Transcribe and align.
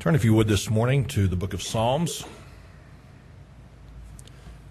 Turn, 0.00 0.14
if 0.14 0.24
you 0.24 0.32
would, 0.34 0.46
this 0.46 0.70
morning 0.70 1.06
to 1.06 1.26
the 1.26 1.34
book 1.34 1.54
of 1.54 1.60
Psalms. 1.60 2.24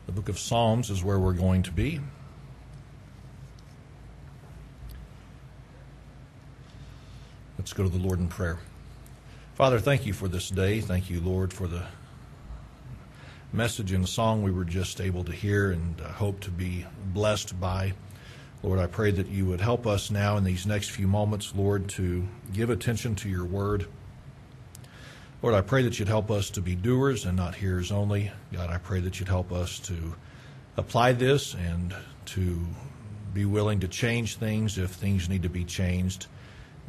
The 0.06 0.14
book 0.14 0.30
of 0.30 0.40
Psalms 0.40 0.90
is 0.90 1.04
where 1.04 1.20
we're 1.20 1.34
going 1.34 1.64
to 1.64 1.72
be. 1.74 2.00
Let's 7.58 7.74
go 7.74 7.84
to 7.84 7.90
the 7.90 7.98
Lord 7.98 8.20
in 8.20 8.30
prayer. 8.30 8.60
Father, 9.56 9.80
thank 9.80 10.06
you 10.06 10.14
for 10.14 10.30
this 10.30 10.50
day. 10.50 10.80
Thank 10.80 11.10
you, 11.10 11.20
Lord, 11.20 11.52
for 11.52 11.68
the 11.68 11.84
message 13.52 13.92
and 13.92 14.08
song 14.08 14.44
we 14.44 14.52
were 14.52 14.64
just 14.64 15.02
able 15.02 15.26
to 15.26 15.34
hear 15.34 15.72
and 15.72 16.00
uh, 16.00 16.08
hope 16.08 16.40
to 16.40 16.52
be 16.52 16.86
blessed 17.08 17.60
by. 17.60 17.92
Lord, 18.64 18.80
I 18.80 18.88
pray 18.88 19.12
that 19.12 19.28
you 19.28 19.46
would 19.48 19.60
help 19.60 19.86
us 19.86 20.10
now 20.10 20.38
in 20.38 20.46
these 20.46 20.66
next 20.66 20.92
few 20.92 21.06
moments, 21.06 21.52
Lord, 21.54 21.90
to 21.90 22.26
give 22.54 22.70
attention 22.70 23.14
to 23.16 23.30
your 23.30 23.44
word. 23.44 23.88
Lord, 25.44 25.54
I 25.54 25.62
pray 25.62 25.84
that 25.84 26.00
you'd 26.00 26.08
help 26.08 26.32
us 26.32 26.50
to 26.52 26.62
be 26.62 26.74
doers 26.74 27.26
and 27.26 27.38
not 27.38 27.54
hearers 27.54 27.92
only. 27.92 28.32
God, 28.52 28.72
I 28.72 28.80
pray 28.80 29.02
that 29.02 29.20
you'd 29.20 29.30
help 29.30 29.52
us 29.52 29.78
to 29.82 30.16
apply 30.78 31.14
this 31.14 31.54
and 31.54 31.94
to 32.26 32.66
be 33.34 33.46
willing 33.46 33.80
to 33.82 33.88
change 33.88 34.38
things 34.38 34.80
if 34.80 34.90
things 34.90 35.30
need 35.30 35.44
to 35.44 35.50
be 35.50 35.64
changed. 35.64 36.26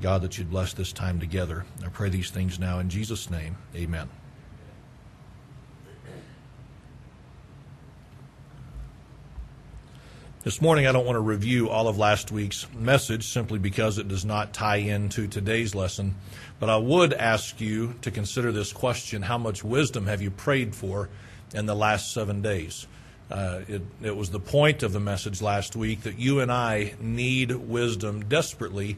God, 0.01 0.23
that 0.23 0.39
you'd 0.39 0.51
bless 0.51 0.73
this 0.73 0.93
time 0.93 1.21
together. 1.21 1.67
I 1.85 1.89
pray 1.89 2.09
these 2.09 2.31
things 2.31 2.59
now 2.59 2.79
in 2.79 2.89
Jesus' 2.89 3.31
name. 3.31 3.59
Amen. 3.77 4.09
This 10.49 10.63
morning, 10.63 10.87
I 10.87 10.93
don't 10.93 11.05
want 11.05 11.17
to 11.17 11.21
review 11.21 11.69
all 11.69 11.89
of 11.89 11.99
last 11.99 12.33
week's 12.33 12.67
message 12.73 13.27
simply 13.27 13.59
because 13.59 13.99
it 13.99 14.09
does 14.09 14.25
not 14.25 14.55
tie 14.55 14.77
into 14.77 15.29
today's 15.29 15.75
lesson. 15.75 16.15
But 16.59 16.71
I 16.71 16.79
would 16.79 17.13
ask 17.13 17.61
you 17.61 17.97
to 18.01 18.11
consider 18.11 18.51
this 18.51 18.73
question 18.73 19.21
How 19.21 19.37
much 19.37 19.63
wisdom 19.63 20.07
have 20.07 20.23
you 20.23 20.31
prayed 20.31 20.75
for 20.75 21.11
in 21.53 21.67
the 21.67 21.75
last 21.75 22.15
seven 22.15 22.41
days? 22.41 22.87
Uh, 23.31 23.61
it, 23.69 23.83
it 24.01 24.17
was 24.17 24.31
the 24.31 24.41
point 24.41 24.83
of 24.83 24.95
the 24.95 25.01
message 25.01 25.43
last 25.43 25.77
week 25.77 26.05
that 26.05 26.19
you 26.19 26.41
and 26.41 26.51
I 26.51 26.95
need 26.99 27.53
wisdom 27.53 28.25
desperately. 28.25 28.97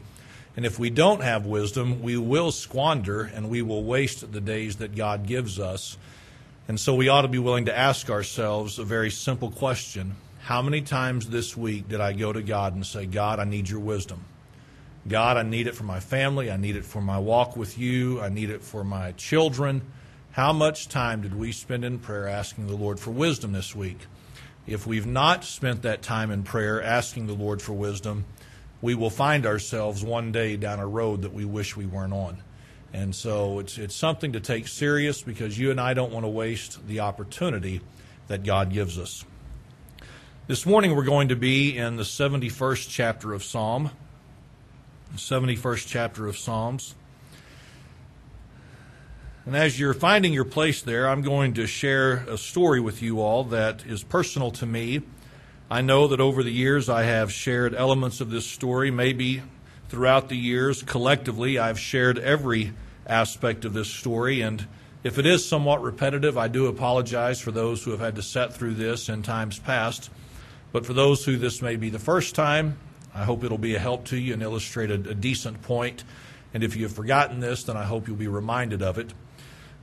And 0.55 0.65
if 0.65 0.79
we 0.79 0.89
don't 0.89 1.21
have 1.21 1.45
wisdom, 1.45 2.01
we 2.01 2.15
will 2.15 2.53
squander 2.53 3.23
and 3.23 3.49
we 3.49 3.61
will 3.61 3.83
waste 3.83 4.31
the 4.31 4.39
days 4.39 4.77
that 4.77 4.95
God 4.95 5.27
gives 5.27 5.59
us. 5.59 5.97
And 6.69 6.79
so 6.79 6.95
we 6.95 7.09
ought 7.09 7.23
to 7.23 7.27
be 7.27 7.39
willing 7.39 7.65
to 7.65 7.77
ask 7.77 8.09
ourselves 8.09 8.79
a 8.79 8.85
very 8.85 9.11
simple 9.11 9.51
question 9.51 10.15
how 10.41 10.63
many 10.63 10.81
times 10.81 11.29
this 11.29 11.55
week 11.55 11.87
did 11.87 12.01
I 12.01 12.13
go 12.13 12.33
to 12.33 12.41
God 12.41 12.73
and 12.73 12.85
say, 12.85 13.05
God, 13.05 13.39
I 13.39 13.43
need 13.43 13.69
your 13.69 13.79
wisdom? 13.79 14.25
God, 15.07 15.37
I 15.37 15.43
need 15.43 15.67
it 15.67 15.75
for 15.75 15.83
my 15.83 15.99
family. 15.99 16.49
I 16.49 16.57
need 16.57 16.75
it 16.75 16.83
for 16.83 16.99
my 16.99 17.19
walk 17.19 17.55
with 17.55 17.77
you. 17.77 18.19
I 18.19 18.29
need 18.29 18.49
it 18.49 18.63
for 18.63 18.83
my 18.83 19.11
children. 19.13 19.83
How 20.31 20.51
much 20.51 20.87
time 20.87 21.21
did 21.21 21.37
we 21.37 21.51
spend 21.51 21.85
in 21.85 21.99
prayer 21.99 22.27
asking 22.27 22.67
the 22.67 22.75
Lord 22.75 22.99
for 22.99 23.11
wisdom 23.11 23.51
this 23.51 23.75
week? 23.75 23.99
If 24.65 24.87
we've 24.87 25.05
not 25.05 25.43
spent 25.43 25.83
that 25.83 26.01
time 26.01 26.31
in 26.31 26.41
prayer 26.41 26.81
asking 26.81 27.27
the 27.27 27.33
Lord 27.33 27.61
for 27.61 27.73
wisdom, 27.73 28.25
we 28.81 28.95
will 28.95 29.09
find 29.11 29.45
ourselves 29.45 30.03
one 30.03 30.31
day 30.31 30.57
down 30.57 30.79
a 30.79 30.87
road 30.87 31.21
that 31.21 31.33
we 31.33 31.45
wish 31.45 31.77
we 31.77 31.85
weren't 31.85 32.13
on. 32.13 32.41
And 32.93 33.13
so 33.13 33.59
it's, 33.59 33.77
it's 33.77 33.95
something 33.95 34.33
to 34.33 34.39
take 34.39 34.67
serious 34.67 35.21
because 35.21 35.57
you 35.57 35.69
and 35.69 35.79
I 35.79 35.93
don't 35.93 36.11
want 36.11 36.25
to 36.25 36.29
waste 36.29 36.87
the 36.87 37.01
opportunity 37.01 37.81
that 38.27 38.43
God 38.43 38.71
gives 38.71 38.97
us. 38.97 39.23
This 40.51 40.65
morning 40.65 40.97
we're 40.97 41.05
going 41.05 41.29
to 41.29 41.37
be 41.37 41.77
in 41.77 41.95
the 41.95 42.03
71st 42.03 42.89
chapter 42.89 43.31
of 43.31 43.41
Psalm. 43.41 43.89
71st 45.15 45.87
chapter 45.87 46.27
of 46.27 46.37
Psalms. 46.37 46.93
And 49.45 49.55
as 49.55 49.79
you're 49.79 49.93
finding 49.93 50.33
your 50.33 50.43
place 50.43 50.81
there, 50.81 51.07
I'm 51.07 51.21
going 51.21 51.53
to 51.53 51.65
share 51.67 52.25
a 52.27 52.37
story 52.37 52.81
with 52.81 53.01
you 53.01 53.21
all 53.21 53.45
that 53.45 53.85
is 53.85 54.03
personal 54.03 54.51
to 54.51 54.65
me. 54.65 55.03
I 55.69 55.79
know 55.79 56.09
that 56.09 56.19
over 56.19 56.43
the 56.43 56.51
years 56.51 56.89
I 56.89 57.03
have 57.03 57.31
shared 57.31 57.73
elements 57.73 58.19
of 58.19 58.29
this 58.29 58.45
story. 58.45 58.91
Maybe 58.91 59.43
throughout 59.87 60.27
the 60.27 60.35
years, 60.35 60.83
collectively, 60.83 61.59
I've 61.59 61.79
shared 61.79 62.19
every 62.19 62.73
aspect 63.07 63.63
of 63.63 63.71
this 63.71 63.87
story. 63.87 64.41
And 64.41 64.67
if 65.01 65.17
it 65.17 65.25
is 65.25 65.47
somewhat 65.47 65.81
repetitive, 65.81 66.37
I 66.37 66.49
do 66.49 66.67
apologize 66.67 67.39
for 67.39 67.51
those 67.51 67.85
who 67.85 67.91
have 67.91 68.01
had 68.01 68.17
to 68.17 68.21
set 68.21 68.53
through 68.53 68.73
this 68.73 69.07
in 69.07 69.23
times 69.23 69.57
past. 69.57 70.09
But 70.71 70.85
for 70.85 70.93
those 70.93 71.25
who 71.25 71.37
this 71.37 71.61
may 71.61 71.75
be 71.75 71.89
the 71.89 71.99
first 71.99 72.35
time, 72.35 72.77
I 73.13 73.23
hope 73.23 73.43
it'll 73.43 73.57
be 73.57 73.75
a 73.75 73.79
help 73.79 74.05
to 74.05 74.17
you 74.17 74.33
and 74.33 74.41
illustrate 74.41 74.89
a, 74.89 74.95
a 74.95 75.13
decent 75.13 75.61
point. 75.61 76.03
And 76.53 76.63
if 76.63 76.75
you've 76.75 76.93
forgotten 76.93 77.39
this, 77.39 77.63
then 77.63 77.77
I 77.77 77.83
hope 77.83 78.07
you'll 78.07 78.17
be 78.17 78.27
reminded 78.27 78.81
of 78.81 78.97
it. 78.97 79.13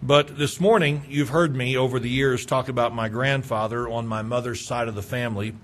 But 0.03 0.38
this 0.38 0.60
morning, 0.60 1.03
you've 1.09 1.31
heard 1.31 1.56
me 1.56 1.76
over 1.76 1.99
the 1.99 2.09
years 2.09 2.47
talk 2.47 2.69
about 2.69 2.94
my 2.94 3.09
grandfather 3.09 3.88
on 3.88 4.06
my 4.06 4.22
mother's 4.22 4.65
side 4.65 4.87
of 4.88 4.94
the 4.94 5.03
family. 5.03 5.54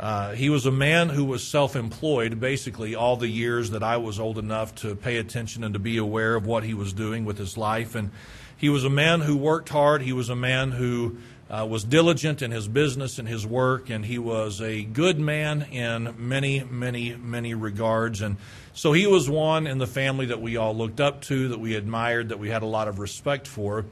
Uh, 0.00 0.32
he 0.32 0.50
was 0.50 0.66
a 0.66 0.72
man 0.72 1.10
who 1.10 1.24
was 1.24 1.46
self 1.46 1.76
employed 1.76 2.40
basically 2.40 2.94
all 2.94 3.16
the 3.16 3.28
years 3.28 3.70
that 3.70 3.82
I 3.82 3.98
was 3.98 4.18
old 4.18 4.38
enough 4.38 4.74
to 4.76 4.96
pay 4.96 5.18
attention 5.18 5.62
and 5.62 5.74
to 5.74 5.78
be 5.78 5.98
aware 5.98 6.34
of 6.34 6.46
what 6.46 6.64
he 6.64 6.74
was 6.74 6.92
doing 6.92 7.24
with 7.24 7.38
his 7.38 7.56
life. 7.56 7.94
And 7.94 8.10
he 8.56 8.68
was 8.68 8.84
a 8.84 8.90
man 8.90 9.20
who 9.20 9.36
worked 9.36 9.68
hard. 9.68 10.02
He 10.02 10.12
was 10.12 10.30
a 10.30 10.36
man 10.36 10.72
who 10.72 11.18
uh, 11.54 11.64
was 11.64 11.84
diligent 11.84 12.42
in 12.42 12.50
his 12.50 12.66
business 12.66 13.18
and 13.18 13.28
his 13.28 13.46
work, 13.46 13.88
and 13.88 14.04
he 14.04 14.18
was 14.18 14.60
a 14.60 14.82
good 14.82 15.20
man 15.20 15.62
in 15.70 16.14
many, 16.18 16.64
many, 16.64 17.14
many 17.14 17.54
regards. 17.54 18.20
And 18.22 18.38
so 18.72 18.92
he 18.92 19.06
was 19.06 19.30
one 19.30 19.68
in 19.68 19.78
the 19.78 19.86
family 19.86 20.26
that 20.26 20.40
we 20.40 20.56
all 20.56 20.74
looked 20.74 21.00
up 21.00 21.20
to, 21.22 21.48
that 21.48 21.60
we 21.60 21.76
admired, 21.76 22.30
that 22.30 22.40
we 22.40 22.48
had 22.48 22.62
a 22.62 22.66
lot 22.66 22.88
of 22.88 22.98
respect 22.98 23.46
for. 23.46 23.84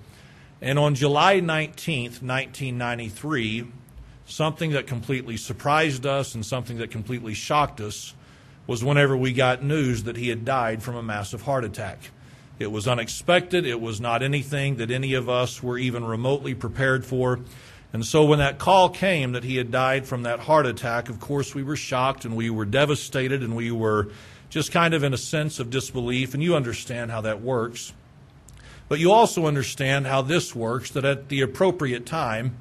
And 0.60 0.76
on 0.78 0.96
July 0.96 1.40
19th, 1.40 2.22
1993, 2.22 3.66
something 4.26 4.72
that 4.72 4.88
completely 4.88 5.36
surprised 5.36 6.04
us 6.04 6.34
and 6.34 6.44
something 6.44 6.78
that 6.78 6.90
completely 6.90 7.34
shocked 7.34 7.80
us 7.80 8.14
was 8.66 8.82
whenever 8.82 9.16
we 9.16 9.32
got 9.32 9.62
news 9.62 10.04
that 10.04 10.16
he 10.16 10.30
had 10.30 10.44
died 10.44 10.82
from 10.82 10.96
a 10.96 11.02
massive 11.02 11.42
heart 11.42 11.64
attack. 11.64 12.10
It 12.58 12.70
was 12.70 12.86
unexpected. 12.86 13.66
It 13.66 13.80
was 13.80 14.00
not 14.00 14.22
anything 14.22 14.76
that 14.76 14.90
any 14.90 15.14
of 15.14 15.28
us 15.28 15.62
were 15.62 15.78
even 15.78 16.04
remotely 16.04 16.54
prepared 16.54 17.04
for. 17.04 17.40
And 17.92 18.06
so 18.06 18.24
when 18.24 18.38
that 18.38 18.58
call 18.58 18.88
came 18.88 19.32
that 19.32 19.44
he 19.44 19.56
had 19.56 19.70
died 19.70 20.06
from 20.06 20.22
that 20.22 20.40
heart 20.40 20.66
attack, 20.66 21.08
of 21.08 21.20
course 21.20 21.54
we 21.54 21.62
were 21.62 21.76
shocked 21.76 22.24
and 22.24 22.36
we 22.36 22.48
were 22.50 22.64
devastated 22.64 23.42
and 23.42 23.54
we 23.54 23.70
were 23.70 24.08
just 24.48 24.72
kind 24.72 24.94
of 24.94 25.02
in 25.02 25.12
a 25.12 25.18
sense 25.18 25.58
of 25.58 25.70
disbelief. 25.70 26.34
And 26.34 26.42
you 26.42 26.54
understand 26.54 27.10
how 27.10 27.20
that 27.22 27.42
works. 27.42 27.92
But 28.88 28.98
you 28.98 29.12
also 29.12 29.46
understand 29.46 30.06
how 30.06 30.22
this 30.22 30.54
works 30.54 30.90
that 30.90 31.04
at 31.04 31.28
the 31.28 31.40
appropriate 31.40 32.06
time, 32.06 32.56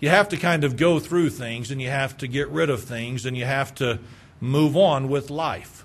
you 0.00 0.08
have 0.08 0.28
to 0.30 0.36
kind 0.36 0.64
of 0.64 0.76
go 0.76 0.98
through 0.98 1.30
things 1.30 1.70
and 1.70 1.80
you 1.80 1.88
have 1.88 2.16
to 2.18 2.26
get 2.26 2.48
rid 2.48 2.70
of 2.70 2.84
things 2.84 3.26
and 3.26 3.36
you 3.36 3.44
have 3.44 3.74
to 3.76 3.98
move 4.40 4.76
on 4.76 5.08
with 5.08 5.30
life. 5.30 5.84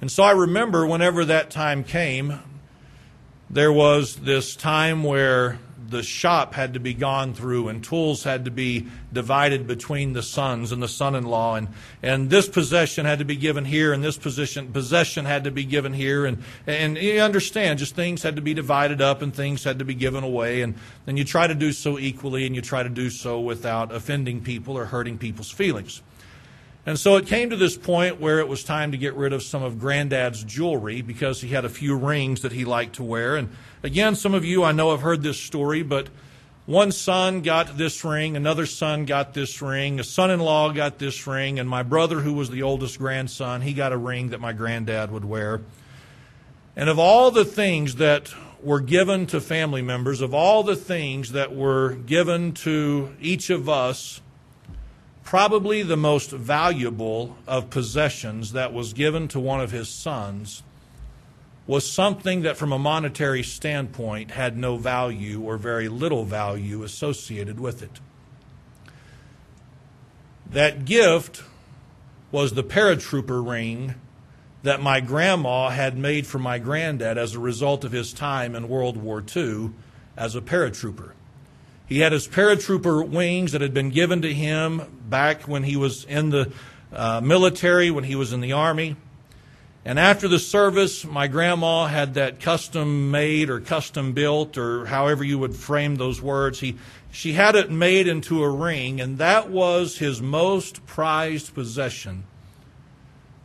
And 0.00 0.10
so 0.10 0.22
I 0.22 0.32
remember 0.32 0.86
whenever 0.86 1.24
that 1.24 1.50
time 1.50 1.82
came, 1.82 2.40
there 3.50 3.72
was 3.72 4.16
this 4.16 4.54
time 4.56 5.04
where 5.04 5.58
the 5.88 6.02
shop 6.02 6.52
had 6.52 6.74
to 6.74 6.80
be 6.80 6.92
gone 6.92 7.32
through 7.32 7.68
and 7.68 7.82
tools 7.82 8.22
had 8.22 8.44
to 8.44 8.50
be 8.50 8.86
divided 9.10 9.66
between 9.66 10.12
the 10.12 10.22
sons 10.22 10.70
and 10.70 10.82
the 10.82 10.88
son-in-law. 10.88 11.54
And, 11.54 11.68
and 12.02 12.28
this 12.28 12.46
possession 12.46 13.06
had 13.06 13.20
to 13.20 13.24
be 13.24 13.36
given 13.36 13.64
here 13.64 13.94
and 13.94 14.04
this 14.04 14.18
position 14.18 14.70
possession 14.72 15.24
had 15.24 15.44
to 15.44 15.50
be 15.50 15.64
given 15.64 15.94
here. 15.94 16.26
And, 16.26 16.42
and 16.66 16.98
you 16.98 17.20
understand 17.20 17.78
just 17.78 17.94
things 17.94 18.22
had 18.22 18.36
to 18.36 18.42
be 18.42 18.52
divided 18.52 19.00
up 19.00 19.22
and 19.22 19.34
things 19.34 19.64
had 19.64 19.78
to 19.78 19.84
be 19.84 19.94
given 19.94 20.24
away. 20.24 20.60
And 20.60 20.74
then 21.06 21.16
you 21.16 21.24
try 21.24 21.46
to 21.46 21.54
do 21.54 21.72
so 21.72 21.98
equally 21.98 22.46
and 22.46 22.54
you 22.54 22.60
try 22.60 22.82
to 22.82 22.90
do 22.90 23.08
so 23.08 23.40
without 23.40 23.90
offending 23.90 24.42
people 24.42 24.76
or 24.76 24.84
hurting 24.84 25.16
people's 25.16 25.50
feelings 25.50 26.02
and 26.88 26.98
so 26.98 27.16
it 27.16 27.26
came 27.26 27.50
to 27.50 27.56
this 27.56 27.76
point 27.76 28.18
where 28.18 28.38
it 28.38 28.48
was 28.48 28.64
time 28.64 28.92
to 28.92 28.96
get 28.96 29.12
rid 29.12 29.34
of 29.34 29.42
some 29.42 29.62
of 29.62 29.78
Granddad's 29.78 30.42
jewelry 30.42 31.02
because 31.02 31.42
he 31.42 31.48
had 31.48 31.66
a 31.66 31.68
few 31.68 31.94
rings 31.94 32.40
that 32.40 32.52
he 32.52 32.64
liked 32.64 32.94
to 32.94 33.04
wear. 33.04 33.36
And 33.36 33.50
again, 33.82 34.14
some 34.14 34.32
of 34.32 34.42
you 34.42 34.64
I 34.64 34.72
know 34.72 34.92
have 34.92 35.02
heard 35.02 35.22
this 35.22 35.38
story, 35.38 35.82
but 35.82 36.08
one 36.64 36.90
son 36.90 37.42
got 37.42 37.76
this 37.76 38.02
ring, 38.06 38.36
another 38.36 38.64
son 38.64 39.04
got 39.04 39.34
this 39.34 39.60
ring, 39.60 40.00
a 40.00 40.02
son 40.02 40.30
in 40.30 40.40
law 40.40 40.72
got 40.72 40.98
this 40.98 41.26
ring, 41.26 41.58
and 41.58 41.68
my 41.68 41.82
brother, 41.82 42.20
who 42.20 42.32
was 42.32 42.48
the 42.48 42.62
oldest 42.62 42.96
grandson, 42.96 43.60
he 43.60 43.74
got 43.74 43.92
a 43.92 43.98
ring 43.98 44.30
that 44.30 44.40
my 44.40 44.54
granddad 44.54 45.10
would 45.10 45.26
wear. 45.26 45.60
And 46.74 46.88
of 46.88 46.98
all 46.98 47.30
the 47.30 47.44
things 47.44 47.96
that 47.96 48.32
were 48.62 48.80
given 48.80 49.26
to 49.26 49.42
family 49.42 49.82
members, 49.82 50.22
of 50.22 50.32
all 50.32 50.62
the 50.62 50.74
things 50.74 51.32
that 51.32 51.54
were 51.54 51.96
given 51.96 52.52
to 52.52 53.14
each 53.20 53.50
of 53.50 53.68
us, 53.68 54.22
probably 55.28 55.82
the 55.82 55.94
most 55.94 56.30
valuable 56.30 57.36
of 57.46 57.68
possessions 57.68 58.52
that 58.52 58.72
was 58.72 58.94
given 58.94 59.28
to 59.28 59.38
one 59.38 59.60
of 59.60 59.70
his 59.70 59.86
sons 59.86 60.62
was 61.66 61.92
something 61.92 62.40
that, 62.40 62.56
from 62.56 62.72
a 62.72 62.78
monetary 62.78 63.42
standpoint, 63.42 64.30
had 64.30 64.56
no 64.56 64.78
value 64.78 65.42
or 65.42 65.58
very 65.58 65.86
little 65.86 66.24
value 66.24 66.82
associated 66.82 67.60
with 67.60 67.82
it. 67.82 68.00
That 70.50 70.86
gift 70.86 71.42
was 72.32 72.54
the 72.54 72.64
paratrooper 72.64 73.46
ring 73.46 73.96
that 74.62 74.80
my 74.80 74.98
grandma 75.00 75.68
had 75.68 75.98
made 75.98 76.26
for 76.26 76.38
my 76.38 76.58
granddad 76.58 77.18
as 77.18 77.34
a 77.34 77.38
result 77.38 77.84
of 77.84 77.92
his 77.92 78.14
time 78.14 78.54
in 78.54 78.66
World 78.66 78.96
War 78.96 79.22
II 79.36 79.72
as 80.16 80.34
a 80.34 80.40
paratrooper. 80.40 81.12
He 81.86 82.00
had 82.00 82.12
his 82.12 82.26
paratrooper 82.26 83.06
wings 83.06 83.52
that 83.52 83.60
had 83.60 83.74
been 83.74 83.90
given 83.90 84.22
to 84.22 84.32
him 84.32 84.97
back 85.08 85.42
when 85.42 85.62
he 85.62 85.76
was 85.76 86.04
in 86.04 86.30
the 86.30 86.52
uh, 86.92 87.20
military, 87.20 87.90
when 87.90 88.04
he 88.04 88.14
was 88.14 88.32
in 88.32 88.40
the 88.40 88.52
Army. 88.52 88.96
And 89.84 89.98
after 89.98 90.28
the 90.28 90.38
service, 90.38 91.04
my 91.04 91.28
grandma 91.28 91.86
had 91.86 92.14
that 92.14 92.40
custom 92.40 93.10
made 93.10 93.48
or 93.48 93.60
custom 93.60 94.12
built, 94.12 94.58
or 94.58 94.86
however 94.86 95.24
you 95.24 95.38
would 95.38 95.56
frame 95.56 95.96
those 95.96 96.20
words. 96.20 96.60
He, 96.60 96.76
she 97.10 97.32
had 97.32 97.54
it 97.56 97.70
made 97.70 98.06
into 98.06 98.42
a 98.42 98.50
ring, 98.50 99.00
and 99.00 99.18
that 99.18 99.48
was 99.48 99.98
his 99.98 100.20
most 100.20 100.84
prized 100.84 101.54
possession 101.54 102.24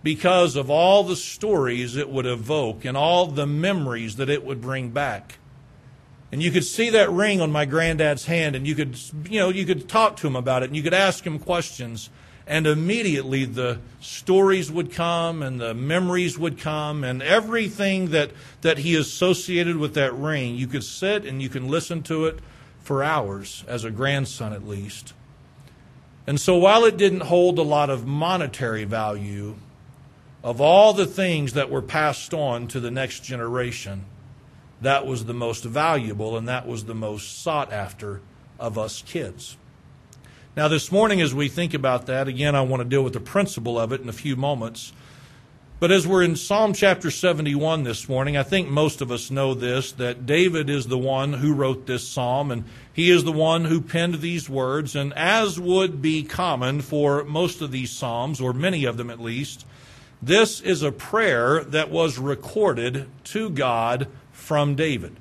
because 0.03 0.57
of 0.57 0.69
all 0.69 1.03
the 1.03 1.15
stories 1.15 1.95
it 1.95 2.09
would 2.09 2.25
evoke 2.25 2.83
and 2.83 2.97
all 2.97 3.27
the 3.27 3.47
memories 3.47 4.17
that 4.17 4.29
it 4.29 4.43
would 4.43 4.59
bring 4.59 4.89
back. 4.89 5.37
And 6.33 6.41
you 6.41 6.49
could 6.49 6.63
see 6.63 6.89
that 6.89 7.11
ring 7.11 7.41
on 7.41 7.51
my 7.51 7.65
granddad's 7.65 8.25
hand, 8.25 8.55
and 8.55 8.65
you 8.65 8.73
could, 8.73 8.97
you 9.29 9.39
know, 9.39 9.49
you 9.49 9.67
could 9.67 9.87
talk 9.87 10.17
to 10.17 10.25
him 10.25 10.35
about 10.35 10.63
it, 10.63 10.71
and 10.71 10.75
you 10.75 10.81
could 10.81 10.91
ask 10.91 11.23
him 11.23 11.37
questions, 11.37 12.09
and 12.47 12.65
immediately 12.65 13.45
the 13.45 13.79
stories 13.99 14.71
would 14.71 14.91
come, 14.91 15.43
and 15.43 15.61
the 15.61 15.75
memories 15.75 16.39
would 16.39 16.57
come, 16.57 17.03
and 17.03 17.21
everything 17.21 18.09
that, 18.09 18.31
that 18.61 18.79
he 18.79 18.95
associated 18.95 19.77
with 19.77 19.93
that 19.93 20.11
ring, 20.15 20.55
you 20.55 20.65
could 20.65 20.83
sit 20.83 21.23
and 21.23 21.39
you 21.39 21.49
can 21.49 21.67
listen 21.67 22.01
to 22.01 22.25
it 22.25 22.39
for 22.79 23.03
hours, 23.03 23.63
as 23.67 23.83
a 23.83 23.91
grandson 23.91 24.53
at 24.53 24.67
least. 24.67 25.13
And 26.25 26.41
so 26.41 26.57
while 26.57 26.83
it 26.83 26.97
didn't 26.97 27.21
hold 27.21 27.59
a 27.59 27.61
lot 27.61 27.91
of 27.91 28.07
monetary 28.07 28.85
value, 28.85 29.53
of 30.43 30.59
all 30.59 30.93
the 30.93 31.05
things 31.05 31.53
that 31.53 31.69
were 31.69 31.83
passed 31.83 32.33
on 32.33 32.67
to 32.69 32.79
the 32.79 32.89
next 32.89 33.19
generation, 33.19 34.05
that 34.83 35.05
was 35.05 35.25
the 35.25 35.33
most 35.33 35.63
valuable 35.63 36.37
and 36.37 36.47
that 36.47 36.67
was 36.67 36.85
the 36.85 36.95
most 36.95 37.41
sought 37.41 37.73
after 37.73 38.21
of 38.59 38.77
us 38.77 39.01
kids. 39.05 39.57
Now, 40.55 40.67
this 40.67 40.91
morning, 40.91 41.19
as 41.19 41.33
we 41.33 41.49
think 41.49 41.73
about 41.73 42.05
that, 42.05 42.27
again, 42.27 42.55
I 42.55 42.61
want 42.61 42.81
to 42.81 42.87
deal 42.87 43.03
with 43.03 43.13
the 43.13 43.19
principle 43.19 43.79
of 43.79 43.91
it 43.91 44.01
in 44.01 44.09
a 44.09 44.13
few 44.13 44.35
moments. 44.35 44.93
But 45.79 45.91
as 45.91 46.05
we're 46.05 46.23
in 46.23 46.35
Psalm 46.35 46.73
chapter 46.73 47.09
71 47.09 47.83
this 47.83 48.07
morning, 48.07 48.37
I 48.37 48.43
think 48.43 48.69
most 48.69 49.01
of 49.01 49.11
us 49.11 49.31
know 49.31 49.53
this 49.53 49.91
that 49.93 50.25
David 50.25 50.69
is 50.69 50.87
the 50.87 50.97
one 50.97 51.33
who 51.33 51.53
wrote 51.53 51.87
this 51.87 52.07
psalm, 52.07 52.51
and 52.51 52.65
he 52.93 53.09
is 53.09 53.23
the 53.23 53.31
one 53.31 53.65
who 53.65 53.81
penned 53.81 54.21
these 54.21 54.47
words. 54.47 54.95
And 54.95 55.11
as 55.13 55.59
would 55.59 56.01
be 56.01 56.23
common 56.23 56.81
for 56.81 57.23
most 57.23 57.61
of 57.61 57.71
these 57.71 57.91
psalms, 57.91 58.39
or 58.39 58.53
many 58.53 58.85
of 58.85 58.95
them 58.95 59.09
at 59.09 59.19
least, 59.19 59.65
this 60.21 60.61
is 60.61 60.83
a 60.83 60.91
prayer 60.91 61.63
that 61.65 61.89
was 61.89 62.17
recorded 62.17 63.09
to 63.25 63.49
God 63.49 64.07
from 64.33 64.75
David. 64.75 65.15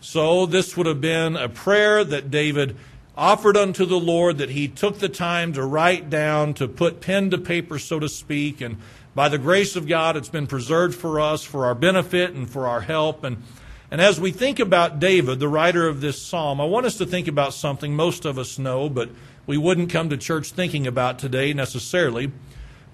So 0.00 0.44
this 0.44 0.76
would 0.76 0.86
have 0.86 1.00
been 1.00 1.36
a 1.36 1.48
prayer 1.48 2.02
that 2.04 2.30
David 2.30 2.76
offered 3.16 3.56
unto 3.56 3.86
the 3.86 3.98
Lord 3.98 4.38
that 4.38 4.50
he 4.50 4.66
took 4.66 4.98
the 4.98 5.08
time 5.08 5.52
to 5.52 5.64
write 5.64 6.10
down, 6.10 6.54
to 6.54 6.66
put 6.66 7.00
pen 7.00 7.30
to 7.30 7.38
paper, 7.38 7.78
so 7.78 8.00
to 8.00 8.08
speak. 8.08 8.60
And 8.60 8.78
by 9.14 9.28
the 9.28 9.38
grace 9.38 9.76
of 9.76 9.86
God, 9.86 10.16
it's 10.16 10.28
been 10.28 10.48
preserved 10.48 10.96
for 10.96 11.20
us, 11.20 11.44
for 11.44 11.66
our 11.66 11.74
benefit, 11.74 12.32
and 12.32 12.50
for 12.50 12.66
our 12.66 12.80
help. 12.80 13.22
And, 13.22 13.42
and 13.90 14.00
as 14.00 14.20
we 14.20 14.32
think 14.32 14.58
about 14.58 14.98
David, 14.98 15.38
the 15.38 15.48
writer 15.48 15.86
of 15.86 16.00
this 16.00 16.20
psalm, 16.20 16.60
I 16.60 16.64
want 16.64 16.86
us 16.86 16.98
to 16.98 17.06
think 17.06 17.28
about 17.28 17.54
something 17.54 17.94
most 17.94 18.24
of 18.24 18.38
us 18.38 18.58
know, 18.58 18.88
but 18.88 19.10
we 19.46 19.56
wouldn't 19.56 19.90
come 19.90 20.10
to 20.10 20.16
church 20.16 20.50
thinking 20.50 20.86
about 20.86 21.18
today 21.18 21.52
necessarily. 21.52 22.32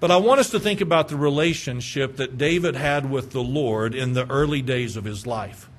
But 0.01 0.09
I 0.09 0.17
want 0.17 0.39
us 0.39 0.49
to 0.49 0.59
think 0.59 0.81
about 0.81 1.09
the 1.09 1.15
relationship 1.15 2.15
that 2.15 2.35
David 2.35 2.75
had 2.75 3.11
with 3.11 3.33
the 3.33 3.43
Lord 3.43 3.93
in 3.93 4.13
the 4.13 4.27
early 4.31 4.63
days 4.63 4.97
of 4.97 5.03
his 5.03 5.27
life. 5.27 5.69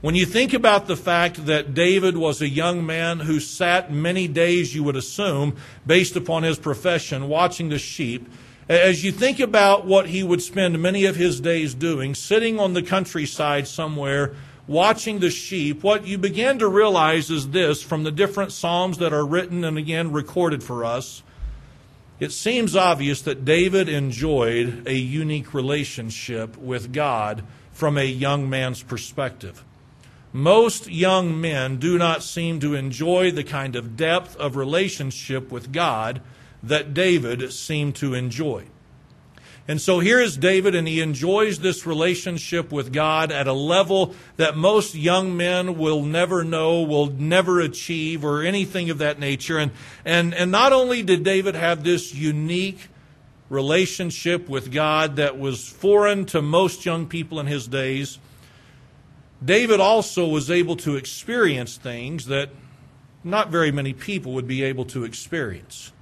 When 0.00 0.14
you 0.14 0.24
think 0.24 0.54
about 0.54 0.86
the 0.86 0.96
fact 0.96 1.44
that 1.44 1.74
David 1.74 2.16
was 2.16 2.40
a 2.40 2.48
young 2.48 2.86
man 2.86 3.20
who 3.20 3.38
sat 3.38 3.92
many 3.92 4.26
days, 4.26 4.74
you 4.74 4.82
would 4.84 4.96
assume, 4.96 5.56
based 5.86 6.16
upon 6.16 6.42
his 6.42 6.58
profession, 6.58 7.28
watching 7.28 7.68
the 7.68 7.78
sheep, 7.78 8.26
as 8.66 9.04
you 9.04 9.12
think 9.12 9.38
about 9.38 9.84
what 9.84 10.06
he 10.06 10.22
would 10.22 10.40
spend 10.40 10.80
many 10.80 11.04
of 11.04 11.16
his 11.16 11.38
days 11.38 11.74
doing, 11.74 12.14
sitting 12.14 12.58
on 12.58 12.72
the 12.72 12.82
countryside 12.82 13.68
somewhere, 13.68 14.34
watching 14.66 15.18
the 15.18 15.28
sheep, 15.28 15.82
what 15.82 16.06
you 16.06 16.16
begin 16.16 16.58
to 16.60 16.66
realize 16.66 17.28
is 17.28 17.50
this 17.50 17.82
from 17.82 18.04
the 18.04 18.12
different 18.12 18.52
Psalms 18.52 18.96
that 18.96 19.12
are 19.12 19.26
written 19.26 19.64
and 19.64 19.76
again 19.76 20.12
recorded 20.12 20.62
for 20.62 20.82
us. 20.82 21.22
It 22.20 22.32
seems 22.32 22.76
obvious 22.76 23.22
that 23.22 23.46
David 23.46 23.88
enjoyed 23.88 24.86
a 24.86 24.94
unique 24.94 25.54
relationship 25.54 26.54
with 26.58 26.92
God 26.92 27.42
from 27.72 27.96
a 27.96 28.04
young 28.04 28.48
man's 28.48 28.82
perspective. 28.82 29.64
Most 30.30 30.86
young 30.88 31.40
men 31.40 31.78
do 31.78 31.96
not 31.96 32.22
seem 32.22 32.60
to 32.60 32.74
enjoy 32.74 33.30
the 33.30 33.42
kind 33.42 33.74
of 33.74 33.96
depth 33.96 34.36
of 34.36 34.54
relationship 34.54 35.50
with 35.50 35.72
God 35.72 36.20
that 36.62 36.92
David 36.92 37.52
seemed 37.54 37.96
to 37.96 38.12
enjoy. 38.12 38.66
And 39.70 39.80
so 39.80 40.00
here 40.00 40.20
is 40.20 40.36
David, 40.36 40.74
and 40.74 40.88
he 40.88 41.00
enjoys 41.00 41.60
this 41.60 41.86
relationship 41.86 42.72
with 42.72 42.92
God 42.92 43.30
at 43.30 43.46
a 43.46 43.52
level 43.52 44.16
that 44.36 44.56
most 44.56 44.96
young 44.96 45.36
men 45.36 45.78
will 45.78 46.02
never 46.02 46.42
know, 46.42 46.82
will 46.82 47.06
never 47.06 47.60
achieve, 47.60 48.24
or 48.24 48.42
anything 48.42 48.90
of 48.90 48.98
that 48.98 49.20
nature. 49.20 49.58
And, 49.58 49.70
and, 50.04 50.34
and 50.34 50.50
not 50.50 50.72
only 50.72 51.04
did 51.04 51.22
David 51.22 51.54
have 51.54 51.84
this 51.84 52.12
unique 52.12 52.88
relationship 53.48 54.48
with 54.48 54.72
God 54.72 55.14
that 55.14 55.38
was 55.38 55.68
foreign 55.68 56.26
to 56.26 56.42
most 56.42 56.84
young 56.84 57.06
people 57.06 57.38
in 57.38 57.46
his 57.46 57.68
days, 57.68 58.18
David 59.40 59.78
also 59.78 60.26
was 60.26 60.50
able 60.50 60.74
to 60.78 60.96
experience 60.96 61.76
things 61.76 62.26
that 62.26 62.50
not 63.22 63.50
very 63.50 63.70
many 63.70 63.92
people 63.92 64.32
would 64.32 64.48
be 64.48 64.64
able 64.64 64.86
to 64.86 65.04
experience. 65.04 65.92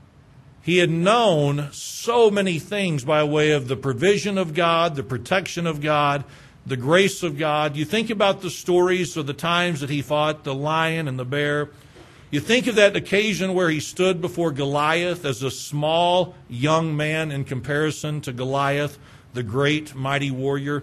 He 0.69 0.76
had 0.76 0.91
known 0.91 1.70
so 1.73 2.31
many 2.31 2.59
things 2.59 3.03
by 3.03 3.25
way 3.25 3.53
of 3.53 3.69
the 3.69 3.75
provision 3.75 4.37
of 4.37 4.53
God, 4.53 4.97
the 4.97 5.03
protection 5.03 5.67
of 5.67 5.81
God, 5.81 6.25
the 6.67 6.76
grace 6.76 7.23
of 7.23 7.38
God. 7.38 7.75
You 7.75 7.87
think 7.87 8.11
about 8.11 8.43
the 8.43 8.50
stories 8.50 9.17
of 9.17 9.26
the 9.26 9.32
times 9.32 9.81
that 9.81 9.88
he 9.88 10.03
fought 10.03 10.44
the 10.44 10.55
lion 10.55 11.09
and 11.09 11.19
the 11.19 11.25
bear. 11.25 11.70
You 12.31 12.41
think 12.41 12.67
of 12.67 12.75
that 12.75 12.97
occasion 12.97 13.55
where 13.55 13.70
he 13.70 13.81
stood 13.81 14.20
before 14.20 14.50
Goliath 14.50 15.25
as 15.25 15.43
a 15.43 15.50
small 15.50 16.35
young 16.50 16.94
man 16.94 17.32
in 17.32 17.44
comparison 17.44 18.20
to 18.20 18.32
Goliath, 18.35 18.99
the 19.32 19.43
great 19.43 19.94
mighty 19.94 20.31
warrior. 20.31 20.82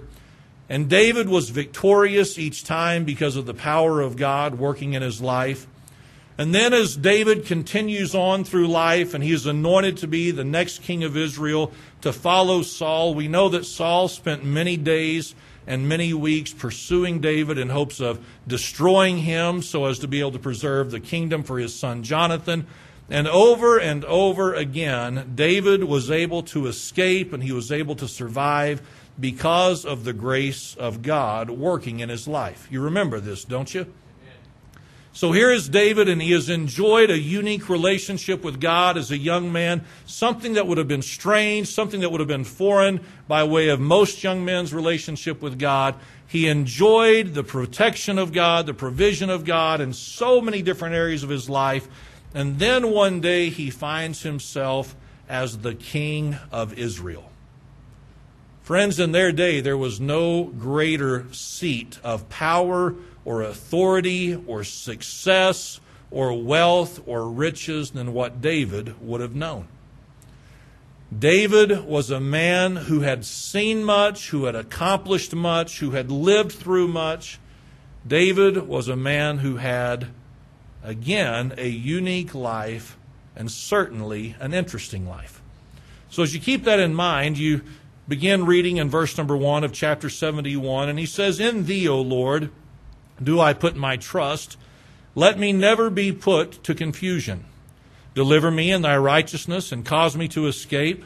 And 0.68 0.90
David 0.90 1.30
was 1.30 1.52
victorious 1.52 2.39
each 2.39 2.63
time 2.63 3.06
because 3.06 3.36
of 3.36 3.46
the 3.46 3.54
power 3.54 4.01
of 4.01 4.18
God 4.18 4.56
working 4.56 4.94
in 4.94 5.04
his 5.04 5.22
life. 5.22 5.68
And 6.38 6.54
then, 6.54 6.74
as 6.74 6.98
David 6.98 7.46
continues 7.46 8.13
on 8.13 8.44
through 8.44 8.68
life 8.68 9.13
and 9.13 9.24
he 9.24 9.32
is 9.32 9.46
anointed 9.46 9.98
to 9.98 10.08
be 10.08 10.32
the 10.32 10.44
next 10.44 10.82
king 10.82 11.06
of 11.06 11.15
Israel 11.15 11.72
to 12.01 12.12
follow 12.12 12.62
Saul, 12.62 13.13
we 13.13 13.30
know 13.30 13.48
that 13.50 13.65
Saul 13.65 14.10
spent 14.10 14.44
many 14.44 14.75
days 14.75 15.34
and 15.65 15.88
many 15.88 16.13
weeks 16.13 16.54
pursuing 16.54 17.22
David 17.22 17.58
in 17.58 17.70
hopes 17.70 18.01
of 18.01 18.24
destroying 18.46 19.20
him 19.20 19.62
so 19.62 19.86
as 19.86 20.00
to 20.00 20.10
be 20.10 20.20
able 20.20 20.34
to 20.34 20.39
preserve 20.39 20.92
the 20.92 21.00
kingdom 21.00 21.42
for 21.42 21.58
his 21.58 21.74
son 21.74 22.04
Jonathan. 22.04 22.68
And 23.10 23.27
over 23.27 23.80
and 23.80 24.04
over 24.06 24.54
again, 24.54 25.32
David 25.36 25.86
was 25.86 26.12
able 26.12 26.44
to 26.44 26.68
escape 26.68 27.32
and 27.32 27.44
he 27.44 27.51
was 27.54 27.72
able 27.72 27.96
to 27.96 28.08
survive 28.08 28.82
because 29.18 29.86
of 29.86 30.04
the 30.04 30.13
grace 30.13 30.75
of 30.75 31.01
God 31.01 31.50
working 31.50 32.01
in 32.01 32.10
his 32.10 32.27
life. 32.27 32.68
You 32.70 32.82
remember 32.82 33.22
this, 33.22 33.46
don't 33.46 33.74
you? 33.74 33.86
So 35.15 35.31
here 35.31 35.50
is 35.50 35.69
David, 35.69 36.10
and 36.10 36.22
he 36.22 36.34
has 36.34 36.50
enjoyed 36.50 37.10
a 37.10 37.17
unique 37.17 37.69
relationship 37.69 38.43
with 38.43 38.60
God 38.60 38.98
as 38.98 39.12
a 39.12 39.17
young 39.17 39.50
man, 39.50 39.86
something 40.05 40.55
that 40.55 40.67
would 40.67 40.77
have 40.77 40.89
been 40.89 41.01
strange, 41.01 41.69
something 41.69 42.01
that 42.01 42.12
would 42.12 42.19
have 42.19 42.27
been 42.27 42.43
foreign 42.43 43.00
by 43.25 43.45
way 43.45 43.69
of 43.69 43.79
most 43.79 44.25
young 44.25 44.43
men's 44.43 44.74
relationship 44.74 45.41
with 45.41 45.57
God. 45.57 45.95
He 46.27 46.50
enjoyed 46.50 47.34
the 47.34 47.45
protection 47.45 48.19
of 48.19 48.34
God, 48.34 48.65
the 48.65 48.74
provision 48.74 49.29
of 49.29 49.45
God 49.45 49.79
in 49.79 49.93
so 49.93 50.41
many 50.41 50.62
different 50.62 50.95
areas 50.95 51.24
of 51.24 51.29
his 51.29 51.50
life. 51.50 51.88
And 52.34 52.60
then 52.60 52.91
one 52.91 53.22
day 53.22 53.50
he 53.50 53.69
finds 53.69 54.24
himself 54.24 54.98
as 55.29 55.60
the 55.60 55.75
king 55.75 56.36
of 56.51 56.77
Israel. 56.77 57.31
Friends, 58.63 59.00
in 59.00 59.13
their 59.13 59.31
day, 59.31 59.62
there 59.62 59.77
was 59.77 60.01
no 60.01 60.43
greater 60.43 61.31
seat 61.31 62.00
of 62.03 62.27
power 62.27 62.95
or 63.25 63.41
authority 63.41 64.36
or 64.48 64.63
success 64.63 65.79
or 66.12 66.41
wealth 66.41 67.01
or 67.05 67.27
riches 67.27 67.91
than 67.91 68.13
what 68.13 68.39
David 68.39 69.01
would 69.01 69.20
have 69.20 69.36
known. 69.36 69.67
David 71.17 71.86
was 71.86 72.10
a 72.10 72.20
man 72.20 72.75
who 72.75 73.01
had 73.01 73.25
seen 73.25 73.84
much, 73.84 74.29
who 74.29 74.46
had 74.46 74.55
accomplished 74.55 75.36
much, 75.36 75.79
who 75.79 75.91
had 75.91 76.10
lived 76.12 76.51
through 76.51 76.88
much. 76.88 77.39
David 78.05 78.67
was 78.67 78.88
a 78.88 78.96
man 78.96 79.39
who 79.39 79.58
had, 79.58 80.08
again, 80.84 81.53
a 81.58 81.67
unique 81.67 82.34
life 82.34 82.98
and 83.36 83.51
certainly 83.51 84.36
an 84.39 84.53
interesting 84.53 85.08
life. 85.08 85.41
So, 86.10 86.24
as 86.24 86.34
you 86.34 86.39
keep 86.39 86.63
that 86.63 86.79
in 86.79 86.96
mind, 86.96 87.38
you 87.38 87.62
begin 88.08 88.46
reading 88.46 88.77
in 88.77 88.89
verse 88.89 89.17
number 89.17 89.36
1 89.36 89.63
of 89.63 89.74
chapter 89.74 90.10
71, 90.10 90.89
and 90.89 90.98
he 90.98 91.05
says, 91.05 91.39
In 91.39 91.65
thee, 91.65 91.88
O 91.88 92.00
Lord, 92.01 92.51
do 93.22 93.39
I 93.39 93.53
put 93.53 93.75
my 93.75 93.98
trust. 93.98 94.57
Let 95.13 95.39
me 95.39 95.53
never 95.53 95.89
be 95.89 96.12
put 96.12 96.63
to 96.63 96.75
confusion. 96.75 97.45
Deliver 98.13 98.51
me 98.51 98.72
in 98.72 98.81
thy 98.81 98.98
righteousness 98.98 99.72
and 99.72 99.86
cause 99.86 100.15
me 100.15 100.27
to 100.29 100.48
escape. 100.48 101.03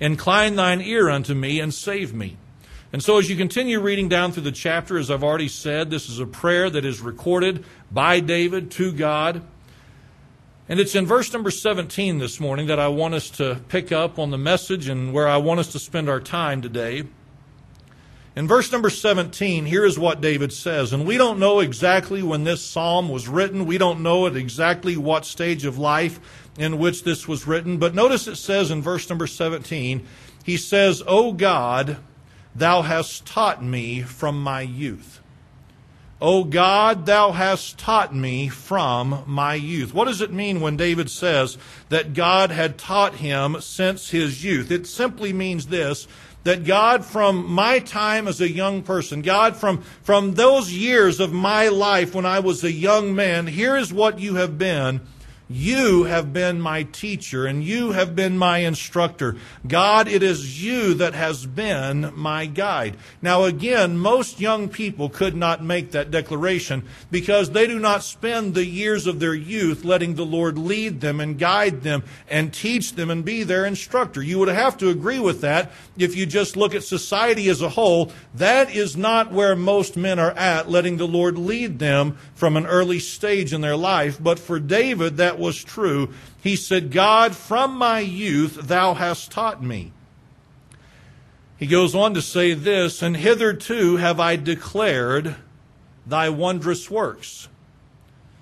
Incline 0.00 0.56
thine 0.56 0.80
ear 0.80 1.08
unto 1.08 1.34
me 1.34 1.60
and 1.60 1.72
save 1.72 2.14
me. 2.14 2.36
And 2.92 3.02
so, 3.02 3.18
as 3.18 3.28
you 3.28 3.36
continue 3.36 3.80
reading 3.80 4.08
down 4.08 4.32
through 4.32 4.44
the 4.44 4.52
chapter, 4.52 4.96
as 4.96 5.10
I've 5.10 5.24
already 5.24 5.48
said, 5.48 5.90
this 5.90 6.08
is 6.08 6.20
a 6.20 6.26
prayer 6.26 6.70
that 6.70 6.84
is 6.84 7.00
recorded 7.00 7.64
by 7.90 8.20
David 8.20 8.70
to 8.72 8.92
God. 8.92 9.42
And 10.68 10.80
it's 10.80 10.94
in 10.94 11.06
verse 11.06 11.32
number 11.32 11.50
17 11.50 12.18
this 12.18 12.40
morning 12.40 12.66
that 12.68 12.78
I 12.78 12.88
want 12.88 13.14
us 13.14 13.30
to 13.30 13.60
pick 13.68 13.92
up 13.92 14.18
on 14.18 14.30
the 14.30 14.38
message 14.38 14.88
and 14.88 15.12
where 15.12 15.28
I 15.28 15.36
want 15.38 15.60
us 15.60 15.72
to 15.72 15.78
spend 15.78 16.08
our 16.08 16.20
time 16.20 16.62
today. 16.62 17.04
In 18.38 18.46
verse 18.46 18.70
number 18.70 18.88
17, 18.88 19.66
here 19.66 19.84
is 19.84 19.98
what 19.98 20.20
David 20.20 20.52
says. 20.52 20.92
And 20.92 21.04
we 21.04 21.18
don't 21.18 21.40
know 21.40 21.58
exactly 21.58 22.22
when 22.22 22.44
this 22.44 22.62
psalm 22.62 23.08
was 23.08 23.26
written. 23.26 23.66
We 23.66 23.78
don't 23.78 24.00
know 24.00 24.28
at 24.28 24.36
exactly 24.36 24.96
what 24.96 25.24
stage 25.24 25.64
of 25.64 25.76
life 25.76 26.20
in 26.56 26.78
which 26.78 27.02
this 27.02 27.26
was 27.26 27.48
written. 27.48 27.78
But 27.78 27.96
notice 27.96 28.28
it 28.28 28.36
says 28.36 28.70
in 28.70 28.80
verse 28.80 29.08
number 29.08 29.26
17, 29.26 30.06
he 30.44 30.56
says, 30.56 31.02
O 31.04 31.32
God, 31.32 31.96
thou 32.54 32.82
hast 32.82 33.26
taught 33.26 33.60
me 33.60 34.02
from 34.02 34.40
my 34.40 34.60
youth. 34.60 35.20
O 36.20 36.44
God, 36.44 37.06
thou 37.06 37.32
hast 37.32 37.76
taught 37.76 38.14
me 38.14 38.48
from 38.48 39.24
my 39.26 39.54
youth. 39.54 39.92
What 39.92 40.06
does 40.06 40.20
it 40.20 40.32
mean 40.32 40.60
when 40.60 40.76
David 40.76 41.10
says 41.10 41.58
that 41.88 42.14
God 42.14 42.52
had 42.52 42.78
taught 42.78 43.16
him 43.16 43.60
since 43.60 44.10
his 44.10 44.44
youth? 44.44 44.70
It 44.70 44.86
simply 44.86 45.32
means 45.32 45.66
this 45.66 46.06
that 46.48 46.64
God, 46.64 47.04
from 47.04 47.44
my 47.52 47.78
time 47.78 48.26
as 48.26 48.40
a 48.40 48.50
young 48.50 48.82
person, 48.82 49.20
God, 49.20 49.54
from, 49.54 49.82
from 50.02 50.32
those 50.32 50.72
years 50.72 51.20
of 51.20 51.30
my 51.30 51.68
life 51.68 52.14
when 52.14 52.24
I 52.24 52.38
was 52.38 52.64
a 52.64 52.72
young 52.72 53.14
man, 53.14 53.46
here 53.46 53.76
is 53.76 53.92
what 53.92 54.18
you 54.18 54.36
have 54.36 54.56
been 54.56 55.02
you 55.48 56.04
have 56.04 56.32
been 56.32 56.60
my 56.60 56.82
teacher 56.82 57.46
and 57.46 57.64
you 57.64 57.92
have 57.92 58.14
been 58.14 58.36
my 58.36 58.58
instructor. 58.58 59.36
God, 59.66 60.06
it 60.06 60.22
is 60.22 60.62
you 60.62 60.94
that 60.94 61.14
has 61.14 61.46
been 61.46 62.12
my 62.14 62.46
guide. 62.46 62.96
Now 63.22 63.44
again, 63.44 63.96
most 63.96 64.40
young 64.40 64.68
people 64.68 65.08
could 65.08 65.34
not 65.34 65.64
make 65.64 65.92
that 65.92 66.10
declaration 66.10 66.84
because 67.10 67.50
they 67.50 67.66
do 67.66 67.78
not 67.78 68.02
spend 68.02 68.54
the 68.54 68.66
years 68.66 69.06
of 69.06 69.20
their 69.20 69.34
youth 69.34 69.84
letting 69.84 70.14
the 70.14 70.26
Lord 70.26 70.58
lead 70.58 71.00
them 71.00 71.20
and 71.20 71.38
guide 71.38 71.82
them 71.82 72.02
and 72.28 72.52
teach 72.52 72.92
them 72.92 73.10
and 73.10 73.24
be 73.24 73.42
their 73.42 73.64
instructor. 73.64 74.22
You 74.22 74.38
would 74.40 74.48
have 74.48 74.76
to 74.78 74.90
agree 74.90 75.20
with 75.20 75.40
that 75.40 75.72
if 75.96 76.14
you 76.14 76.26
just 76.26 76.56
look 76.56 76.74
at 76.74 76.82
society 76.82 77.48
as 77.48 77.62
a 77.62 77.70
whole. 77.70 78.12
That 78.34 78.74
is 78.74 78.96
not 78.96 79.32
where 79.32 79.56
most 79.56 79.96
men 79.96 80.18
are 80.18 80.32
at, 80.32 80.68
letting 80.68 80.98
the 80.98 81.08
Lord 81.08 81.38
lead 81.38 81.78
them 81.78 82.18
from 82.34 82.56
an 82.56 82.66
early 82.66 82.98
stage 82.98 83.52
in 83.52 83.62
their 83.62 83.76
life. 83.76 84.22
But 84.22 84.38
for 84.38 84.60
David, 84.60 85.16
that 85.16 85.37
was 85.38 85.62
true. 85.62 86.12
He 86.42 86.56
said, 86.56 86.90
God, 86.90 87.34
from 87.34 87.76
my 87.76 88.00
youth 88.00 88.54
thou 88.54 88.94
hast 88.94 89.30
taught 89.30 89.62
me. 89.62 89.92
He 91.58 91.66
goes 91.66 91.94
on 91.94 92.14
to 92.14 92.22
say 92.22 92.54
this, 92.54 93.02
and 93.02 93.16
hitherto 93.16 93.96
have 93.96 94.20
I 94.20 94.36
declared 94.36 95.34
thy 96.06 96.28
wondrous 96.28 96.90
works. 96.90 97.48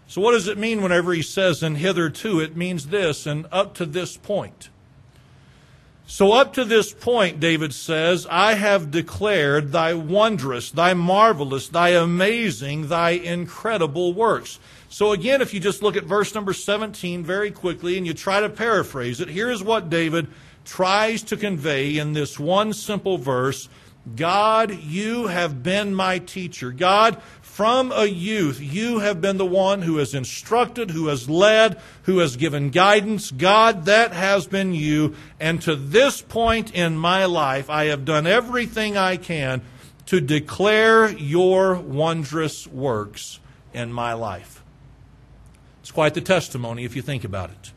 So, 0.06 0.20
what 0.20 0.32
does 0.32 0.46
it 0.48 0.58
mean 0.58 0.82
whenever 0.82 1.12
he 1.12 1.22
says, 1.22 1.62
and 1.62 1.78
hitherto? 1.78 2.40
It 2.40 2.56
means 2.56 2.88
this, 2.88 3.26
and 3.26 3.46
up 3.50 3.74
to 3.74 3.86
this 3.86 4.16
point. 4.16 4.68
So, 6.06 6.32
up 6.32 6.52
to 6.54 6.64
this 6.64 6.92
point, 6.92 7.40
David 7.40 7.74
says, 7.74 8.26
I 8.30 8.54
have 8.54 8.92
declared 8.92 9.72
thy 9.72 9.94
wondrous, 9.94 10.70
thy 10.70 10.94
marvelous, 10.94 11.68
thy 11.68 11.90
amazing, 11.90 12.88
thy 12.88 13.10
incredible 13.10 14.12
works. 14.12 14.60
So 14.88 15.12
again, 15.12 15.42
if 15.42 15.52
you 15.52 15.60
just 15.60 15.82
look 15.82 15.96
at 15.96 16.04
verse 16.04 16.34
number 16.34 16.52
17 16.52 17.24
very 17.24 17.50
quickly 17.50 17.96
and 17.96 18.06
you 18.06 18.14
try 18.14 18.40
to 18.40 18.48
paraphrase 18.48 19.20
it, 19.20 19.28
here 19.28 19.50
is 19.50 19.62
what 19.62 19.90
David 19.90 20.28
tries 20.64 21.22
to 21.24 21.36
convey 21.36 21.98
in 21.98 22.12
this 22.12 22.38
one 22.38 22.72
simple 22.72 23.18
verse 23.18 23.68
God, 24.14 24.70
you 24.70 25.26
have 25.26 25.64
been 25.64 25.92
my 25.92 26.20
teacher. 26.20 26.70
God, 26.70 27.20
from 27.42 27.90
a 27.90 28.04
youth, 28.04 28.60
you 28.60 29.00
have 29.00 29.20
been 29.20 29.36
the 29.36 29.44
one 29.44 29.82
who 29.82 29.96
has 29.96 30.14
instructed, 30.14 30.92
who 30.92 31.08
has 31.08 31.28
led, 31.28 31.80
who 32.02 32.18
has 32.18 32.36
given 32.36 32.70
guidance. 32.70 33.32
God, 33.32 33.86
that 33.86 34.12
has 34.12 34.46
been 34.46 34.74
you. 34.74 35.16
And 35.40 35.60
to 35.62 35.74
this 35.74 36.22
point 36.22 36.72
in 36.72 36.96
my 36.96 37.24
life, 37.24 37.68
I 37.68 37.86
have 37.86 38.04
done 38.04 38.28
everything 38.28 38.96
I 38.96 39.16
can 39.16 39.62
to 40.06 40.20
declare 40.20 41.10
your 41.10 41.74
wondrous 41.74 42.64
works 42.68 43.40
in 43.74 43.92
my 43.92 44.12
life. 44.12 44.55
It's 45.86 45.92
quite 45.92 46.14
the 46.14 46.20
testimony 46.20 46.84
if 46.84 46.96
you 46.96 47.02
think 47.02 47.22
about 47.22 47.50
it. 47.50 47.70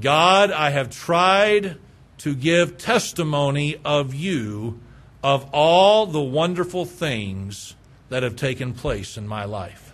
God, 0.00 0.50
I 0.50 0.70
have 0.70 0.88
tried 0.88 1.76
to 2.16 2.34
give 2.34 2.78
testimony 2.78 3.76
of 3.84 4.14
you 4.14 4.80
of 5.22 5.46
all 5.52 6.06
the 6.06 6.22
wonderful 6.22 6.86
things 6.86 7.74
that 8.08 8.22
have 8.22 8.34
taken 8.34 8.72
place 8.72 9.18
in 9.18 9.28
my 9.28 9.44
life. 9.44 9.92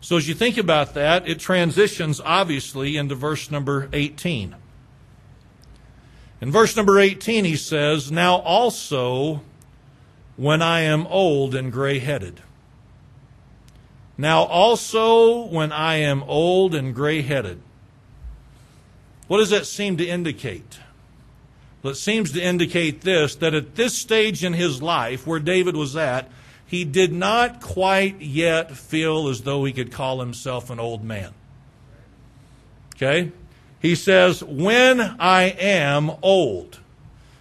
So 0.00 0.16
as 0.16 0.28
you 0.28 0.34
think 0.34 0.58
about 0.58 0.94
that, 0.94 1.28
it 1.28 1.40
transitions 1.40 2.20
obviously 2.24 2.96
into 2.96 3.16
verse 3.16 3.50
number 3.50 3.88
18. 3.92 4.54
In 6.40 6.52
verse 6.52 6.76
number 6.76 7.00
18, 7.00 7.44
he 7.44 7.56
says, 7.56 8.12
Now 8.12 8.36
also, 8.36 9.42
when 10.36 10.62
I 10.62 10.82
am 10.82 11.08
old 11.08 11.56
and 11.56 11.72
gray 11.72 11.98
headed. 11.98 12.42
Now 14.20 14.42
also, 14.42 15.46
when 15.46 15.72
I 15.72 15.94
am 15.94 16.22
old 16.24 16.74
and 16.74 16.94
gray 16.94 17.22
headed. 17.22 17.62
What 19.28 19.38
does 19.38 19.48
that 19.48 19.64
seem 19.64 19.96
to 19.96 20.06
indicate? 20.06 20.78
Well, 21.82 21.92
it 21.92 21.96
seems 21.96 22.30
to 22.32 22.42
indicate 22.42 23.00
this 23.00 23.34
that 23.36 23.54
at 23.54 23.76
this 23.76 23.96
stage 23.96 24.44
in 24.44 24.52
his 24.52 24.82
life, 24.82 25.26
where 25.26 25.40
David 25.40 25.74
was 25.74 25.96
at, 25.96 26.30
he 26.66 26.84
did 26.84 27.14
not 27.14 27.62
quite 27.62 28.20
yet 28.20 28.76
feel 28.76 29.26
as 29.26 29.40
though 29.40 29.64
he 29.64 29.72
could 29.72 29.90
call 29.90 30.20
himself 30.20 30.68
an 30.68 30.78
old 30.78 31.02
man. 31.02 31.32
Okay? 32.96 33.32
He 33.80 33.94
says, 33.94 34.44
When 34.44 35.00
I 35.18 35.44
am 35.58 36.10
old. 36.20 36.78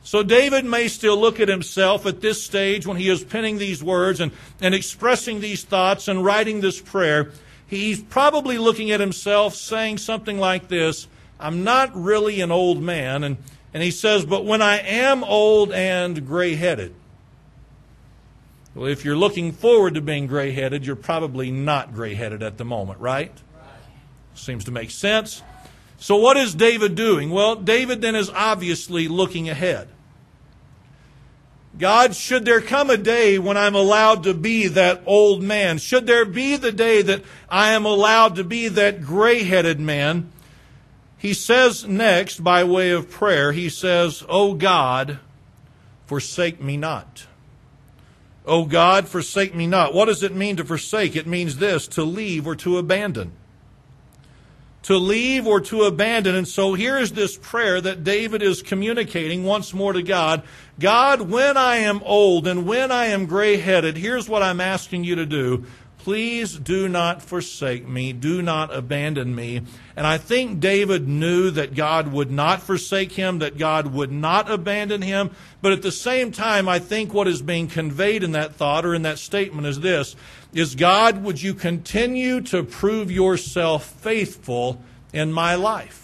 So 0.04 0.24
David 0.24 0.66
may 0.66 0.88
still 0.88 1.18
look 1.18 1.40
at 1.40 1.50
himself 1.50 2.06
at 2.06 2.22
this 2.22 2.44
stage 2.44 2.88
when 2.88 2.98
he 2.98 3.10
is 3.10 3.24
penning 3.24 3.58
these 3.58 3.84
words 3.84 4.20
and, 4.20 4.32
and 4.62 4.74
expressing 4.74 5.40
these 5.40 5.64
thoughts 5.64 6.08
and 6.08 6.24
writing 6.24 6.62
this 6.62 6.82
prayer. 6.82 7.32
He's 7.68 8.02
probably 8.02 8.58
looking 8.58 8.92
at 8.92 9.00
himself 9.00 9.56
saying 9.56 10.00
something 10.00 10.40
like 10.40 10.68
this 10.68 11.08
I'm 11.40 11.64
not 11.64 11.92
really 11.96 12.42
an 12.42 12.52
old 12.52 12.82
man. 12.82 13.24
And, 13.24 13.38
and 13.74 13.82
he 13.82 13.92
says, 13.92 14.26
But 14.26 14.46
when 14.46 14.62
I 14.62 14.80
am 14.80 15.24
old 15.24 15.72
and 15.72 16.26
gray 16.28 16.56
headed, 16.56 16.94
well, 18.76 18.88
if 18.88 19.06
you're 19.06 19.18
looking 19.18 19.52
forward 19.52 19.96
to 19.96 20.02
being 20.02 20.28
gray 20.28 20.52
headed, 20.52 20.86
you're 20.86 20.96
probably 20.96 21.50
not 21.52 21.94
gray 21.94 22.14
headed 22.14 22.44
at 22.44 22.58
the 22.58 22.66
moment, 22.66 23.00
right? 23.00 23.32
right? 23.32 23.72
Seems 24.36 24.66
to 24.66 24.72
make 24.72 24.92
sense. 24.92 25.42
So, 26.00 26.16
what 26.16 26.38
is 26.38 26.56
David 26.56 26.96
doing? 26.96 27.30
Well, 27.30 27.58
David 27.58 28.02
then 28.02 28.16
is 28.16 28.30
obviously 28.30 29.10
looking 29.10 29.50
ahead. 29.50 29.90
God, 31.78 32.16
should 32.16 32.46
there 32.46 32.62
come 32.62 32.90
a 32.90 32.98
day 32.98 33.38
when 33.38 33.58
I'm 33.58 33.76
allowed 33.76 34.24
to 34.24 34.34
be 34.34 34.68
that 34.68 35.02
old 35.06 35.44
man? 35.44 35.78
Should 35.78 36.08
there 36.08 36.26
be 36.26 36.56
the 36.56 36.72
day 36.72 37.02
that 37.02 37.24
I 37.50 37.72
am 37.72 37.86
allowed 37.86 38.36
to 38.36 38.46
be 38.46 38.70
that 38.70 39.02
gray 39.02 39.44
headed 39.44 39.80
man? 39.80 40.32
He 41.18 41.34
says 41.34 41.86
next, 41.86 42.44
by 42.44 42.64
way 42.64 42.92
of 42.92 43.10
prayer, 43.10 43.52
he 43.52 43.68
says, 43.68 44.24
O 44.30 44.54
God, 44.54 45.20
forsake 46.06 46.62
me 46.62 46.78
not. 46.78 47.28
O 48.46 48.64
God, 48.66 49.10
forsake 49.10 49.54
me 49.54 49.68
not. 49.68 49.94
What 49.94 50.06
does 50.06 50.24
it 50.24 50.34
mean 50.34 50.56
to 50.58 50.66
forsake? 50.66 51.18
It 51.18 51.28
means 51.28 51.58
this 51.58 51.88
to 51.90 52.04
leave 52.04 52.48
or 52.48 52.56
to 52.56 52.78
abandon 52.78 53.34
to 54.90 54.98
leave 54.98 55.46
or 55.46 55.62
to 55.62 55.84
abandon. 55.84 56.34
And 56.34 56.48
so 56.48 56.74
here 56.74 56.98
is 56.98 57.12
this 57.12 57.38
prayer 57.38 57.80
that 57.80 58.04
David 58.04 58.42
is 58.42 58.64
communicating 58.64 59.44
once 59.44 59.72
more 59.72 59.94
to 59.94 60.02
God. 60.02 60.42
God, 60.80 61.22
when 61.22 61.58
I 61.58 61.76
am 61.76 62.02
old 62.04 62.48
and 62.48 62.66
when 62.66 62.92
I 62.92 63.06
am 63.06 63.28
gray 63.28 63.58
headed, 63.58 63.98
here's 63.98 64.28
what 64.28 64.42
I'm 64.42 64.60
asking 64.60 65.04
you 65.04 65.14
to 65.14 65.28
do. 65.28 65.64
Please 66.10 66.58
do 66.58 66.90
not 66.90 67.22
forsake 67.22 67.88
me. 67.88 68.14
Do 68.14 68.42
not 68.42 68.76
abandon 68.76 69.36
me. 69.36 69.62
And 69.96 70.08
I 70.08 70.18
think 70.18 70.60
David 70.60 71.08
knew 71.08 71.52
that 71.52 71.76
God 71.76 72.12
would 72.12 72.32
not 72.32 72.64
forsake 72.64 73.12
him, 73.12 73.38
that 73.38 73.60
God 73.60 73.94
would 73.94 74.12
not 74.12 74.50
abandon 74.50 75.04
him. 75.04 75.30
But 75.62 75.72
at 75.72 75.84
the 75.84 75.92
same 75.92 76.32
time, 76.32 76.68
I 76.68 76.80
think 76.80 77.14
what 77.14 77.28
is 77.28 77.44
being 77.44 77.68
conveyed 77.68 78.24
in 78.24 78.32
that 78.32 78.56
thought 78.56 78.88
or 78.88 78.96
in 78.96 79.04
that 79.04 79.20
statement 79.20 79.68
is 79.68 79.82
this 79.82 80.16
is 80.52 80.74
God, 80.74 81.22
would 81.24 81.44
you 81.44 81.54
continue 81.54 82.42
to 82.42 82.64
prove 82.64 83.12
yourself 83.12 83.86
faithful 83.86 84.82
in 85.14 85.32
my 85.32 85.54
life? 85.54 85.99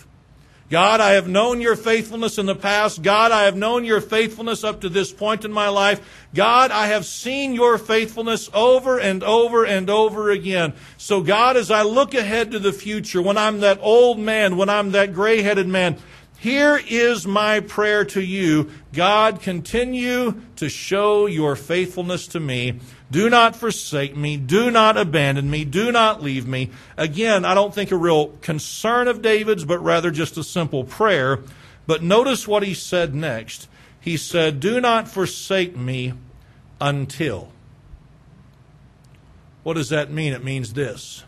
God, 0.70 1.00
I 1.00 1.12
have 1.12 1.28
known 1.28 1.62
your 1.62 1.76
faithfulness 1.76 2.40
in 2.40 2.48
the 2.48 2.56
past. 2.56 3.04
God, 3.04 3.32
I 3.32 3.44
have 3.44 3.56
known 3.56 3.86
your 3.86 4.02
faithfulness 4.02 4.64
up 4.64 4.82
to 4.82 4.90
this 4.90 5.12
point 5.12 5.46
in 5.46 5.54
my 5.54 5.70
life. 5.70 6.26
God, 6.34 6.72
I 6.72 6.88
have 6.88 7.06
seen 7.06 7.54
your 7.54 7.78
faithfulness 7.78 8.50
over 8.52 9.00
and 9.00 9.24
over 9.24 9.64
and 9.64 9.92
over 9.92 10.32
again. 10.32 10.74
So, 10.98 11.22
God, 11.22 11.56
as 11.56 11.70
I 11.70 11.84
look 11.84 12.16
ahead 12.16 12.52
to 12.52 12.60
the 12.60 12.74
future, 12.74 13.22
when 13.22 13.38
I'm 13.38 13.60
that 13.60 13.78
old 13.80 14.18
man, 14.18 14.58
when 14.58 14.70
I'm 14.70 14.92
that 14.92 15.14
gray 15.14 15.44
headed 15.44 15.68
man, 15.68 15.98
here 16.40 16.82
is 16.88 17.28
my 17.28 17.60
prayer 17.60 18.04
to 18.06 18.22
you. 18.22 18.72
God, 18.92 19.42
continue 19.42 20.42
to 20.56 20.68
show 20.68 21.28
your 21.28 21.56
faithfulness 21.56 22.28
to 22.30 22.40
me. 22.40 22.80
Do 23.12 23.30
not 23.30 23.56
forsake 23.56 24.16
me. 24.16 24.36
Do 24.38 24.72
not 24.72 24.98
abandon 24.98 25.50
me. 25.50 25.64
Do 25.64 25.92
not 25.92 26.24
leave 26.24 26.48
me. 26.48 26.72
Again, 26.98 27.46
I 27.46 27.54
don't 27.54 27.74
think 27.74 27.92
a 27.92 27.98
real 27.98 28.28
concern 28.42 29.08
of 29.08 29.22
David's, 29.22 29.64
but 29.64 29.80
rather 29.80 30.12
just 30.12 30.38
a 30.38 30.44
simple 30.44 30.84
prayer. 30.84 31.40
But 31.86 32.02
notice 32.02 32.48
what 32.48 32.64
he 32.64 32.74
said 32.74 33.14
next. 33.14 33.68
He 34.00 34.18
said, 34.18 34.60
Do 34.60 34.82
not 34.82 35.08
forsake 35.08 35.76
me 35.76 36.14
until. 36.82 37.52
What 39.64 39.76
does 39.76 39.90
that 39.90 40.12
mean? 40.12 40.34
It 40.34 40.44
means 40.44 40.74
this 40.74 41.24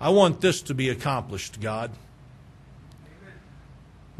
I 0.00 0.08
want 0.10 0.40
this 0.40 0.62
to 0.62 0.74
be 0.74 0.88
accomplished, 0.88 1.60
God. 1.60 1.90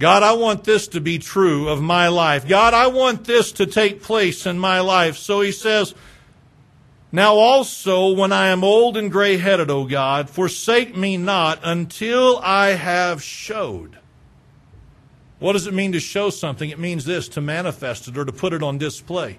God, 0.01 0.23
I 0.23 0.33
want 0.33 0.65
this 0.65 0.89
to 0.89 1.01
be 1.01 1.19
true 1.19 1.69
of 1.69 1.83
my 1.83 2.09
life. 2.09 2.49
God, 2.49 2.73
I 2.73 2.87
want 2.87 3.25
this 3.25 3.53
to 3.53 3.67
take 3.67 4.03
place 4.03 4.47
in 4.47 4.59
my 4.59 4.81
life. 4.81 5.19
So 5.19 5.43
he 5.43 5.53
says, 5.53 5.95
Now 7.13 7.35
also, 7.35 8.15
when 8.15 8.33
I 8.33 8.47
am 8.47 8.65
old 8.65 8.97
and 8.97 9.13
gray 9.13 9.37
headed, 9.37 9.71
O 9.71 9.85
God, 9.85 10.31
forsake 10.31 10.97
me 10.97 11.19
not 11.19 11.61
until 11.63 12.39
I 12.39 12.69
have 12.69 13.23
showed. 13.23 13.99
What 15.39 15.53
does 15.53 15.67
it 15.67 15.75
mean 15.75 15.93
to 15.93 16.01
show 16.01 16.31
something? 16.31 16.71
It 16.71 16.79
means 16.79 17.05
this 17.05 17.29
to 17.29 17.43
manifest 17.43 18.09
it 18.09 18.17
or 18.17 18.25
to 18.25 18.33
put 18.33 18.55
it 18.55 18.63
on 18.63 18.79
display. 18.79 19.37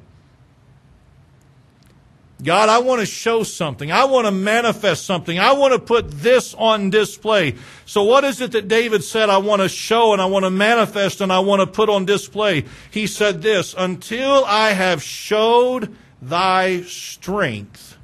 God, 2.43 2.69
I 2.69 2.79
want 2.79 3.01
to 3.01 3.05
show 3.05 3.43
something. 3.43 3.91
I 3.91 4.05
want 4.05 4.25
to 4.25 4.31
manifest 4.31 5.05
something. 5.05 5.37
I 5.37 5.53
want 5.53 5.73
to 5.73 5.79
put 5.79 6.09
this 6.09 6.55
on 6.55 6.89
display. 6.89 7.55
So 7.85 8.03
what 8.03 8.23
is 8.23 8.41
it 8.41 8.53
that 8.53 8.67
David 8.67 9.03
said 9.03 9.29
I 9.29 9.37
want 9.37 9.61
to 9.61 9.69
show 9.69 10.13
and 10.13 10.21
I 10.21 10.25
want 10.25 10.45
to 10.45 10.49
manifest 10.49 11.21
and 11.21 11.31
I 11.31 11.39
want 11.39 11.59
to 11.59 11.67
put 11.67 11.87
on 11.87 12.05
display? 12.05 12.65
He 12.89 13.05
said 13.05 13.43
this, 13.43 13.75
until 13.77 14.43
I 14.45 14.71
have 14.71 15.03
showed 15.03 15.95
thy 16.19 16.81
strength 16.81 17.97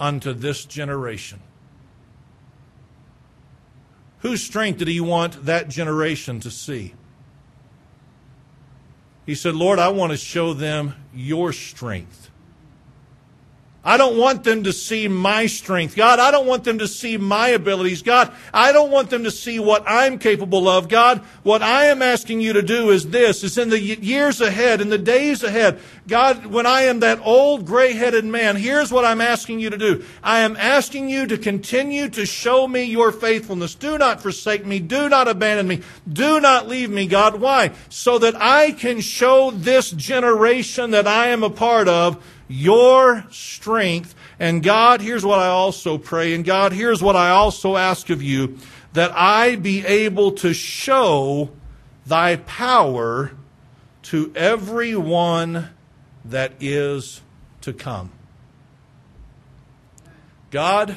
unto 0.00 0.32
this 0.32 0.64
generation. 0.64 1.40
Whose 4.20 4.42
strength 4.42 4.78
did 4.78 4.88
he 4.88 5.00
want 5.00 5.44
that 5.44 5.68
generation 5.68 6.40
to 6.40 6.50
see? 6.50 6.94
He 9.26 9.34
said, 9.34 9.54
Lord, 9.54 9.78
I 9.78 9.88
want 9.88 10.12
to 10.12 10.16
show 10.16 10.54
them 10.54 10.94
your 11.14 11.52
strength. 11.52 12.27
I 13.84 13.96
don't 13.96 14.18
want 14.18 14.42
them 14.42 14.64
to 14.64 14.72
see 14.72 15.06
my 15.06 15.46
strength. 15.46 15.94
God, 15.94 16.18
I 16.18 16.32
don't 16.32 16.46
want 16.46 16.64
them 16.64 16.80
to 16.80 16.88
see 16.88 17.16
my 17.16 17.48
abilities. 17.50 18.02
God, 18.02 18.32
I 18.52 18.72
don't 18.72 18.90
want 18.90 19.08
them 19.08 19.24
to 19.24 19.30
see 19.30 19.60
what 19.60 19.84
I'm 19.86 20.18
capable 20.18 20.68
of. 20.68 20.88
God, 20.88 21.20
what 21.44 21.62
I 21.62 21.86
am 21.86 22.02
asking 22.02 22.40
you 22.40 22.52
to 22.54 22.62
do 22.62 22.90
is 22.90 23.08
this, 23.10 23.44
is 23.44 23.56
in 23.56 23.70
the 23.70 23.80
years 23.80 24.40
ahead, 24.40 24.80
in 24.80 24.88
the 24.88 24.98
days 24.98 25.44
ahead. 25.44 25.78
God, 26.08 26.46
when 26.46 26.66
I 26.66 26.82
am 26.82 27.00
that 27.00 27.20
old 27.22 27.66
gray-headed 27.66 28.24
man, 28.24 28.56
here's 28.56 28.90
what 28.90 29.04
I'm 29.04 29.20
asking 29.20 29.60
you 29.60 29.70
to 29.70 29.78
do. 29.78 30.04
I 30.24 30.40
am 30.40 30.56
asking 30.56 31.08
you 31.08 31.26
to 31.28 31.38
continue 31.38 32.08
to 32.10 32.26
show 32.26 32.66
me 32.66 32.82
your 32.82 33.12
faithfulness. 33.12 33.76
Do 33.76 33.96
not 33.96 34.20
forsake 34.20 34.66
me. 34.66 34.80
Do 34.80 35.08
not 35.08 35.28
abandon 35.28 35.68
me. 35.68 35.82
Do 36.12 36.40
not 36.40 36.66
leave 36.66 36.90
me, 36.90 37.06
God. 37.06 37.40
Why? 37.40 37.70
So 37.90 38.18
that 38.18 38.34
I 38.36 38.72
can 38.72 39.00
show 39.00 39.52
this 39.52 39.92
generation 39.92 40.90
that 40.90 41.06
I 41.06 41.28
am 41.28 41.44
a 41.44 41.50
part 41.50 41.86
of 41.86 42.22
your 42.48 43.24
strength. 43.30 44.14
And 44.40 44.62
God, 44.62 45.00
here's 45.00 45.24
what 45.24 45.38
I 45.38 45.48
also 45.48 45.98
pray. 45.98 46.34
And 46.34 46.44
God, 46.44 46.72
here's 46.72 47.02
what 47.02 47.16
I 47.16 47.30
also 47.30 47.76
ask 47.76 48.10
of 48.10 48.22
you 48.22 48.58
that 48.94 49.12
I 49.14 49.56
be 49.56 49.84
able 49.84 50.32
to 50.32 50.52
show 50.54 51.50
thy 52.06 52.36
power 52.36 53.32
to 54.04 54.32
everyone 54.34 55.68
that 56.24 56.54
is 56.60 57.20
to 57.60 57.72
come. 57.72 58.10
God, 60.50 60.96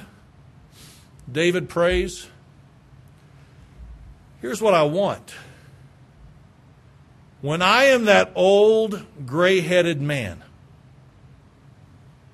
David 1.30 1.68
prays, 1.68 2.28
here's 4.40 4.62
what 4.62 4.74
I 4.74 4.84
want. 4.84 5.36
When 7.42 7.62
I 7.62 7.86
am 7.86 8.06
that 8.06 8.32
old, 8.36 9.06
gray 9.26 9.62
headed 9.62 10.02
man, 10.02 10.44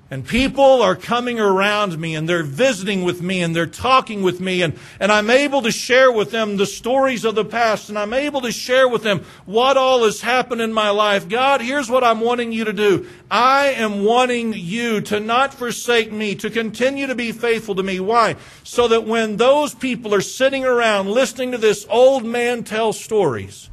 and 0.09 0.25
people 0.25 0.81
are 0.81 0.95
coming 0.95 1.37
around 1.37 1.99
me 1.99 2.15
and 2.15 2.29
they're 2.29 2.41
visiting 2.41 3.03
with 3.03 3.21
me 3.21 3.41
and 3.41 3.53
they're 3.53 3.65
talking 3.65 4.23
with 4.23 4.39
me 4.39 4.61
and, 4.61 4.79
and 5.01 5.11
I'm 5.11 5.29
able 5.29 5.61
to 5.63 5.71
share 5.71 6.09
with 6.09 6.31
them 6.31 6.55
the 6.55 6.65
stories 6.65 7.25
of 7.25 7.35
the 7.35 7.43
past 7.43 7.89
and 7.89 7.99
I'm 7.99 8.13
able 8.13 8.39
to 8.41 8.51
share 8.51 8.87
with 8.87 9.03
them 9.03 9.25
what 9.45 9.75
all 9.75 10.05
has 10.05 10.21
happened 10.21 10.61
in 10.61 10.71
my 10.71 10.91
life. 10.91 11.27
God, 11.27 11.59
here's 11.59 11.89
what 11.89 12.05
I'm 12.05 12.21
wanting 12.21 12.53
you 12.53 12.63
to 12.63 12.73
do. 12.73 13.07
I 13.29 13.67
am 13.67 14.05
wanting 14.05 14.53
you 14.53 15.01
to 15.01 15.19
not 15.19 15.53
forsake 15.53 16.09
me, 16.09 16.35
to 16.35 16.49
continue 16.49 17.07
to 17.07 17.15
be 17.15 17.33
faithful 17.33 17.75
to 17.75 17.83
me. 17.83 17.99
Why? 17.99 18.37
So 18.63 18.87
that 18.87 19.03
when 19.03 19.35
those 19.35 19.75
people 19.75 20.13
are 20.13 20.21
sitting 20.21 20.63
around 20.63 21.09
listening 21.09 21.51
to 21.51 21.57
this 21.57 21.85
old 21.89 22.23
man 22.23 22.63
tell 22.63 22.93
stories, 22.93 23.69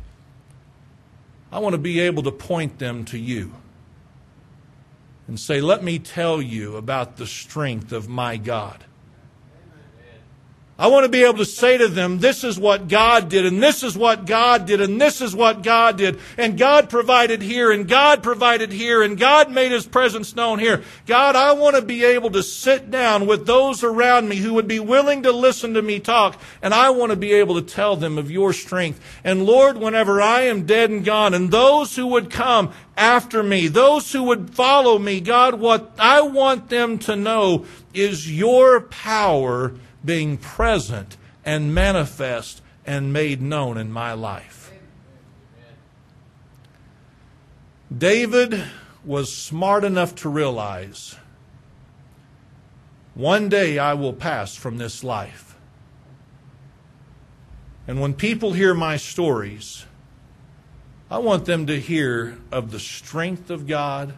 I 1.52 1.60
want 1.60 1.74
to 1.74 1.78
be 1.78 2.00
able 2.00 2.24
to 2.24 2.32
point 2.32 2.80
them 2.80 3.04
to 3.06 3.18
you 3.18 3.54
and 5.26 5.38
say, 5.38 5.60
Let 5.60 5.82
me 5.82 5.98
tell 5.98 6.40
you 6.40 6.76
about 6.76 7.16
the 7.16 7.26
strength 7.26 7.92
of 7.92 8.08
my 8.08 8.36
God. 8.36 8.84
I 10.76 10.88
want 10.88 11.04
to 11.04 11.08
be 11.08 11.22
able 11.22 11.38
to 11.38 11.44
say 11.44 11.78
to 11.78 11.86
them, 11.86 12.18
this 12.18 12.42
is 12.42 12.58
what 12.58 12.88
God 12.88 13.28
did, 13.28 13.46
and 13.46 13.62
this 13.62 13.84
is 13.84 13.96
what 13.96 14.26
God 14.26 14.66
did, 14.66 14.80
and 14.80 15.00
this 15.00 15.20
is 15.20 15.34
what 15.34 15.62
God 15.62 15.96
did, 15.96 16.18
and 16.36 16.58
God 16.58 16.90
provided 16.90 17.42
here, 17.42 17.70
and 17.70 17.86
God 17.86 18.24
provided 18.24 18.72
here, 18.72 19.00
and 19.00 19.16
God 19.16 19.52
made 19.52 19.70
His 19.70 19.86
presence 19.86 20.34
known 20.34 20.58
here. 20.58 20.82
God, 21.06 21.36
I 21.36 21.52
want 21.52 21.76
to 21.76 21.82
be 21.82 22.02
able 22.02 22.30
to 22.32 22.42
sit 22.42 22.90
down 22.90 23.28
with 23.28 23.46
those 23.46 23.84
around 23.84 24.28
me 24.28 24.34
who 24.34 24.54
would 24.54 24.66
be 24.66 24.80
willing 24.80 25.22
to 25.22 25.30
listen 25.30 25.74
to 25.74 25.82
me 25.82 26.00
talk, 26.00 26.40
and 26.60 26.74
I 26.74 26.90
want 26.90 27.10
to 27.10 27.16
be 27.16 27.34
able 27.34 27.54
to 27.54 27.62
tell 27.62 27.94
them 27.94 28.18
of 28.18 28.32
your 28.32 28.52
strength. 28.52 29.00
And 29.22 29.46
Lord, 29.46 29.78
whenever 29.78 30.20
I 30.20 30.40
am 30.42 30.66
dead 30.66 30.90
and 30.90 31.04
gone, 31.04 31.34
and 31.34 31.52
those 31.52 31.94
who 31.94 32.08
would 32.08 32.30
come 32.30 32.72
after 32.96 33.44
me, 33.44 33.68
those 33.68 34.12
who 34.12 34.24
would 34.24 34.50
follow 34.50 34.98
me, 34.98 35.20
God, 35.20 35.54
what 35.54 35.92
I 36.00 36.22
want 36.22 36.68
them 36.68 36.98
to 37.00 37.14
know 37.14 37.64
is 37.92 38.36
your 38.36 38.80
power 38.80 39.74
being 40.04 40.36
present 40.36 41.16
and 41.44 41.74
manifest 41.74 42.62
and 42.86 43.12
made 43.12 43.40
known 43.40 43.78
in 43.78 43.90
my 43.90 44.12
life. 44.12 44.72
David 47.96 48.64
was 49.04 49.32
smart 49.32 49.84
enough 49.84 50.14
to 50.16 50.28
realize 50.28 51.16
one 53.14 53.48
day 53.48 53.78
I 53.78 53.94
will 53.94 54.12
pass 54.12 54.56
from 54.56 54.78
this 54.78 55.04
life. 55.04 55.56
And 57.86 58.00
when 58.00 58.14
people 58.14 58.54
hear 58.54 58.74
my 58.74 58.96
stories, 58.96 59.86
I 61.10 61.18
want 61.18 61.44
them 61.44 61.66
to 61.66 61.78
hear 61.78 62.38
of 62.50 62.70
the 62.70 62.80
strength 62.80 63.50
of 63.50 63.66
God 63.66 64.14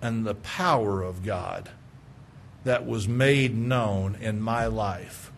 and 0.00 0.24
the 0.24 0.36
power 0.36 1.02
of 1.02 1.24
God 1.24 1.70
that 2.66 2.86
was 2.86 3.08
made 3.08 3.56
known 3.56 4.16
in 4.20 4.40
my 4.40 4.66
life 4.66 5.32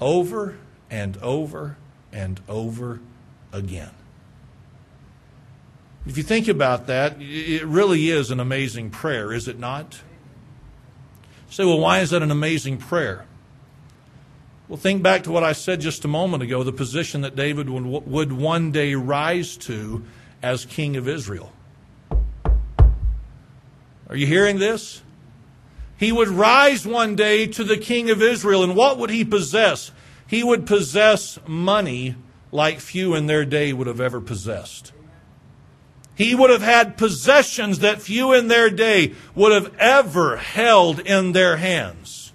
over 0.00 0.56
and 0.90 1.16
over 1.18 1.76
and 2.12 2.40
over 2.48 3.00
again. 3.52 3.90
If 6.06 6.16
you 6.16 6.22
think 6.22 6.46
about 6.46 6.86
that, 6.86 7.16
it 7.18 7.64
really 7.64 8.10
is 8.10 8.30
an 8.30 8.38
amazing 8.38 8.90
prayer, 8.90 9.32
is 9.32 9.48
it 9.48 9.58
not? 9.58 10.00
You 11.48 11.52
say, 11.52 11.64
well, 11.64 11.80
why 11.80 12.00
is 12.00 12.10
that 12.10 12.22
an 12.22 12.30
amazing 12.30 12.78
prayer? 12.78 13.26
Well, 14.68 14.76
think 14.76 15.02
back 15.02 15.24
to 15.24 15.32
what 15.32 15.44
I 15.44 15.52
said 15.52 15.80
just 15.80 16.04
a 16.04 16.08
moment 16.08 16.42
ago 16.42 16.62
the 16.62 16.72
position 16.72 17.22
that 17.22 17.34
David 17.36 17.68
would 17.70 18.32
one 18.32 18.72
day 18.72 18.94
rise 18.94 19.56
to 19.58 20.04
as 20.42 20.64
king 20.64 20.96
of 20.96 21.08
Israel. 21.08 21.52
Are 24.08 24.16
you 24.16 24.26
hearing 24.26 24.58
this? 24.58 25.02
He 25.98 26.12
would 26.12 26.28
rise 26.28 26.86
one 26.86 27.16
day 27.16 27.46
to 27.46 27.64
the 27.64 27.78
king 27.78 28.10
of 28.10 28.22
Israel, 28.22 28.62
and 28.62 28.76
what 28.76 28.98
would 28.98 29.10
he 29.10 29.24
possess? 29.24 29.92
He 30.26 30.44
would 30.44 30.66
possess 30.66 31.38
money 31.46 32.16
like 32.52 32.80
few 32.80 33.14
in 33.14 33.26
their 33.26 33.44
day 33.44 33.72
would 33.72 33.86
have 33.86 34.00
ever 34.00 34.20
possessed. 34.20 34.92
He 36.14 36.34
would 36.34 36.50
have 36.50 36.62
had 36.62 36.96
possessions 36.96 37.80
that 37.80 38.00
few 38.00 38.32
in 38.32 38.48
their 38.48 38.70
day 38.70 39.14
would 39.34 39.52
have 39.52 39.74
ever 39.78 40.36
held 40.36 41.00
in 41.00 41.32
their 41.32 41.58
hands. 41.58 42.25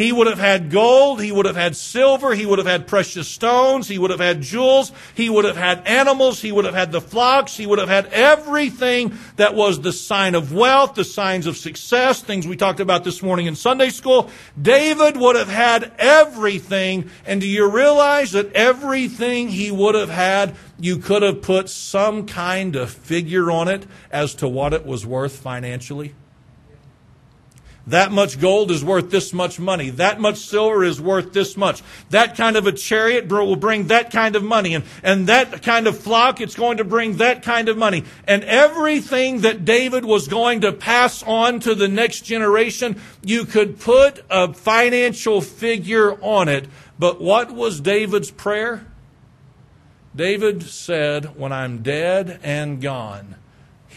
He 0.00 0.12
would 0.12 0.28
have 0.28 0.38
had 0.38 0.70
gold. 0.70 1.20
He 1.20 1.30
would 1.30 1.44
have 1.44 1.56
had 1.56 1.76
silver. 1.76 2.34
He 2.34 2.46
would 2.46 2.56
have 2.56 2.66
had 2.66 2.86
precious 2.86 3.28
stones. 3.28 3.86
He 3.86 3.98
would 3.98 4.10
have 4.10 4.18
had 4.18 4.40
jewels. 4.40 4.92
He 5.14 5.28
would 5.28 5.44
have 5.44 5.58
had 5.58 5.86
animals. 5.86 6.40
He 6.40 6.52
would 6.52 6.64
have 6.64 6.72
had 6.72 6.90
the 6.90 7.02
flocks. 7.02 7.54
He 7.54 7.66
would 7.66 7.78
have 7.78 7.90
had 7.90 8.06
everything 8.06 9.18
that 9.36 9.54
was 9.54 9.78
the 9.78 9.92
sign 9.92 10.34
of 10.34 10.54
wealth, 10.54 10.94
the 10.94 11.04
signs 11.04 11.46
of 11.46 11.58
success, 11.58 12.22
things 12.22 12.46
we 12.46 12.56
talked 12.56 12.80
about 12.80 13.04
this 13.04 13.22
morning 13.22 13.44
in 13.44 13.54
Sunday 13.54 13.90
school. 13.90 14.30
David 14.60 15.18
would 15.18 15.36
have 15.36 15.50
had 15.50 15.92
everything. 15.98 17.10
And 17.26 17.42
do 17.42 17.46
you 17.46 17.68
realize 17.68 18.32
that 18.32 18.54
everything 18.54 19.50
he 19.50 19.70
would 19.70 19.96
have 19.96 20.08
had, 20.08 20.56
you 20.78 20.96
could 20.96 21.20
have 21.20 21.42
put 21.42 21.68
some 21.68 22.24
kind 22.26 22.74
of 22.74 22.90
figure 22.90 23.50
on 23.50 23.68
it 23.68 23.86
as 24.10 24.34
to 24.36 24.48
what 24.48 24.72
it 24.72 24.86
was 24.86 25.04
worth 25.04 25.36
financially? 25.36 26.14
That 27.86 28.12
much 28.12 28.40
gold 28.40 28.70
is 28.70 28.84
worth 28.84 29.10
this 29.10 29.32
much 29.32 29.58
money. 29.58 29.90
That 29.90 30.20
much 30.20 30.36
silver 30.38 30.84
is 30.84 31.00
worth 31.00 31.32
this 31.32 31.56
much. 31.56 31.82
That 32.10 32.36
kind 32.36 32.56
of 32.56 32.66
a 32.66 32.72
chariot 32.72 33.28
will 33.28 33.56
bring 33.56 33.88
that 33.88 34.10
kind 34.10 34.36
of 34.36 34.44
money. 34.44 34.74
And, 34.74 34.84
and 35.02 35.26
that 35.28 35.62
kind 35.62 35.86
of 35.86 35.98
flock, 35.98 36.40
it's 36.40 36.54
going 36.54 36.76
to 36.76 36.84
bring 36.84 37.16
that 37.16 37.42
kind 37.42 37.68
of 37.68 37.78
money. 37.78 38.04
And 38.26 38.44
everything 38.44 39.40
that 39.40 39.64
David 39.64 40.04
was 40.04 40.28
going 40.28 40.60
to 40.60 40.72
pass 40.72 41.22
on 41.22 41.60
to 41.60 41.74
the 41.74 41.88
next 41.88 42.20
generation, 42.20 43.00
you 43.24 43.44
could 43.44 43.80
put 43.80 44.24
a 44.30 44.52
financial 44.52 45.40
figure 45.40 46.22
on 46.22 46.48
it. 46.48 46.68
But 46.98 47.20
what 47.20 47.50
was 47.50 47.80
David's 47.80 48.30
prayer? 48.30 48.86
David 50.14 50.62
said, 50.64 51.36
When 51.38 51.52
I'm 51.52 51.82
dead 51.82 52.40
and 52.42 52.80
gone, 52.80 53.36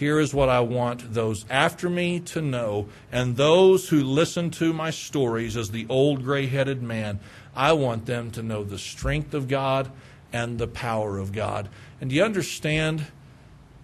here 0.04 0.20
is 0.20 0.34
what 0.34 0.50
I 0.50 0.60
want 0.60 1.14
those 1.14 1.46
after 1.50 1.90
me 1.90 2.20
to 2.20 2.42
know, 2.42 2.90
and 3.10 3.38
those 3.38 3.88
who 3.88 4.04
listen 4.04 4.52
to 4.52 4.74
my 4.74 4.90
stories 4.90 5.56
as 5.56 5.72
the 5.72 5.86
old 5.88 6.26
gray 6.26 6.46
headed 6.46 6.84
man. 6.84 7.22
I 7.56 7.72
want 7.72 8.06
them 8.06 8.30
to 8.32 8.44
know 8.44 8.66
the 8.66 8.78
strength 8.78 9.34
of 9.34 9.48
God 9.48 9.90
and 10.34 10.58
the 10.58 10.68
power 10.68 11.20
of 11.20 11.32
God. 11.32 11.70
And 12.02 12.10
do 12.10 12.18
you 12.18 12.24
understand? 12.26 13.06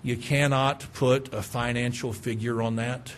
You 0.04 0.18
cannot 0.18 0.88
put 0.94 1.34
a 1.34 1.42
financial 1.42 2.12
figure 2.12 2.62
on 2.62 2.76
that. 2.76 3.14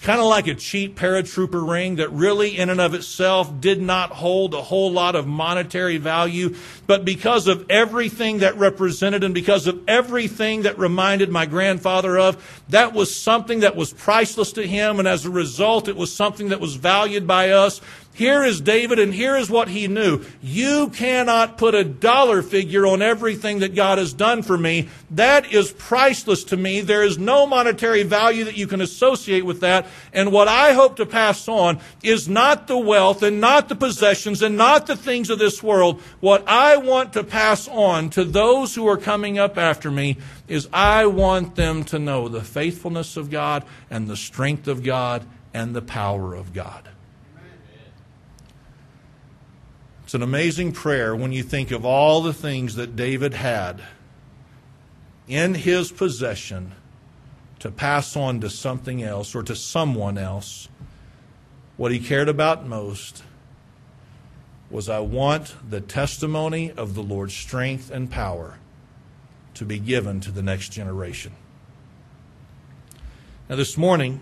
It's 0.00 0.06
kind 0.06 0.18
of 0.18 0.28
like 0.28 0.46
a 0.46 0.54
cheap 0.54 0.98
paratrooper 0.98 1.68
ring 1.68 1.96
that 1.96 2.10
really, 2.10 2.56
in 2.56 2.70
and 2.70 2.80
of 2.80 2.94
itself, 2.94 3.60
did 3.60 3.82
not 3.82 4.12
hold 4.12 4.54
a 4.54 4.62
whole 4.62 4.90
lot 4.90 5.14
of 5.14 5.26
monetary 5.26 5.98
value. 5.98 6.56
But 6.86 7.04
because 7.04 7.46
of 7.48 7.66
everything 7.68 8.38
that 8.38 8.56
represented 8.56 9.24
and 9.24 9.34
because 9.34 9.66
of 9.66 9.86
everything 9.86 10.62
that 10.62 10.78
reminded 10.78 11.28
my 11.28 11.44
grandfather 11.44 12.18
of, 12.18 12.62
that 12.70 12.94
was 12.94 13.14
something 13.14 13.60
that 13.60 13.76
was 13.76 13.92
priceless 13.92 14.52
to 14.52 14.66
him. 14.66 15.00
And 15.00 15.06
as 15.06 15.26
a 15.26 15.30
result, 15.30 15.86
it 15.86 15.96
was 15.96 16.10
something 16.10 16.48
that 16.48 16.60
was 16.60 16.76
valued 16.76 17.26
by 17.26 17.50
us. 17.50 17.82
Here 18.12 18.42
is 18.42 18.60
David, 18.60 18.98
and 18.98 19.14
here 19.14 19.36
is 19.36 19.48
what 19.48 19.68
he 19.68 19.88
knew. 19.88 20.22
You 20.42 20.90
cannot 20.90 21.56
put 21.56 21.74
a 21.74 21.84
dollar 21.84 22.42
figure 22.42 22.86
on 22.86 23.00
everything 23.00 23.60
that 23.60 23.74
God 23.74 23.96
has 23.96 24.12
done 24.12 24.42
for 24.42 24.58
me. 24.58 24.88
That 25.12 25.52
is 25.52 25.72
priceless 25.72 26.44
to 26.44 26.56
me. 26.56 26.82
There 26.82 27.04
is 27.04 27.18
no 27.18 27.46
monetary 27.46 28.02
value 28.02 28.44
that 28.44 28.58
you 28.58 28.66
can 28.66 28.82
associate 28.82 29.46
with 29.46 29.60
that. 29.60 29.86
And 30.12 30.32
what 30.32 30.48
I 30.48 30.74
hope 30.74 30.96
to 30.96 31.06
pass 31.06 31.48
on 31.48 31.80
is 32.02 32.28
not 32.28 32.66
the 32.66 32.76
wealth 32.76 33.22
and 33.22 33.40
not 33.40 33.70
the 33.70 33.76
possessions 33.76 34.42
and 34.42 34.56
not 34.56 34.86
the 34.86 34.96
things 34.96 35.30
of 35.30 35.38
this 35.38 35.62
world. 35.62 36.02
What 36.18 36.46
I 36.46 36.76
want 36.76 37.14
to 37.14 37.24
pass 37.24 37.68
on 37.68 38.10
to 38.10 38.24
those 38.24 38.74
who 38.74 38.86
are 38.86 38.98
coming 38.98 39.38
up 39.38 39.56
after 39.56 39.90
me 39.90 40.18
is 40.46 40.68
I 40.72 41.06
want 41.06 41.54
them 41.54 41.84
to 41.84 41.98
know 41.98 42.28
the 42.28 42.42
faithfulness 42.42 43.16
of 43.16 43.30
God 43.30 43.64
and 43.88 44.08
the 44.08 44.16
strength 44.16 44.68
of 44.68 44.82
God 44.82 45.24
and 45.54 45.74
the 45.74 45.80
power 45.80 46.34
of 46.34 46.52
God. 46.52 46.89
It's 50.10 50.14
an 50.16 50.22
amazing 50.24 50.72
prayer 50.72 51.14
when 51.14 51.30
you 51.30 51.44
think 51.44 51.70
of 51.70 51.84
all 51.84 52.20
the 52.20 52.32
things 52.32 52.74
that 52.74 52.96
David 52.96 53.32
had 53.32 53.80
in 55.28 55.54
his 55.54 55.92
possession 55.92 56.72
to 57.60 57.70
pass 57.70 58.16
on 58.16 58.40
to 58.40 58.50
something 58.50 59.04
else 59.04 59.36
or 59.36 59.44
to 59.44 59.54
someone 59.54 60.18
else. 60.18 60.68
What 61.76 61.92
he 61.92 62.00
cared 62.00 62.28
about 62.28 62.66
most 62.66 63.22
was 64.68 64.88
I 64.88 64.98
want 64.98 65.54
the 65.70 65.80
testimony 65.80 66.72
of 66.72 66.96
the 66.96 67.04
Lord's 67.04 67.34
strength 67.34 67.88
and 67.92 68.10
power 68.10 68.58
to 69.54 69.64
be 69.64 69.78
given 69.78 70.18
to 70.22 70.32
the 70.32 70.42
next 70.42 70.70
generation. 70.70 71.34
Now, 73.48 73.54
this 73.54 73.76
morning, 73.76 74.20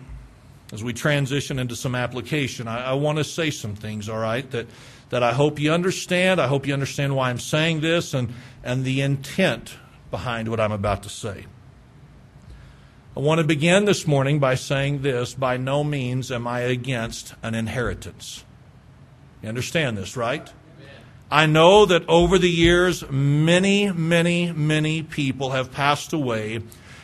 as 0.73 0.85
we 0.85 0.93
transition 0.93 1.59
into 1.59 1.75
some 1.77 1.95
application, 1.95 2.69
I, 2.69 2.91
I 2.91 2.93
want 2.95 3.19
to 3.19 3.25
say 3.25 3.51
some 3.51 3.75
things, 3.75 4.09
all 4.09 4.19
right, 4.19 4.49
that 4.51 4.67
that 5.11 5.23
I 5.23 5.33
hope 5.33 5.59
you 5.59 5.73
understand. 5.73 6.41
I 6.41 6.47
hope 6.47 6.67
you 6.67 6.75
understand 6.75 7.17
why 7.17 7.31
I'm 7.31 7.39
saying 7.39 7.81
this 7.81 8.15
and, 8.15 8.33
and 8.63 8.85
the 8.85 9.01
intent 9.01 9.77
behind 10.11 10.49
what 10.49 10.61
I'm 10.61 10.73
about 10.73 11.03
to 11.05 11.09
say. 11.09 11.47
I 13.17 13.21
want 13.21 13.41
to 13.41 13.47
begin 13.47 13.85
this 13.85 14.07
morning 14.07 14.39
by 14.39 14.55
saying 14.55 15.03
this 15.03 15.35
by 15.35 15.57
no 15.57 15.83
means 15.83 16.31
am 16.31 16.47
I 16.47 16.61
against 16.61 17.35
an 17.43 17.55
inheritance. 17.55 18.45
You 19.43 19.49
understand 19.49 19.97
this, 19.97 20.17
right? 20.17 20.53
I 21.31 21.47
know 21.47 21.85
that 21.87 22.09
over 22.09 22.39
the 22.39 22.51
years, 22.51 23.09
many, 23.11 23.93
many, 23.93 24.51
many 24.53 25.03
people 25.03 25.51
have 25.51 25.73
passed 25.73 26.13
away 26.13 26.61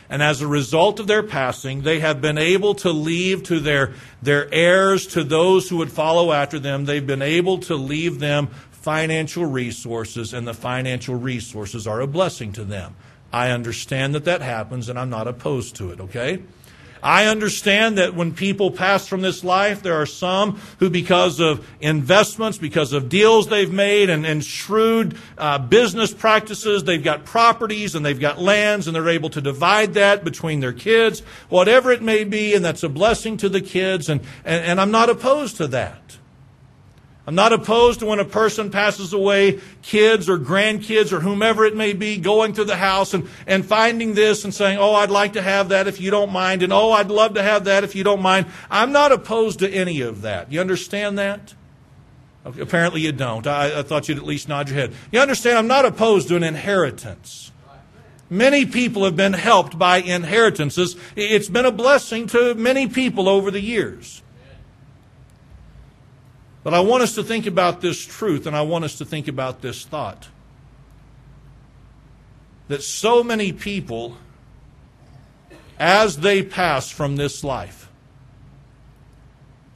and 0.09 0.21
as 0.21 0.41
a 0.41 0.47
result 0.47 0.99
of 0.99 1.07
their 1.07 1.23
passing, 1.23 1.81
they 1.81 1.99
have 1.99 2.21
been 2.21 2.37
able 2.37 2.75
to 2.75 2.91
leave 2.91 3.43
to 3.43 3.59
their, 3.59 3.93
their 4.21 4.53
heirs, 4.53 5.07
to 5.07 5.23
those 5.23 5.69
who 5.69 5.77
would 5.77 5.91
follow 5.91 6.31
after 6.31 6.59
them, 6.59 6.85
they've 6.85 7.05
been 7.05 7.21
able 7.21 7.57
to 7.59 7.75
leave 7.75 8.19
them 8.19 8.47
financial 8.71 9.45
resources, 9.45 10.33
and 10.33 10.47
the 10.47 10.53
financial 10.53 11.15
resources 11.15 11.87
are 11.87 12.01
a 12.01 12.07
blessing 12.07 12.51
to 12.53 12.63
them. 12.63 12.95
I 13.33 13.49
understand 13.49 14.13
that 14.15 14.25
that 14.25 14.41
happens, 14.41 14.89
and 14.89 14.99
I'm 14.99 15.09
not 15.09 15.27
opposed 15.27 15.75
to 15.77 15.91
it, 15.91 15.99
okay? 15.99 16.43
I 17.05 17.27
understand 17.27 17.99
that 17.99 18.15
when 18.15 18.33
people 18.33 18.71
pass 18.71 19.07
from 19.07 19.21
this 19.21 19.43
life, 19.43 19.83
there 19.83 19.93
are 20.01 20.07
some 20.07 20.59
who, 20.79 20.89
because 20.89 21.39
of 21.39 21.63
investments, 21.79 22.57
because 22.57 22.93
of 22.93 23.09
deals 23.09 23.47
they've 23.47 23.71
made 23.71 24.09
and, 24.09 24.25
and 24.25 24.43
shrewd 24.43 25.15
uh, 25.37 25.59
business 25.59 26.11
practices, 26.11 26.83
they've 26.83 27.03
got 27.03 27.23
properties 27.23 27.93
and 27.93 28.03
they've 28.03 28.19
got 28.19 28.41
lands 28.41 28.87
and 28.87 28.95
they're 28.95 29.07
able 29.07 29.29
to 29.29 29.39
divide 29.39 29.93
that 29.93 30.23
between 30.23 30.61
their 30.61 30.73
kids, 30.73 31.19
whatever 31.47 31.91
it 31.91 32.01
may 32.01 32.23
be, 32.23 32.55
and 32.55 32.65
that's 32.65 32.81
a 32.81 32.89
blessing 32.89 33.37
to 33.37 33.49
the 33.49 33.61
kids. 33.61 34.09
And, 34.09 34.21
and, 34.43 34.65
and 34.65 34.81
I'm 34.81 34.89
not 34.89 35.11
opposed 35.11 35.57
to 35.57 35.67
that. 35.67 36.17
I'm 37.27 37.33
not 37.33 37.53
opposed 37.53 38.01
to 38.01 38.05
when 38.05 38.19
a 38.19 38.25
person 38.25 38.69
passes 38.69 39.11
away, 39.11 39.59
kids 39.81 40.29
or 40.29 40.37
grandkids 40.37 41.11
or 41.11 41.21
whomever 41.21 41.65
it 41.65 41.75
may 41.75 41.93
be 41.93 42.17
going 42.17 42.53
through 42.53 42.65
the 42.65 42.75
house 42.75 43.15
and, 43.15 43.27
and 43.47 43.65
finding 43.65 44.13
this 44.13 44.43
and 44.43 44.53
saying, 44.53 44.77
Oh, 44.77 44.93
I'd 44.93 45.09
like 45.09 45.33
to 45.33 45.41
have 45.41 45.69
that 45.69 45.87
if 45.87 45.99
you 45.99 46.11
don't 46.11 46.31
mind. 46.31 46.61
And 46.61 46.71
oh, 46.71 46.91
I'd 46.91 47.09
love 47.09 47.33
to 47.33 47.41
have 47.41 47.65
that 47.65 47.83
if 47.83 47.95
you 47.95 48.03
don't 48.03 48.21
mind. 48.21 48.45
I'm 48.69 48.91
not 48.91 49.11
opposed 49.11 49.59
to 49.59 49.69
any 49.69 50.01
of 50.01 50.21
that. 50.21 50.51
You 50.51 50.61
understand 50.61 51.17
that? 51.17 51.55
Okay, 52.45 52.61
apparently 52.61 53.01
you 53.01 53.11
don't. 53.11 53.47
I, 53.47 53.79
I 53.79 53.81
thought 53.81 54.07
you'd 54.07 54.19
at 54.19 54.25
least 54.25 54.47
nod 54.47 54.69
your 54.69 54.77
head. 54.77 54.93
You 55.11 55.19
understand? 55.19 55.57
I'm 55.57 55.67
not 55.67 55.85
opposed 55.85 56.27
to 56.27 56.35
an 56.35 56.43
inheritance. 56.43 57.51
Many 58.29 58.65
people 58.67 59.03
have 59.05 59.15
been 59.15 59.33
helped 59.33 59.79
by 59.79 59.97
inheritances. 59.97 60.95
It's 61.15 61.49
been 61.49 61.65
a 61.65 61.71
blessing 61.71 62.27
to 62.27 62.53
many 62.53 62.87
people 62.87 63.27
over 63.27 63.49
the 63.49 63.61
years. 63.61 64.21
But 66.65 66.73
I 66.73 66.79
want 66.79 67.03
us 67.03 67.13
to 67.13 67.23
think 67.23 67.45
about 67.45 67.81
this 67.81 68.03
truth 68.03 68.47
and 68.47 68.55
I 68.55 68.63
want 68.63 68.85
us 68.85 68.97
to 68.97 69.05
think 69.05 69.27
about 69.27 69.61
this 69.61 69.85
thought. 69.85 70.29
That 72.69 72.81
so 72.81 73.23
many 73.23 73.53
people, 73.53 74.17
as 75.77 76.17
they 76.17 76.41
pass 76.41 76.89
from 76.89 77.17
this 77.17 77.43
life, 77.43 77.87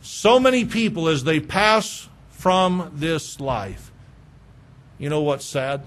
so 0.02 0.40
many 0.40 0.66
people 0.66 1.08
as 1.08 1.26
they 1.26 1.40
pass 1.40 2.10
from 2.32 2.92
this 2.96 3.40
life, 3.40 3.92
you 4.98 5.10
know 5.10 5.22
what's 5.22 5.46
sad? 5.46 5.84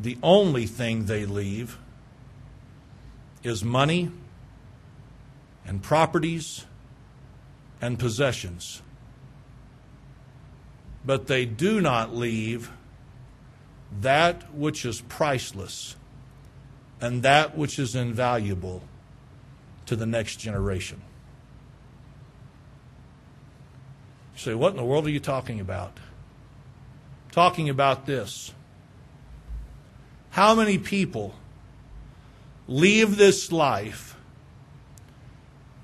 The 0.00 0.18
only 0.20 0.66
thing 0.66 1.04
they 1.04 1.26
leave 1.26 1.78
is 3.44 3.62
money 3.62 4.10
and 5.64 5.80
properties 5.80 6.64
and 7.80 7.98
possessions. 7.98 8.82
But 11.04 11.26
they 11.26 11.44
do 11.46 11.80
not 11.80 12.14
leave 12.14 12.70
that 14.00 14.54
which 14.54 14.84
is 14.84 15.00
priceless 15.02 15.96
and 17.00 17.22
that 17.22 17.56
which 17.56 17.78
is 17.78 17.94
invaluable 17.94 18.82
to 19.86 19.96
the 19.96 20.06
next 20.06 20.36
generation. 20.36 21.00
You 24.34 24.40
say, 24.40 24.54
What 24.54 24.70
in 24.72 24.76
the 24.76 24.84
world 24.84 25.06
are 25.06 25.10
you 25.10 25.20
talking 25.20 25.60
about? 25.60 25.96
Talking 27.32 27.68
about 27.68 28.06
this. 28.06 28.52
How 30.30 30.54
many 30.54 30.78
people 30.78 31.34
leave 32.66 33.16
this 33.16 33.50
life 33.50 34.17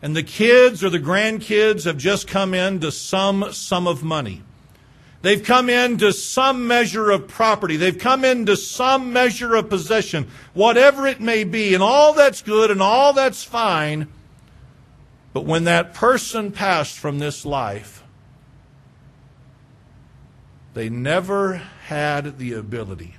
and 0.04 0.14
the 0.14 0.22
kids 0.22 0.84
or 0.84 0.90
the 0.90 0.98
grandkids 0.98 1.86
have 1.86 1.96
just 1.96 2.28
come 2.28 2.52
into 2.52 2.92
some 2.92 3.50
sum 3.54 3.86
of 3.86 4.02
money. 4.02 4.42
They've 5.22 5.42
come 5.42 5.70
into 5.70 6.12
some 6.12 6.66
measure 6.66 7.10
of 7.10 7.26
property. 7.26 7.78
They've 7.78 7.98
come 7.98 8.22
into 8.22 8.54
some 8.54 9.14
measure 9.14 9.54
of 9.54 9.70
possession, 9.70 10.28
whatever 10.52 11.06
it 11.06 11.22
may 11.22 11.44
be, 11.44 11.72
and 11.72 11.82
all 11.82 12.12
that's 12.12 12.42
good 12.42 12.70
and 12.70 12.82
all 12.82 13.14
that's 13.14 13.44
fine. 13.44 14.08
But 15.32 15.46
when 15.46 15.64
that 15.64 15.94
person 15.94 16.52
passed 16.52 16.98
from 16.98 17.18
this 17.18 17.46
life, 17.46 18.04
they 20.74 20.90
never 20.90 21.62
had 21.86 22.36
the 22.36 22.52
ability 22.52 23.14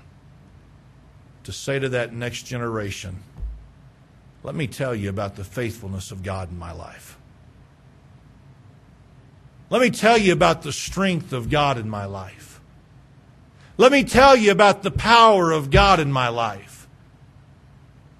to 1.45 1.51
say 1.51 1.79
to 1.79 1.89
that 1.89 2.13
next 2.13 2.43
generation, 2.43 3.23
let 4.45 4.53
me 4.53 4.67
tell 4.67 4.93
you 4.93 5.09
about 5.09 5.35
the 5.37 5.43
faithfulness 5.43 6.11
of 6.11 6.21
God 6.21 6.51
in 6.51 6.59
my 6.59 6.71
life. 6.71 7.17
Let 9.71 9.81
me 9.81 9.89
tell 9.89 10.19
you 10.19 10.33
about 10.33 10.61
the 10.61 10.71
strength 10.71 11.33
of 11.33 11.49
God 11.49 11.79
in 11.79 11.89
my 11.89 12.05
life. 12.05 12.61
Let 13.77 13.91
me 13.91 14.03
tell 14.03 14.35
you 14.35 14.51
about 14.51 14.83
the 14.83 14.91
power 14.91 15.51
of 15.51 15.71
God 15.71 15.99
in 15.99 16.11
my 16.11 16.27
life. 16.27 16.74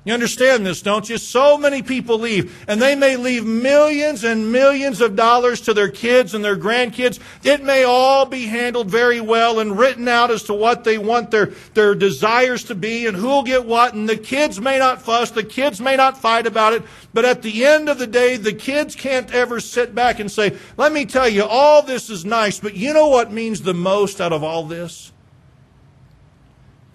You 0.06 0.14
understand 0.14 0.68
this, 0.68 0.84
don't 0.84 1.10
you? 1.10 1.18
So 1.18 1.58
many 1.58 1.82
people 1.82 2.20
leave, 2.20 2.64
and 2.68 2.80
they 2.80 2.94
may 2.94 3.16
leave 3.16 3.44
millions 3.44 4.24
and 4.24 4.52
millions 4.52 5.02
of 5.02 5.16
dollars 5.16 5.62
to 5.62 5.74
their 5.74 5.90
kids 5.90 6.36
and 6.36 6.46
their 6.46 6.56
grandkids. 6.56 7.20
It 7.44 7.64
may 7.64 7.84
all 7.84 8.28
be 8.28 8.46
handled 8.46 8.88
very 8.88 9.20
well 9.20 9.60
and 9.60 9.76
written 9.76 10.08
out 10.08 10.30
as 10.30 10.44
to 10.44 10.54
what 10.54 10.84
they 10.84 11.00
want 11.00 11.32
their, 11.32 11.48
their 11.74 11.96
desires 11.96 12.66
to 12.66 12.76
be 12.76 13.08
and 13.08 13.18
who'll 13.18 13.42
get 13.42 13.66
what, 13.66 13.96
and 13.96 14.08
the 14.08 14.16
kids 14.16 14.62
may 14.62 14.78
not 14.78 15.02
fuss, 15.02 15.32
the 15.32 15.44
kids 15.44 15.82
may 15.82 15.96
not 15.96 16.22
fight 16.22 16.46
about 16.46 16.74
it, 16.74 16.84
but 17.12 17.26
at 17.26 17.42
the 17.42 17.66
end 17.66 17.90
of 17.90 17.98
the 17.98 18.06
day, 18.06 18.38
the 18.38 18.54
kids 18.54 18.94
can't 18.96 19.34
ever 19.34 19.60
sit 19.60 19.96
back 19.96 20.20
and 20.20 20.32
say, 20.32 20.56
let 20.78 20.94
me 20.94 21.08
tell 21.08 21.28
you, 21.28 21.44
all 21.44 21.82
this 21.82 22.12
is 22.12 22.24
nice, 22.24 22.60
but 22.60 22.76
you 22.76 22.94
know 22.94 23.08
what 23.08 23.32
means 23.32 23.64
the 23.64 23.74
most 23.74 24.22
out 24.22 24.34
of 24.34 24.44
all 24.44 24.66
this? 24.66 25.12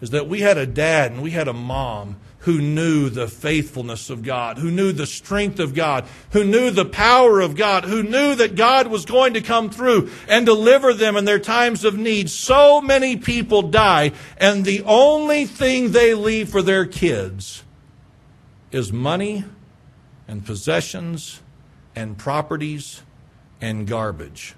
Is 0.01 0.11
that 0.11 0.29
we 0.29 0.43
had 0.43 0.57
a 0.57 0.67
dad 0.67 1.11
and 1.11 1.23
we 1.23 1.33
had 1.33 1.49
a 1.49 1.53
mom 1.53 2.17
who 2.41 2.61
knew 2.61 3.11
the 3.11 3.29
faithfulness 3.29 4.09
of 4.09 4.23
God, 4.23 4.59
who 4.59 4.71
knew 4.71 4.93
the 4.93 5.07
strength 5.07 5.61
of 5.61 5.75
God, 5.75 6.07
who 6.33 6.43
knew 6.43 6.71
the 6.71 6.87
power 6.87 7.41
of 7.41 7.55
God, 7.55 7.85
who 7.85 8.03
knew 8.03 8.35
that 8.35 8.55
God 8.55 8.87
was 8.87 9.05
going 9.05 9.35
to 9.35 9.43
come 9.43 9.69
through 9.69 10.11
and 10.27 10.47
deliver 10.47 10.95
them 10.95 11.17
in 11.17 11.27
their 11.27 11.39
times 11.39 11.85
of 11.85 11.99
need. 11.99 12.31
So 12.31 12.81
many 12.81 13.17
people 13.17 13.63
die, 13.63 14.13
and 14.39 14.65
the 14.65 14.83
only 14.83 15.45
thing 15.45 15.93
they 15.93 16.15
leave 16.15 16.49
for 16.49 16.63
their 16.63 16.87
kids 16.87 17.63
is 18.73 18.91
money 18.93 19.45
and 20.27 20.45
possessions 20.45 21.43
and 21.95 22.17
properties 22.17 23.03
and 23.61 23.87
garbage. 23.87 24.55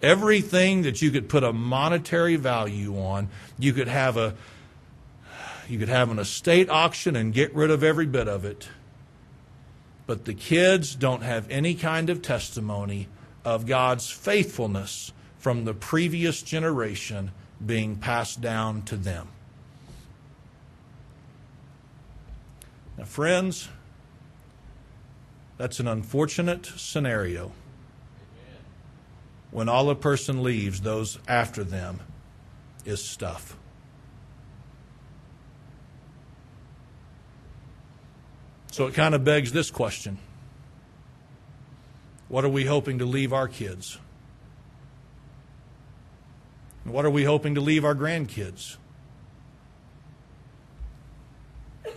Everything 0.00 0.82
that 0.82 1.02
you 1.02 1.10
could 1.10 1.28
put 1.28 1.44
a 1.44 1.52
monetary 1.52 2.36
value 2.36 2.98
on, 2.98 3.28
you 3.58 3.72
could 3.72 3.88
have 3.88 4.16
a 4.16 4.34
you 5.68 5.78
could 5.78 5.88
have 5.88 6.10
an 6.10 6.18
estate 6.18 6.68
auction 6.68 7.16
and 7.16 7.32
get 7.32 7.54
rid 7.54 7.70
of 7.70 7.82
every 7.82 8.06
bit 8.06 8.28
of 8.28 8.44
it. 8.44 8.68
But 10.06 10.24
the 10.24 10.34
kids 10.34 10.94
don't 10.94 11.22
have 11.22 11.50
any 11.50 11.74
kind 11.74 12.10
of 12.10 12.20
testimony 12.20 13.08
of 13.44 13.66
God's 13.66 14.10
faithfulness 14.10 15.12
from 15.38 15.64
the 15.64 15.74
previous 15.74 16.42
generation 16.42 17.30
being 17.64 17.96
passed 17.96 18.40
down 18.40 18.82
to 18.82 18.96
them. 18.96 19.28
Now, 22.96 23.04
friends, 23.04 23.68
that's 25.56 25.80
an 25.80 25.88
unfortunate 25.88 26.66
scenario. 26.76 27.52
When 29.50 29.68
all 29.68 29.88
a 29.90 29.94
person 29.94 30.42
leaves, 30.42 30.80
those 30.80 31.18
after 31.28 31.64
them 31.64 32.00
is 32.84 33.02
stuff. 33.02 33.56
So 38.74 38.88
it 38.88 38.94
kind 38.94 39.14
of 39.14 39.22
begs 39.22 39.52
this 39.52 39.70
question 39.70 40.18
What 42.26 42.44
are 42.44 42.48
we 42.48 42.64
hoping 42.64 42.98
to 42.98 43.04
leave 43.04 43.32
our 43.32 43.46
kids? 43.46 44.00
And 46.84 46.92
what 46.92 47.04
are 47.04 47.10
we 47.10 47.22
hoping 47.22 47.54
to 47.54 47.60
leave 47.60 47.84
our 47.84 47.94
grandkids? 47.94 48.76
I'm 51.86 51.92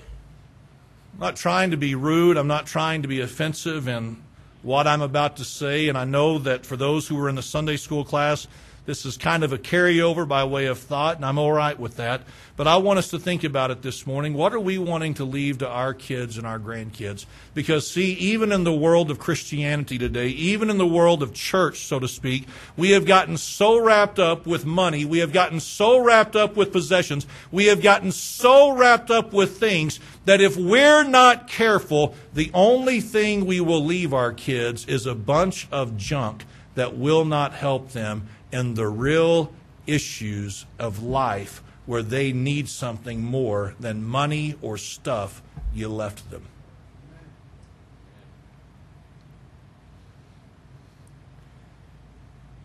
not 1.19 1.35
trying 1.35 1.71
to 1.71 1.77
be 1.77 1.95
rude. 1.95 2.37
I'm 2.37 2.45
not 2.45 2.67
trying 2.67 3.01
to 3.01 3.07
be 3.07 3.21
offensive 3.21 3.87
in 3.87 4.21
what 4.61 4.85
I'm 4.85 5.01
about 5.01 5.37
to 5.37 5.45
say. 5.45 5.89
And 5.89 5.97
I 5.97 6.05
know 6.05 6.37
that 6.37 6.63
for 6.63 6.77
those 6.77 7.07
who 7.07 7.15
were 7.15 7.27
in 7.27 7.33
the 7.33 7.41
Sunday 7.41 7.77
school 7.77 8.05
class, 8.05 8.47
this 8.87 9.05
is 9.05 9.17
kind 9.17 9.43
of 9.43 9.51
a 9.51 9.57
carryover 9.57 10.25
by 10.25 10.45
way 10.45 10.65
of 10.67 10.79
thought, 10.79 11.17
and 11.17 11.25
I'm 11.25 11.37
all 11.37 11.51
right 11.51 11.77
with 11.77 11.97
that. 11.97 12.21
But 12.55 12.67
I 12.67 12.77
want 12.77 12.99
us 12.99 13.09
to 13.09 13.19
think 13.19 13.43
about 13.43 13.69
it 13.69 13.81
this 13.81 14.07
morning. 14.07 14.33
What 14.33 14.53
are 14.53 14.61
we 14.61 14.77
wanting 14.77 15.13
to 15.15 15.25
leave 15.25 15.57
to 15.57 15.67
our 15.67 15.93
kids 15.93 16.37
and 16.37 16.47
our 16.47 16.57
grandkids? 16.57 17.25
Because, 17.53 17.85
see, 17.85 18.13
even 18.13 18.53
in 18.53 18.63
the 18.63 18.73
world 18.73 19.11
of 19.11 19.19
Christianity 19.19 19.97
today, 19.97 20.29
even 20.29 20.69
in 20.69 20.77
the 20.77 20.87
world 20.87 21.21
of 21.21 21.33
church, 21.33 21.79
so 21.79 21.99
to 21.99 22.07
speak, 22.07 22.47
we 22.77 22.91
have 22.91 23.05
gotten 23.05 23.35
so 23.35 23.77
wrapped 23.77 24.19
up 24.19 24.47
with 24.47 24.65
money, 24.65 25.03
we 25.03 25.19
have 25.19 25.33
gotten 25.33 25.59
so 25.59 25.99
wrapped 25.99 26.37
up 26.37 26.55
with 26.55 26.71
possessions, 26.71 27.27
we 27.51 27.65
have 27.65 27.81
gotten 27.81 28.13
so 28.13 28.71
wrapped 28.71 29.11
up 29.11 29.33
with 29.33 29.59
things 29.59 29.99
that 30.23 30.39
if 30.39 30.55
we're 30.55 31.03
not 31.03 31.49
careful, 31.49 32.15
the 32.33 32.49
only 32.53 33.01
thing 33.01 33.45
we 33.45 33.59
will 33.59 33.83
leave 33.83 34.13
our 34.13 34.31
kids 34.31 34.85
is 34.85 35.05
a 35.05 35.13
bunch 35.13 35.67
of 35.73 35.97
junk 35.97 36.45
that 36.75 36.95
will 36.95 37.25
not 37.25 37.53
help 37.53 37.91
them 37.91 38.29
in 38.51 38.75
the 38.75 38.87
real 38.87 39.51
issues 39.85 40.65
of 40.79 41.01
life 41.03 41.63
where 41.85 42.03
they 42.03 42.33
need 42.33 42.67
something 42.67 43.23
more 43.23 43.73
than 43.79 44.03
money 44.03 44.55
or 44.61 44.77
stuff 44.77 45.41
you 45.73 45.87
left 45.87 46.29
them. 46.29 46.45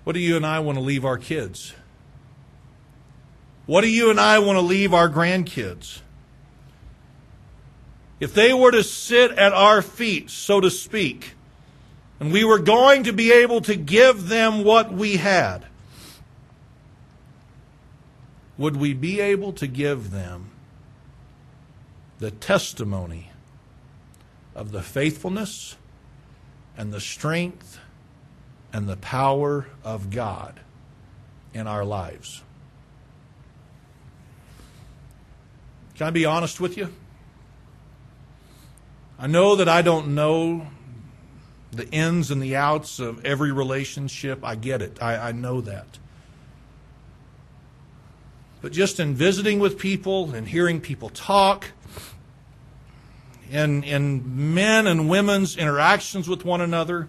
What 0.04 0.14
do 0.14 0.20
you 0.20 0.36
and 0.36 0.44
I 0.44 0.58
want 0.58 0.76
to 0.78 0.82
leave 0.82 1.04
our 1.04 1.18
kids? 1.18 1.74
What 3.66 3.82
do 3.82 3.88
you 3.88 4.10
and 4.10 4.18
I 4.18 4.40
want 4.40 4.56
to 4.56 4.60
leave 4.60 4.92
our 4.92 5.08
grandkids? 5.08 6.00
If 8.18 8.34
they 8.34 8.52
were 8.52 8.72
to 8.72 8.82
sit 8.82 9.32
at 9.32 9.52
our 9.52 9.82
feet, 9.82 10.30
so 10.30 10.60
to 10.60 10.70
speak, 10.70 11.34
and 12.18 12.32
we 12.32 12.44
were 12.44 12.58
going 12.58 13.04
to 13.04 13.12
be 13.12 13.32
able 13.32 13.60
to 13.62 13.76
give 13.76 14.28
them 14.28 14.64
what 14.64 14.92
we 14.92 15.16
had, 15.16 15.64
would 18.58 18.76
we 18.76 18.94
be 18.94 19.20
able 19.20 19.52
to 19.54 19.66
give 19.66 20.10
them 20.10 20.50
the 22.18 22.30
testimony 22.30 23.30
of 24.54 24.72
the 24.72 24.82
faithfulness 24.82 25.76
and 26.76 26.92
the 26.92 27.00
strength 27.00 27.78
and 28.72 28.88
the 28.88 28.96
power 28.96 29.66
of 29.84 30.10
God 30.10 30.60
in 31.54 31.66
our 31.66 31.84
lives? 31.84 32.42
Can 35.94 36.06
I 36.06 36.10
be 36.10 36.24
honest 36.24 36.60
with 36.60 36.76
you? 36.76 36.92
I 39.18 39.26
know 39.26 39.56
that 39.56 39.68
I 39.68 39.82
don't 39.82 40.14
know 40.14 40.66
the 41.70 41.88
ins 41.90 42.30
and 42.30 42.42
the 42.42 42.56
outs 42.56 42.98
of 42.98 43.24
every 43.24 43.52
relationship. 43.52 44.44
I 44.44 44.56
get 44.56 44.82
it. 44.82 45.02
I, 45.02 45.28
I 45.28 45.32
know 45.32 45.60
that. 45.60 45.98
But 48.62 48.72
just 48.72 49.00
in 49.00 49.14
visiting 49.14 49.58
with 49.58 49.78
people 49.78 50.32
and 50.34 50.46
hearing 50.46 50.80
people 50.80 51.08
talk, 51.08 51.66
in, 53.50 53.82
in 53.82 54.54
men 54.54 54.86
and 54.86 55.10
women's 55.10 55.56
interactions 55.56 56.28
with 56.28 56.44
one 56.44 56.60
another, 56.60 57.08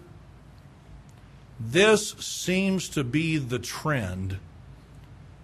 this 1.58 2.10
seems 2.18 2.88
to 2.90 3.04
be 3.04 3.38
the 3.38 3.58
trend 3.58 4.38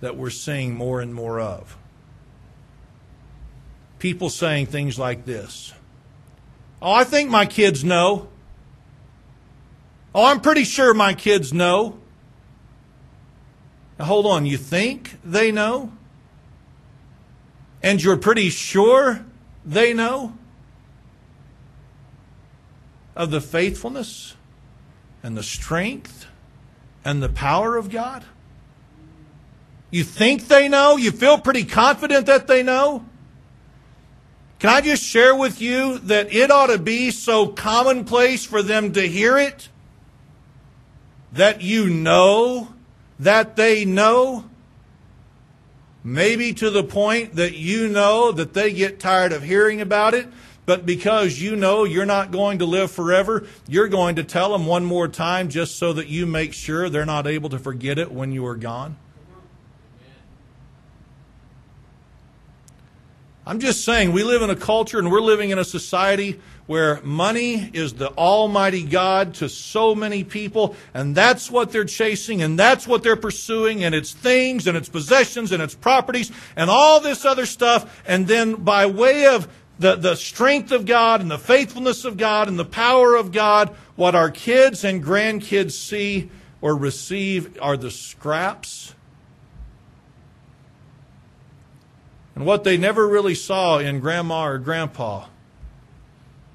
that 0.00 0.16
we're 0.16 0.30
seeing 0.30 0.74
more 0.74 1.00
and 1.00 1.14
more 1.14 1.40
of. 1.40 1.76
People 3.98 4.30
saying 4.30 4.66
things 4.66 4.98
like 4.98 5.24
this 5.24 5.72
Oh, 6.82 6.92
I 6.92 7.04
think 7.04 7.30
my 7.30 7.46
kids 7.46 7.84
know. 7.84 8.28
Oh, 10.14 10.24
I'm 10.24 10.40
pretty 10.40 10.64
sure 10.64 10.92
my 10.92 11.14
kids 11.14 11.52
know. 11.52 11.98
Now, 13.98 14.06
hold 14.06 14.26
on, 14.26 14.46
you 14.46 14.56
think 14.56 15.18
they 15.22 15.52
know? 15.52 15.92
And 17.82 18.02
you're 18.02 18.16
pretty 18.16 18.50
sure 18.50 19.24
they 19.64 19.92
know 19.92 20.34
of 23.16 23.30
the 23.30 23.40
faithfulness 23.40 24.34
and 25.22 25.36
the 25.36 25.42
strength 25.42 26.26
and 27.04 27.22
the 27.22 27.28
power 27.28 27.76
of 27.76 27.90
God? 27.90 28.24
You 29.90 30.04
think 30.04 30.48
they 30.48 30.68
know? 30.68 30.96
You 30.96 31.10
feel 31.10 31.38
pretty 31.38 31.64
confident 31.64 32.26
that 32.26 32.46
they 32.46 32.62
know? 32.62 33.04
Can 34.60 34.70
I 34.70 34.82
just 34.82 35.02
share 35.02 35.34
with 35.34 35.60
you 35.60 35.98
that 36.00 36.34
it 36.34 36.50
ought 36.50 36.66
to 36.66 36.78
be 36.78 37.10
so 37.10 37.48
commonplace 37.48 38.44
for 38.44 38.62
them 38.62 38.92
to 38.92 39.08
hear 39.08 39.38
it 39.38 39.70
that 41.32 41.62
you 41.62 41.88
know 41.88 42.68
that 43.18 43.56
they 43.56 43.86
know? 43.86 44.49
Maybe 46.10 46.52
to 46.54 46.70
the 46.70 46.82
point 46.82 47.36
that 47.36 47.54
you 47.54 47.86
know 47.88 48.32
that 48.32 48.52
they 48.52 48.72
get 48.72 48.98
tired 48.98 49.32
of 49.32 49.44
hearing 49.44 49.80
about 49.80 50.12
it, 50.12 50.26
but 50.66 50.84
because 50.84 51.40
you 51.40 51.54
know 51.54 51.84
you're 51.84 52.04
not 52.04 52.32
going 52.32 52.58
to 52.58 52.64
live 52.64 52.90
forever, 52.90 53.46
you're 53.68 53.86
going 53.86 54.16
to 54.16 54.24
tell 54.24 54.50
them 54.50 54.66
one 54.66 54.84
more 54.84 55.06
time 55.06 55.48
just 55.48 55.76
so 55.76 55.92
that 55.92 56.08
you 56.08 56.26
make 56.26 56.52
sure 56.52 56.90
they're 56.90 57.06
not 57.06 57.28
able 57.28 57.48
to 57.50 57.60
forget 57.60 57.96
it 57.96 58.10
when 58.10 58.32
you 58.32 58.44
are 58.44 58.56
gone. 58.56 58.96
I'm 63.50 63.58
just 63.58 63.84
saying, 63.84 64.12
we 64.12 64.22
live 64.22 64.42
in 64.42 64.50
a 64.50 64.54
culture 64.54 65.00
and 65.00 65.10
we're 65.10 65.20
living 65.20 65.50
in 65.50 65.58
a 65.58 65.64
society 65.64 66.38
where 66.68 67.00
money 67.02 67.68
is 67.72 67.94
the 67.94 68.10
almighty 68.10 68.84
God 68.84 69.34
to 69.34 69.48
so 69.48 69.92
many 69.92 70.22
people, 70.22 70.76
and 70.94 71.16
that's 71.16 71.50
what 71.50 71.72
they're 71.72 71.84
chasing, 71.84 72.42
and 72.42 72.56
that's 72.56 72.86
what 72.86 73.02
they're 73.02 73.16
pursuing, 73.16 73.82
and 73.82 73.92
it's 73.92 74.12
things, 74.12 74.68
and 74.68 74.76
it's 74.76 74.88
possessions, 74.88 75.50
and 75.50 75.60
it's 75.60 75.74
properties, 75.74 76.30
and 76.54 76.70
all 76.70 77.00
this 77.00 77.24
other 77.24 77.44
stuff. 77.44 78.00
And 78.06 78.28
then 78.28 78.54
by 78.54 78.86
way 78.86 79.26
of 79.26 79.48
the, 79.80 79.96
the 79.96 80.14
strength 80.14 80.70
of 80.70 80.86
God, 80.86 81.20
and 81.20 81.28
the 81.28 81.36
faithfulness 81.36 82.04
of 82.04 82.16
God, 82.16 82.46
and 82.46 82.56
the 82.56 82.64
power 82.64 83.16
of 83.16 83.32
God, 83.32 83.70
what 83.96 84.14
our 84.14 84.30
kids 84.30 84.84
and 84.84 85.02
grandkids 85.02 85.72
see 85.72 86.30
or 86.60 86.76
receive 86.76 87.58
are 87.60 87.76
the 87.76 87.90
scraps. 87.90 88.89
And 92.40 92.46
what 92.46 92.64
they 92.64 92.78
never 92.78 93.06
really 93.06 93.34
saw 93.34 93.76
in 93.76 94.00
grandma 94.00 94.46
or 94.46 94.56
grandpa 94.56 95.26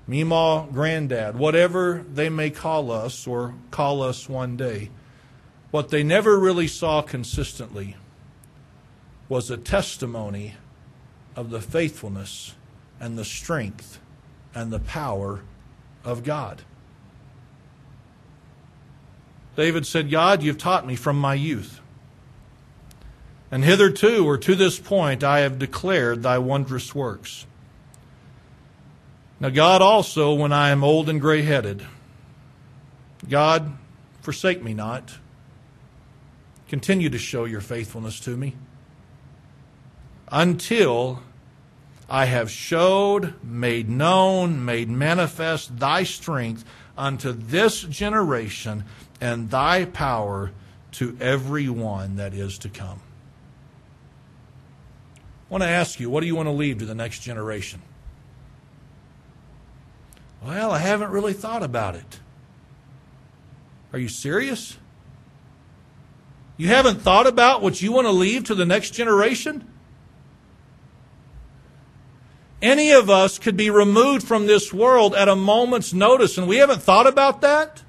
Meemaw, 0.09 0.73
granddad, 0.73 1.37
whatever 1.37 2.03
they 2.11 2.27
may 2.27 2.49
call 2.49 2.89
us 2.91 3.27
or 3.27 3.53
call 3.69 4.01
us 4.01 4.27
one 4.27 4.57
day, 4.57 4.89
what 5.69 5.89
they 5.89 6.01
never 6.01 6.39
really 6.39 6.67
saw 6.67 7.03
consistently 7.03 7.97
was 9.29 9.51
a 9.51 9.57
testimony 9.57 10.55
of 11.35 11.51
the 11.51 11.61
faithfulness 11.61 12.55
and 12.99 13.15
the 13.15 13.23
strength 13.23 13.99
and 14.55 14.73
the 14.73 14.79
power 14.79 15.43
of 16.03 16.23
God. 16.23 16.63
David 19.55 19.85
said, 19.85 20.09
God, 20.09 20.41
you've 20.41 20.57
taught 20.57 20.87
me 20.87 20.95
from 20.95 21.19
my 21.19 21.35
youth. 21.35 21.79
And 23.55 23.63
hitherto, 23.63 24.27
or 24.27 24.37
to 24.37 24.53
this 24.53 24.79
point, 24.79 25.23
I 25.23 25.39
have 25.39 25.57
declared 25.57 26.23
thy 26.23 26.39
wondrous 26.39 26.93
works. 26.93 27.45
Now, 29.39 29.47
God 29.47 29.81
also, 29.81 30.33
when 30.33 30.51
I 30.51 30.71
am 30.71 30.83
old 30.83 31.07
and 31.07 31.21
gray 31.21 31.41
headed, 31.41 31.85
God, 33.29 33.71
forsake 34.19 34.61
me 34.61 34.73
not. 34.73 35.19
Continue 36.67 37.09
to 37.09 37.17
show 37.17 37.45
your 37.45 37.61
faithfulness 37.61 38.19
to 38.19 38.35
me 38.35 38.57
until 40.29 41.21
I 42.09 42.25
have 42.25 42.51
showed, 42.51 43.41
made 43.41 43.87
known, 43.87 44.65
made 44.65 44.89
manifest 44.89 45.79
thy 45.79 46.03
strength 46.03 46.65
unto 46.97 47.31
this 47.31 47.83
generation 47.83 48.83
and 49.21 49.49
thy 49.49 49.85
power 49.85 50.51
to 50.91 51.15
every 51.21 51.69
one 51.69 52.17
that 52.17 52.33
is 52.33 52.57
to 52.57 52.67
come. 52.67 52.99
I 55.49 55.53
want 55.53 55.63
to 55.63 55.69
ask 55.69 55.99
you, 55.99 56.09
what 56.09 56.21
do 56.21 56.27
you 56.27 56.35
want 56.35 56.47
to 56.47 56.51
leave 56.51 56.79
to 56.79 56.85
the 56.85 56.95
next 56.95 57.19
generation? 57.19 57.81
Well, 60.43 60.71
I 60.71 60.79
haven't 60.79 61.11
really 61.11 61.33
thought 61.33 61.63
about 61.63 61.95
it. 61.95 62.19
Are 63.93 63.99
you 63.99 64.07
serious? 64.07 64.77
You 66.57 66.67
haven't 66.67 67.01
thought 67.01 67.27
about 67.27 67.61
what 67.61 67.81
you 67.81 67.91
want 67.91 68.07
to 68.07 68.11
leave 68.11 68.45
to 68.45 68.55
the 68.55 68.65
next 68.65 68.91
generation? 68.91 69.67
Any 72.61 72.91
of 72.91 73.09
us 73.09 73.37
could 73.37 73.55
be 73.55 73.69
removed 73.69 74.27
from 74.27 74.47
this 74.47 74.73
world 74.73 75.13
at 75.13 75.27
a 75.27 75.35
moment's 75.35 75.93
notice, 75.93 76.37
and 76.37 76.47
we 76.47 76.57
haven't 76.57 76.81
thought 76.81 77.05
about 77.05 77.41
that? 77.41 77.83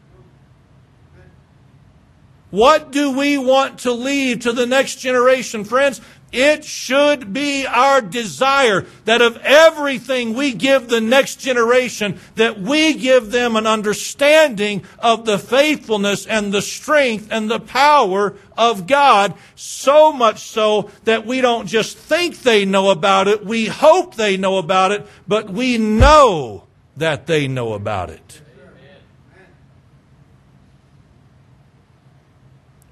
What 2.50 2.90
do 2.90 3.16
we 3.16 3.38
want 3.38 3.80
to 3.80 3.92
leave 3.92 4.40
to 4.40 4.52
the 4.52 4.66
next 4.66 4.96
generation? 4.96 5.64
Friends, 5.64 6.00
it 6.32 6.64
should 6.64 7.32
be 7.32 7.66
our 7.66 8.00
desire 8.00 8.84
that 9.04 9.22
of 9.22 9.36
everything 9.38 10.34
we 10.34 10.52
give 10.52 10.88
the 10.88 11.00
next 11.00 11.36
generation, 11.36 12.18
that 12.34 12.60
we 12.60 12.94
give 12.94 13.30
them 13.30 13.56
an 13.56 13.66
understanding 13.66 14.84
of 14.98 15.24
the 15.24 15.38
faithfulness 15.38 16.26
and 16.26 16.52
the 16.52 16.62
strength 16.62 17.28
and 17.30 17.50
the 17.50 17.60
power 17.60 18.34
of 18.56 18.86
God, 18.86 19.34
so 19.54 20.12
much 20.12 20.40
so 20.40 20.90
that 21.04 21.24
we 21.26 21.40
don't 21.40 21.66
just 21.66 21.96
think 21.96 22.42
they 22.42 22.64
know 22.64 22.90
about 22.90 23.28
it, 23.28 23.44
we 23.44 23.66
hope 23.66 24.16
they 24.16 24.36
know 24.36 24.58
about 24.58 24.92
it, 24.92 25.06
but 25.28 25.48
we 25.48 25.78
know 25.78 26.64
that 26.96 27.26
they 27.26 27.46
know 27.46 27.72
about 27.74 28.10
it. 28.10 28.42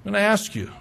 I'm 0.05 0.11
going 0.11 0.13
to 0.13 0.19
ask 0.19 0.55
you. 0.55 0.71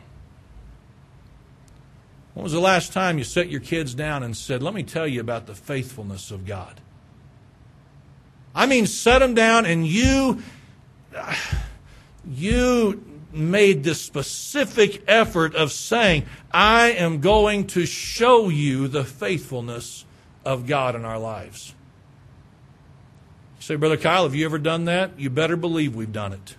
When 2.35 2.43
was 2.43 2.53
the 2.53 2.61
last 2.61 2.93
time 2.93 3.17
you 3.17 3.25
set 3.25 3.49
your 3.49 3.61
kids 3.61 3.95
down 3.95 4.23
and 4.23 4.37
said, 4.37 4.63
Let 4.63 4.75
me 4.75 4.83
tell 4.83 5.07
you 5.07 5.21
about 5.21 5.47
the 5.47 5.55
faithfulness 5.55 6.31
of 6.31 6.45
God? 6.45 6.81
I 8.55 8.67
mean, 8.67 8.87
set 8.87 9.21
them 9.21 9.35
down 9.35 9.67
and 9.67 9.87
you, 9.87 10.43
you 12.29 13.03
made 13.33 13.85
this 13.85 14.01
specific 14.01 15.03
effort 15.09 15.55
of 15.55 15.73
saying, 15.73 16.27
I 16.53 16.93
am 16.93 17.21
going 17.21 17.67
to 17.69 17.87
show 17.87 18.49
you 18.49 18.89
the 18.89 19.05
faithfulness 19.05 20.05
of 20.45 20.67
God 20.67 20.95
in 20.95 21.05
our 21.05 21.19
lives. 21.19 21.75
Say, 23.59 23.77
Brother 23.77 23.97
Kyle, 23.97 24.25
have 24.25 24.35
you 24.35 24.45
ever 24.45 24.59
done 24.59 24.85
that? 24.85 25.19
You 25.19 25.31
better 25.31 25.57
believe 25.57 25.95
we've 25.95 26.13
done 26.13 26.33
it. 26.33 26.57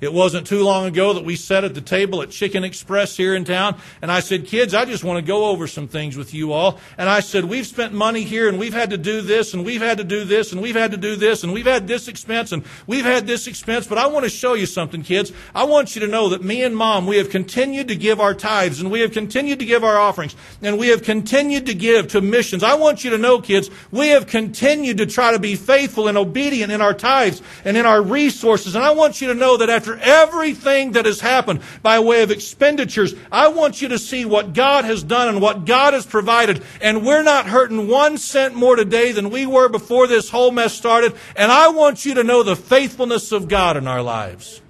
It 0.00 0.12
wasn't 0.12 0.46
too 0.46 0.62
long 0.62 0.86
ago 0.86 1.12
that 1.14 1.24
we 1.24 1.34
sat 1.34 1.64
at 1.64 1.74
the 1.74 1.80
table 1.80 2.22
at 2.22 2.30
Chicken 2.30 2.62
Express 2.62 3.16
here 3.16 3.34
in 3.34 3.44
town, 3.44 3.76
and 4.00 4.12
I 4.12 4.20
said, 4.20 4.46
Kids, 4.46 4.72
I 4.72 4.84
just 4.84 5.02
want 5.02 5.18
to 5.18 5.26
go 5.26 5.46
over 5.46 5.66
some 5.66 5.88
things 5.88 6.16
with 6.16 6.32
you 6.32 6.52
all. 6.52 6.78
And 6.96 7.08
I 7.08 7.18
said, 7.18 7.44
We've 7.44 7.66
spent 7.66 7.92
money 7.92 8.22
here, 8.22 8.48
and 8.48 8.60
we've 8.60 8.72
had 8.72 8.90
to 8.90 8.98
do 8.98 9.20
this, 9.22 9.54
and 9.54 9.64
we've 9.64 9.82
had 9.82 9.98
to 9.98 10.04
do 10.04 10.24
this, 10.24 10.52
and 10.52 10.62
we've 10.62 10.76
had 10.76 10.92
to 10.92 10.96
do 10.96 11.16
this, 11.16 11.42
and 11.42 11.52
we've 11.52 11.66
had 11.66 11.88
this 11.88 12.06
expense, 12.06 12.52
and 12.52 12.62
we've 12.86 13.04
had 13.04 13.26
this 13.26 13.48
expense, 13.48 13.88
but 13.88 13.98
I 13.98 14.06
want 14.06 14.24
to 14.24 14.30
show 14.30 14.54
you 14.54 14.66
something, 14.66 15.02
kids. 15.02 15.32
I 15.52 15.64
want 15.64 15.96
you 15.96 16.00
to 16.02 16.06
know 16.06 16.28
that 16.28 16.44
me 16.44 16.62
and 16.62 16.76
mom, 16.76 17.06
we 17.06 17.16
have 17.16 17.30
continued 17.30 17.88
to 17.88 17.96
give 17.96 18.20
our 18.20 18.34
tithes, 18.34 18.80
and 18.80 18.92
we 18.92 19.00
have 19.00 19.12
continued 19.12 19.58
to 19.58 19.64
give 19.64 19.82
our 19.82 19.98
offerings, 19.98 20.36
and 20.62 20.78
we 20.78 20.88
have 20.88 21.02
continued 21.02 21.66
to 21.66 21.74
give 21.74 22.08
to 22.08 22.20
missions. 22.20 22.62
I 22.62 22.74
want 22.74 23.02
you 23.02 23.10
to 23.10 23.18
know, 23.18 23.40
kids, 23.40 23.68
we 23.90 24.08
have 24.08 24.28
continued 24.28 24.98
to 24.98 25.06
try 25.06 25.32
to 25.32 25.40
be 25.40 25.56
faithful 25.56 26.06
and 26.06 26.16
obedient 26.16 26.70
in 26.70 26.80
our 26.80 26.94
tithes 26.94 27.42
and 27.64 27.76
in 27.76 27.84
our 27.84 28.00
resources. 28.00 28.76
And 28.76 28.84
I 28.84 28.92
want 28.92 29.20
you 29.20 29.28
to 29.28 29.34
know 29.34 29.56
that 29.56 29.68
after 29.68 29.87
after 29.88 29.98
everything 30.02 30.92
that 30.92 31.06
has 31.06 31.20
happened 31.20 31.60
by 31.82 32.00
way 32.00 32.22
of 32.22 32.30
expenditures, 32.30 33.14
I 33.32 33.48
want 33.48 33.80
you 33.80 33.88
to 33.88 33.98
see 33.98 34.24
what 34.24 34.52
God 34.52 34.84
has 34.84 35.02
done 35.02 35.28
and 35.28 35.40
what 35.40 35.64
God 35.64 35.94
has 35.94 36.04
provided. 36.04 36.62
And 36.80 37.06
we're 37.06 37.22
not 37.22 37.46
hurting 37.46 37.88
one 37.88 38.18
cent 38.18 38.54
more 38.54 38.76
today 38.76 39.12
than 39.12 39.30
we 39.30 39.46
were 39.46 39.68
before 39.68 40.06
this 40.06 40.28
whole 40.28 40.50
mess 40.50 40.74
started. 40.74 41.14
And 41.36 41.50
I 41.50 41.68
want 41.68 42.04
you 42.04 42.14
to 42.14 42.24
know 42.24 42.42
the 42.42 42.56
faithfulness 42.56 43.32
of 43.32 43.48
God 43.48 43.76
in 43.76 43.86
our 43.86 44.02
lives. 44.02 44.60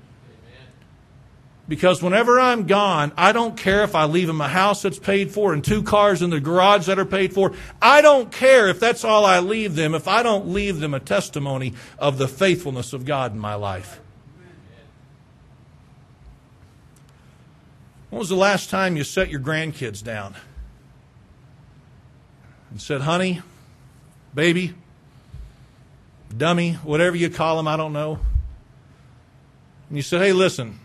Because 1.66 2.02
whenever 2.02 2.40
I'm 2.40 2.66
gone, 2.66 3.12
I 3.18 3.32
don't 3.32 3.54
care 3.54 3.82
if 3.82 3.94
I 3.94 4.04
leave 4.06 4.26
them 4.26 4.40
a 4.40 4.48
house 4.48 4.80
that's 4.82 4.98
paid 4.98 5.30
for 5.30 5.52
and 5.52 5.62
two 5.62 5.82
cars 5.82 6.22
in 6.22 6.30
the 6.30 6.40
garage 6.40 6.86
that 6.86 6.98
are 6.98 7.04
paid 7.04 7.34
for. 7.34 7.52
I 7.82 8.00
don't 8.00 8.32
care 8.32 8.68
if 8.68 8.80
that's 8.80 9.04
all 9.04 9.26
I 9.26 9.40
leave 9.40 9.74
them, 9.74 9.94
if 9.94 10.08
I 10.08 10.22
don't 10.22 10.48
leave 10.48 10.80
them 10.80 10.94
a 10.94 11.00
testimony 11.00 11.74
of 11.98 12.16
the 12.16 12.26
faithfulness 12.26 12.94
of 12.94 13.04
God 13.04 13.32
in 13.32 13.38
my 13.38 13.54
life. 13.54 14.00
When 18.10 18.18
was 18.18 18.28
the 18.28 18.36
last 18.36 18.70
time 18.70 18.96
you 18.96 19.04
set 19.04 19.28
your 19.28 19.40
grandkids 19.40 20.02
down 20.02 20.34
and 22.70 22.80
said, 22.80 23.02
honey, 23.02 23.42
baby, 24.34 24.74
dummy, 26.34 26.72
whatever 26.74 27.16
you 27.16 27.28
call 27.28 27.56
them, 27.58 27.68
I 27.68 27.76
don't 27.76 27.92
know? 27.92 28.18
And 29.88 29.96
you 29.96 30.02
said, 30.02 30.22
hey, 30.22 30.32
listen, 30.32 30.78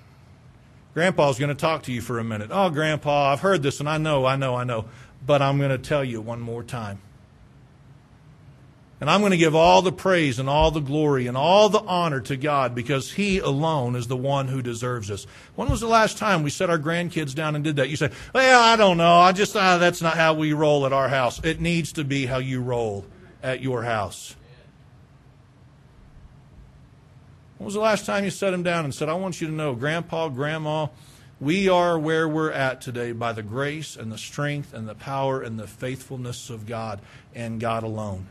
Grandpa's 0.94 1.40
going 1.40 1.50
to 1.50 1.56
talk 1.56 1.84
to 1.84 1.94
you 1.94 2.02
for 2.02 2.20
a 2.20 2.24
minute. 2.24 2.50
Oh, 2.52 2.70
Grandpa, 2.70 3.32
I've 3.32 3.40
heard 3.40 3.64
this 3.64 3.80
and 3.80 3.90
I 3.90 3.98
know, 3.98 4.26
I 4.26 4.36
know, 4.36 4.56
I 4.56 4.64
know, 4.64 4.86
but 5.26 5.42
I'm 5.42 5.58
going 5.58 5.72
to 5.72 5.78
tell 5.78 6.04
you 6.04 6.22
one 6.22 6.42
more 6.42 6.64
time. 6.64 7.02
And 9.04 9.10
I'm 9.10 9.20
going 9.20 9.32
to 9.32 9.38
give 9.38 9.54
all 9.54 9.82
the 9.82 9.92
praise 9.92 10.40
and 10.40 10.48
all 10.48 10.72
the 10.72 10.80
glory 10.80 11.28
and 11.28 11.36
all 11.36 11.68
the 11.68 11.82
honor 11.82 12.22
to 12.22 12.38
God 12.38 12.74
because 12.74 13.12
He 13.12 13.40
alone 13.40 13.98
is 13.98 14.08
the 14.08 14.16
one 14.16 14.48
who 14.48 14.62
deserves 14.62 15.12
us. 15.12 15.28
When 15.58 15.70
was 15.70 15.82
the 15.82 15.88
last 15.88 16.18
time 16.18 16.42
we 16.42 16.50
set 16.50 16.70
our 16.70 16.80
grandkids 16.80 17.36
down 17.36 17.54
and 17.54 17.66
did 17.66 17.76
that? 17.76 17.90
You 17.90 17.98
say, 17.98 18.12
well, 18.34 18.64
I 18.64 18.78
don't 18.78 18.96
know. 18.96 19.18
I 19.18 19.34
just, 19.34 19.58
uh, 19.58 19.78
that's 19.78 20.02
not 20.02 20.16
how 20.16 20.36
we 20.36 20.54
roll 20.54 20.86
at 20.86 20.94
our 20.94 21.10
house. 21.10 21.44
It 21.44 21.60
needs 21.60 21.92
to 21.92 22.06
be 22.06 22.28
how 22.28 22.38
you 22.38 22.62
roll 22.62 23.04
at 23.44 23.62
your 23.62 23.84
house? 23.84 24.38
When 27.58 27.66
was 27.66 27.74
the 27.74 27.82
last 27.82 28.06
time 28.06 28.24
you 28.24 28.30
set 28.30 28.52
them 28.52 28.64
down 28.64 28.86
and 28.86 28.96
said, 28.96 29.10
I 29.10 29.16
want 29.16 29.42
you 29.42 29.48
to 29.48 29.54
know, 29.54 29.76
Grandpa, 29.76 30.30
Grandma, 30.30 30.88
we 31.42 31.68
are 31.68 32.00
where 32.00 32.26
we're 32.26 32.54
at 32.54 32.80
today 32.80 33.12
by 33.12 33.34
the 33.34 33.44
grace 33.44 33.98
and 33.98 34.10
the 34.14 34.18
strength 34.18 34.74
and 34.74 34.88
the 34.88 34.96
power 34.96 35.42
and 35.42 35.60
the 35.60 35.68
faithfulness 35.68 36.50
of 36.50 36.66
God 36.66 37.02
and 37.36 37.60
God 37.60 37.84
alone. 37.84 38.28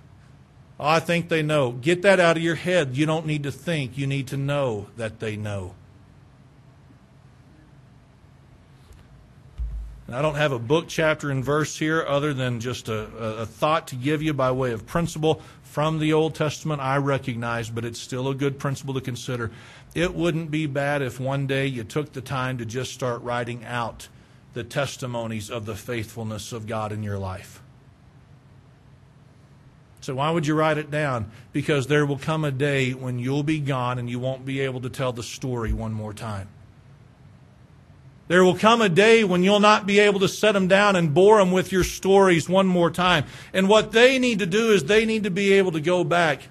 I 0.85 1.01
think 1.01 1.29
they 1.29 1.43
know. 1.43 1.73
Get 1.73 2.03
that 2.03 2.19
out 2.19 2.37
of 2.37 2.43
your 2.43 2.55
head. 2.57 2.97
You 2.97 3.07
don't 3.07 3.27
need 3.27 3.45
to 3.45 3.53
think, 3.53 3.97
you 3.97 4.07
need 4.07 4.29
to 4.29 4.37
know 4.37 4.89
that 4.97 5.21
they 5.21 5.37
know. 5.37 5.75
And 10.07 10.17
I 10.17 10.23
don't 10.23 10.35
have 10.35 10.53
a 10.53 10.59
book, 10.59 10.89
chapter, 10.89 11.31
and 11.31 11.43
verse 11.43 11.79
here 11.79 12.05
other 12.07 12.35
than 12.35 12.61
just 12.61 12.89
a, 12.91 13.05
a, 13.17 13.47
thought 13.47 13.89
to 13.89 13.95
give 13.95 14.23
you 14.23 14.35
by 14.35 14.51
way 14.51 14.73
of 14.73 14.85
principle 14.85 15.41
from 15.63 16.01
the 16.01 16.13
Old 16.13 16.35
Testament. 16.35 16.83
I 16.83 16.99
recognize, 16.99 17.71
but 17.71 17.85
it's 17.87 17.99
still 18.01 18.29
a 18.29 18.35
good 18.35 18.59
principle 18.59 18.93
to 18.93 19.01
consider. 19.01 19.51
It 19.95 20.15
wouldn't 20.15 20.51
be 20.51 20.67
bad 20.67 21.01
if 21.01 21.19
one 21.19 21.47
day 21.47 21.67
you 21.67 21.85
took 21.85 22.13
the 22.13 22.21
time 22.21 22.59
to 22.59 22.67
just 22.67 22.93
start 22.93 23.23
writing 23.23 23.65
out 23.65 24.09
the 24.53 24.65
testimonies 24.65 25.51
of 25.51 25.65
the 25.65 25.77
faithfulness 25.77 26.53
of 26.53 26.67
God 26.67 26.93
in 26.93 27.03
your 27.03 27.19
life. 27.19 27.62
So, 30.03 30.17
why 30.17 30.31
would 30.31 30.49
you 30.49 30.55
write 30.55 30.79
it 30.79 30.91
down? 30.91 31.31
Because 31.53 31.87
there 31.87 32.05
will 32.05 32.19
come 32.19 32.45
a 32.45 32.51
day 32.51 32.93
when 32.93 33.21
you'll 33.21 33.45
be 33.45 33.61
gone 33.61 34.01
and 34.01 34.11
you 34.11 34.19
won't 34.19 34.45
be 34.45 34.61
able 34.61 34.81
to 34.81 34.91
tell 34.91 35.13
the 35.13 35.23
story 35.23 35.73
one 35.73 35.93
more 35.93 36.13
time. 36.13 36.49
There 38.27 38.43
will 38.43 38.57
come 38.57 38.83
a 38.83 38.89
day 38.89 39.23
when 39.23 39.45
you'll 39.45 39.61
not 39.61 39.87
be 39.87 40.01
able 40.01 40.19
to 40.21 40.29
set 40.29 40.53
them 40.53 40.67
down 40.67 40.97
and 40.97 41.15
bore 41.15 41.39
them 41.39 41.53
with 41.53 41.71
your 41.71 41.85
stories 41.85 42.49
one 42.49 42.67
more 42.67 42.91
time. 42.91 43.27
And 43.53 43.69
what 43.69 43.93
they 43.93 44.19
need 44.19 44.41
to 44.41 44.47
do 44.47 44.73
is 44.73 44.85
they 44.85 45.05
need 45.05 45.23
to 45.23 45.31
be 45.31 45.53
able 45.53 45.71
to 45.73 45.81
go 45.81 46.03
back 46.03 46.49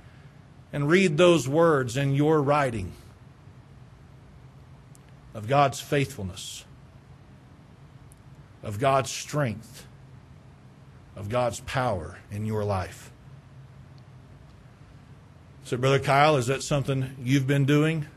and 0.71 0.87
read 0.87 1.17
those 1.17 1.47
words 1.47 1.97
in 1.97 2.15
your 2.15 2.41
writing 2.41 2.93
of 5.33 5.49
God's 5.49 5.81
faithfulness, 5.81 6.63
of 8.63 8.79
God's 8.79 9.11
strength, 9.11 9.85
of 11.17 11.27
God's 11.27 11.59
power 11.61 12.17
in 12.31 12.45
your 12.45 12.63
life. 12.63 13.10
So, 15.63 15.77
Brother 15.77 15.99
Kyle, 15.99 16.37
is 16.37 16.47
that 16.47 16.63
something 16.63 17.15
you've 17.23 17.47
been 17.47 17.65
doing? 17.65 18.07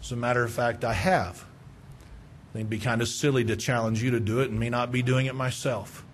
As 0.00 0.12
a 0.12 0.16
matter 0.16 0.44
of 0.44 0.52
fact, 0.52 0.84
I 0.84 0.92
have. 0.92 1.44
I 1.44 2.52
think 2.52 2.60
it'd 2.60 2.70
be 2.70 2.78
kind 2.78 3.02
of 3.02 3.08
silly 3.08 3.44
to 3.44 3.56
challenge 3.56 4.02
you 4.02 4.12
to 4.12 4.20
do 4.20 4.40
it 4.40 4.50
and 4.50 4.58
me 4.58 4.70
not 4.70 4.92
be 4.92 5.02
doing 5.02 5.26
it 5.26 5.34
myself. 5.34 6.04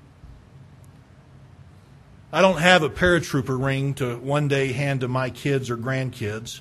I 2.33 2.41
don't 2.41 2.59
have 2.59 2.83
a 2.83 2.91
paratrooper 2.91 3.63
ring 3.63 3.95
to 3.95 4.17
one 4.17 4.49
day 4.49 4.73
hand 4.73 5.03
to 5.03 5.09
my 5.09 5.31
kids 5.31 5.71
or 5.71 5.77
grandkids. 5.77 6.61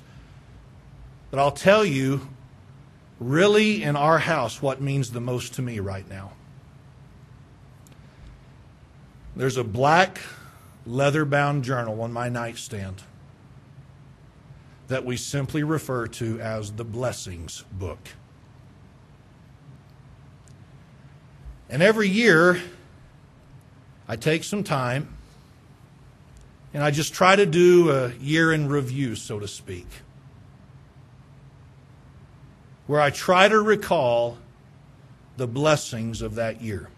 But 1.30 1.40
I'll 1.40 1.50
tell 1.50 1.84
you, 1.84 2.28
really, 3.18 3.82
in 3.82 3.96
our 3.96 4.18
house, 4.18 4.62
what 4.62 4.80
means 4.80 5.10
the 5.10 5.20
most 5.20 5.54
to 5.54 5.62
me 5.62 5.80
right 5.80 6.08
now. 6.08 6.32
There's 9.34 9.56
a 9.56 9.64
black 9.64 10.20
leather 10.86 11.24
bound 11.24 11.64
journal 11.64 12.02
on 12.02 12.12
my 12.12 12.28
nightstand 12.28 13.02
that 14.88 15.04
we 15.04 15.16
simply 15.16 15.62
refer 15.62 16.06
to 16.06 16.40
as 16.40 16.72
the 16.72 16.84
Blessings 16.84 17.64
Book. 17.72 17.98
And 21.70 21.82
every 21.82 22.08
year, 22.08 22.60
I 24.06 24.16
take 24.16 24.44
some 24.44 24.62
time 24.62 25.16
and 26.74 26.82
I 26.82 26.90
just 26.90 27.14
try 27.14 27.36
to 27.36 27.46
do 27.46 27.90
a 27.90 28.12
year 28.14 28.52
in 28.52 28.68
review, 28.68 29.14
so 29.14 29.38
to 29.38 29.48
speak, 29.48 29.86
where 32.86 33.00
I 33.00 33.10
try 33.10 33.48
to 33.48 33.60
recall 33.60 34.38
the 35.36 35.46
blessings 35.46 36.20
of 36.20 36.34
that 36.34 36.60
year. 36.60 36.88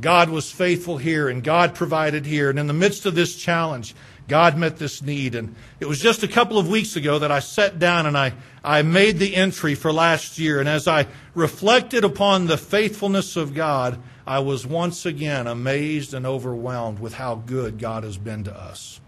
God 0.00 0.28
was 0.28 0.50
faithful 0.50 0.98
here, 0.98 1.28
and 1.28 1.42
God 1.42 1.74
provided 1.74 2.26
here. 2.26 2.50
And 2.50 2.58
in 2.58 2.66
the 2.66 2.74
midst 2.74 3.06
of 3.06 3.14
this 3.14 3.36
challenge, 3.36 3.94
God 4.28 4.56
met 4.56 4.76
this 4.76 5.02
need. 5.02 5.34
And 5.34 5.54
it 5.78 5.86
was 5.86 6.00
just 6.00 6.22
a 6.22 6.28
couple 6.28 6.58
of 6.58 6.68
weeks 6.68 6.96
ago 6.96 7.18
that 7.20 7.30
I 7.30 7.38
sat 7.38 7.78
down 7.78 8.06
and 8.06 8.16
I, 8.18 8.34
I 8.64 8.82
made 8.82 9.18
the 9.18 9.36
entry 9.36 9.74
for 9.74 9.92
last 9.92 10.38
year. 10.38 10.58
And 10.58 10.68
as 10.68 10.88
I 10.88 11.06
reflected 11.34 12.04
upon 12.04 12.46
the 12.46 12.58
faithfulness 12.58 13.36
of 13.36 13.54
God, 13.54 14.00
I 14.26 14.40
was 14.40 14.66
once 14.66 15.06
again 15.06 15.46
amazed 15.46 16.12
and 16.12 16.26
overwhelmed 16.26 16.98
with 16.98 17.14
how 17.14 17.36
good 17.36 17.78
God 17.78 18.02
has 18.02 18.18
been 18.18 18.44
to 18.44 18.54
us. 18.54 19.00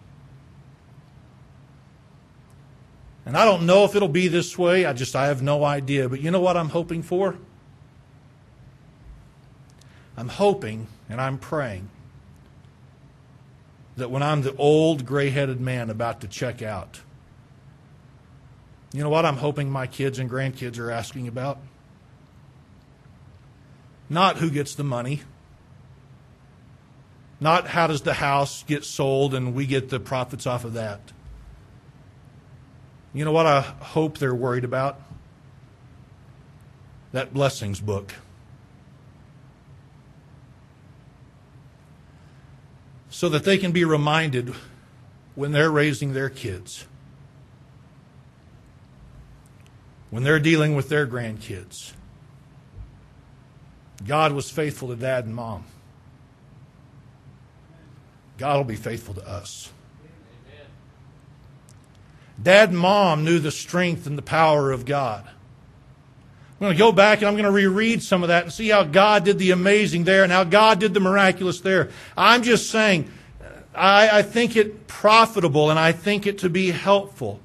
And 3.26 3.36
I 3.36 3.44
don't 3.44 3.66
know 3.66 3.84
if 3.84 3.94
it'll 3.94 4.08
be 4.08 4.28
this 4.28 4.56
way. 4.56 4.86
I 4.86 4.92
just, 4.92 5.16
I 5.16 5.26
have 5.26 5.42
no 5.42 5.64
idea. 5.64 6.08
But 6.08 6.20
you 6.20 6.30
know 6.30 6.40
what 6.40 6.56
I'm 6.56 6.70
hoping 6.70 7.02
for? 7.02 7.36
I'm 10.16 10.28
hoping 10.28 10.86
and 11.08 11.20
I'm 11.20 11.38
praying 11.38 11.90
that 13.99 14.11
when 14.11 14.22
I'm 14.22 14.42
the 14.42 14.55
old 14.57 15.05
gray 15.05 15.30
headed 15.30 15.61
man 15.61 15.90
about 15.90 16.20
to 16.22 16.28
check 16.28 16.62
out, 16.62 17.01
you 18.92 19.03
know 19.03 19.11
what 19.11 19.26
I'm 19.26 19.36
hoping 19.36 19.70
my 19.70 19.86
kids 19.86 20.18
and 20.18 20.30
grandkids 20.30 20.78
are 20.78 20.90
asking 20.90 21.28
about? 21.28 21.59
Not 24.09 24.38
who 24.38 24.51
gets 24.51 24.74
the 24.74 24.84
money. 24.84 25.22
Not 27.40 27.66
how 27.68 27.86
does 27.86 28.03
the 28.03 28.14
house 28.14 28.62
get 28.64 28.84
sold 28.84 29.34
and 29.34 29.55
we 29.55 29.66
get 29.66 29.90
the 29.90 30.01
profits 30.01 30.46
off 30.46 30.64
of 30.64 30.74
that. 30.74 31.01
You 33.12 33.24
know 33.24 33.32
what 33.32 33.46
I 33.46 33.61
hope 33.61 34.18
they're 34.18 34.34
worried 34.34 34.64
about? 34.64 35.01
That 37.12 37.34
blessings 37.34 37.80
book. 37.80 38.14
So 43.18 43.28
that 43.28 43.42
they 43.42 43.58
can 43.58 43.72
be 43.72 43.84
reminded 43.84 44.54
when 45.34 45.50
they're 45.50 45.72
raising 45.72 46.12
their 46.12 46.30
kids, 46.30 46.86
when 50.10 50.22
they're 50.22 50.38
dealing 50.38 50.76
with 50.76 50.88
their 50.88 51.04
grandkids. 51.04 51.94
God 54.06 54.32
was 54.32 54.52
faithful 54.52 54.86
to 54.90 54.94
dad 54.94 55.24
and 55.24 55.34
mom. 55.34 55.64
God 58.36 58.58
will 58.58 58.62
be 58.62 58.76
faithful 58.76 59.14
to 59.14 59.28
us. 59.28 59.72
Dad 62.40 62.68
and 62.68 62.78
mom 62.78 63.24
knew 63.24 63.40
the 63.40 63.50
strength 63.50 64.06
and 64.06 64.16
the 64.16 64.22
power 64.22 64.70
of 64.70 64.84
God. 64.84 65.28
I'm 66.61 66.64
going 66.64 66.72
to 66.72 66.78
go 66.78 66.90
back 66.90 67.18
and 67.18 67.28
I'm 67.28 67.34
going 67.34 67.44
to 67.44 67.52
reread 67.52 68.02
some 68.02 68.22
of 68.22 68.28
that 68.28 68.44
and 68.44 68.52
see 68.52 68.68
how 68.68 68.82
God 68.82 69.24
did 69.24 69.38
the 69.38 69.52
amazing 69.52 70.04
there 70.04 70.24
and 70.24 70.32
how 70.32 70.42
God 70.42 70.80
did 70.80 70.92
the 70.92 71.00
miraculous 71.00 71.61
there. 71.61 71.90
I'm 72.16 72.42
just 72.42 72.70
saying, 72.70 73.11
I, 73.74 74.18
I 74.18 74.22
think 74.22 74.56
it 74.56 74.88
profitable 74.88 75.70
and 75.70 75.78
I 75.78 75.92
think 75.92 76.26
it 76.26 76.38
to 76.38 76.50
be 76.50 76.72
helpful 76.72 77.40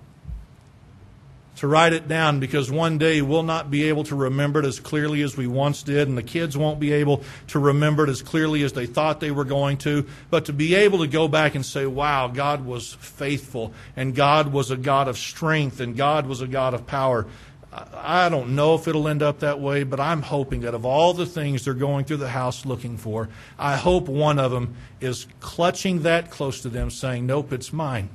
to 1.58 1.68
write 1.68 1.94
it 1.94 2.08
down 2.08 2.40
because 2.40 2.70
one 2.70 2.98
day 2.98 3.22
we'll 3.22 3.44
not 3.44 3.72
be 3.72 3.84
able 3.84 4.04
to 4.04 4.16
remember 4.16 4.60
it 4.60 4.66
as 4.66 4.82
clearly 4.82 5.22
as 5.22 5.38
we 5.38 5.48
once 5.48 5.84
did, 5.84 6.10
and 6.10 6.18
the 6.18 6.24
kids 6.24 6.58
won't 6.58 6.78
be 6.78 6.92
able 6.92 7.24
to 7.48 7.58
remember 7.58 8.04
it 8.04 8.10
as 8.10 8.22
clearly 8.22 8.64
as 8.64 8.74
they 8.74 8.86
thought 8.86 9.22
they 9.22 9.32
were 9.32 9.46
going 9.46 9.78
to. 9.78 10.06
But 10.30 10.46
to 10.46 10.54
be 10.54 10.76
able 10.76 11.00
to 11.00 11.08
go 11.08 11.30
back 11.30 11.56
and 11.56 11.66
say, 11.66 11.86
wow, 11.86 12.28
God 12.28 12.66
was 12.66 12.94
faithful, 12.96 13.74
and 13.96 14.14
God 14.14 14.52
was 14.52 14.72
a 14.72 14.76
God 14.76 15.08
of 15.08 15.18
strength, 15.18 15.80
and 15.80 15.96
God 15.96 16.26
was 16.26 16.42
a 16.42 16.48
God 16.48 16.74
of 16.74 16.86
power, 16.86 17.28
I 17.74 18.30
don't 18.30 18.56
know 18.56 18.76
if 18.76 18.88
it'll 18.88 19.08
end 19.08 19.24
up 19.24 19.40
that 19.40 19.60
way, 19.60 19.84
but 19.84 20.00
I'm 20.00 20.22
hoping 20.22 20.62
that 20.62 20.76
of 20.76 20.86
all 20.86 21.14
the 21.14 21.26
things 21.26 21.66
they're 21.66 21.74
going 21.74 22.06
through 22.06 22.18
the 22.18 22.30
house 22.30 22.66
looking 22.66 22.98
for, 22.98 23.30
I 23.58 23.78
hope 23.78 24.08
one 24.08 24.38
of 24.38 24.52
them 24.52 24.76
is 25.02 25.26
clutching 25.40 26.04
that 26.04 26.30
close 26.30 26.62
to 26.62 26.70
them, 26.70 26.92
saying, 26.92 27.26
Nope, 27.26 27.52
it's 27.52 27.74
mine. 27.74 28.10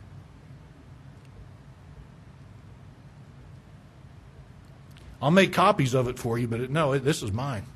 I'll 5.20 5.32
make 5.32 5.52
copies 5.52 5.94
of 5.94 6.06
it 6.06 6.20
for 6.20 6.38
you, 6.38 6.46
but 6.46 6.70
no, 6.70 6.96
this 6.96 7.24
is 7.24 7.32
mine. 7.32 7.66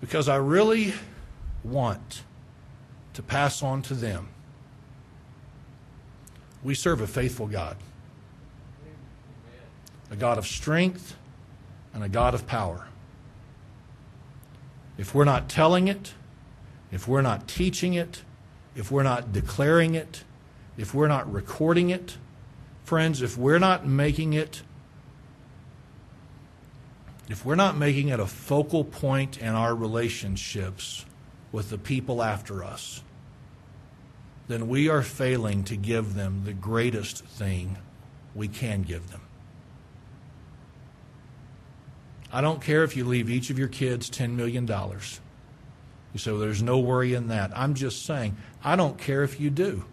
Because 0.00 0.28
I 0.28 0.36
really 0.36 0.94
want 1.64 2.22
to 3.14 3.22
pass 3.22 3.62
on 3.64 3.82
to 3.82 3.94
them. 3.94 4.28
We 6.62 6.74
serve 6.74 7.00
a 7.00 7.08
faithful 7.08 7.48
God 7.48 7.76
a 10.10 10.16
God 10.16 10.38
of 10.38 10.46
strength, 10.46 11.16
and 11.92 12.02
a 12.02 12.08
God 12.08 12.34
of 12.34 12.46
power. 12.46 12.88
If 14.96 15.14
we're 15.14 15.24
not 15.24 15.48
telling 15.48 15.88
it, 15.88 16.14
if 16.92 17.08
we're 17.08 17.22
not 17.22 17.48
teaching 17.48 17.94
it, 17.94 18.22
if 18.76 18.90
we're 18.90 19.02
not 19.02 19.32
declaring 19.32 19.94
it, 19.94 20.24
if 20.76 20.94
we're 20.94 21.08
not 21.08 21.32
recording 21.32 21.90
it, 21.90 22.18
friends, 22.84 23.22
if 23.22 23.36
we're 23.36 23.58
not 23.58 23.86
making 23.86 24.32
it 24.32 24.62
if 27.26 27.42
we're 27.42 27.54
not 27.54 27.74
making 27.74 28.08
it 28.08 28.20
a 28.20 28.26
focal 28.26 28.84
point 28.84 29.38
in 29.38 29.48
our 29.48 29.74
relationships, 29.74 31.06
with 31.54 31.70
the 31.70 31.78
people 31.78 32.20
after 32.20 32.64
us, 32.64 33.00
then 34.48 34.66
we 34.66 34.88
are 34.88 35.02
failing 35.02 35.62
to 35.62 35.76
give 35.76 36.14
them 36.14 36.42
the 36.44 36.52
greatest 36.52 37.24
thing 37.24 37.78
we 38.34 38.48
can 38.48 38.82
give 38.82 39.08
them. 39.12 39.20
I 42.34 42.40
don't 42.40 42.60
care 42.60 42.82
if 42.82 42.96
you 42.96 43.04
leave 43.04 43.30
each 43.30 43.50
of 43.50 43.60
your 43.60 43.68
kids 43.68 44.10
$10 44.10 44.32
million. 44.32 44.66
You 44.66 46.18
say, 46.18 46.32
well, 46.32 46.40
there's 46.40 46.64
no 46.64 46.80
worry 46.80 47.14
in 47.14 47.28
that. 47.28 47.56
I'm 47.56 47.74
just 47.74 48.04
saying, 48.04 48.36
I 48.64 48.74
don't 48.74 48.98
care 48.98 49.22
if 49.22 49.38
you 49.38 49.50
do. 49.50 49.84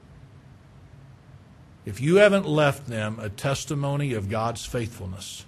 If 1.86 2.02
you 2.02 2.16
haven't 2.16 2.48
left 2.48 2.88
them 2.88 3.20
a 3.20 3.30
testimony 3.30 4.16
of 4.16 4.28
God's 4.28 4.66
faithfulness 4.66 5.46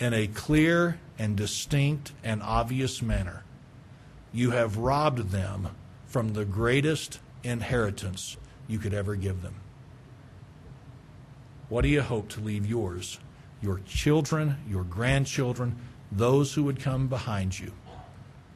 in 0.00 0.14
a 0.14 0.28
clear 0.28 0.98
and 1.18 1.36
distinct 1.36 2.12
and 2.24 2.42
obvious 2.42 3.02
manner, 3.02 3.44
you 4.32 4.52
have 4.52 4.78
robbed 4.78 5.28
them 5.28 5.68
from 6.06 6.32
the 6.32 6.46
greatest 6.46 7.20
inheritance 7.44 8.38
you 8.66 8.78
could 8.78 8.94
ever 8.94 9.14
give 9.14 9.42
them. 9.42 9.56
What 11.68 11.82
do 11.82 11.88
you 11.88 12.00
hope 12.00 12.30
to 12.30 12.40
leave 12.40 12.64
yours, 12.64 13.18
your 13.62 13.80
children, 13.86 14.56
your 14.68 14.84
grandchildren, 14.84 15.76
those 16.12 16.54
who 16.54 16.64
would 16.64 16.80
come 16.80 17.08
behind 17.08 17.58
you? 17.58 17.72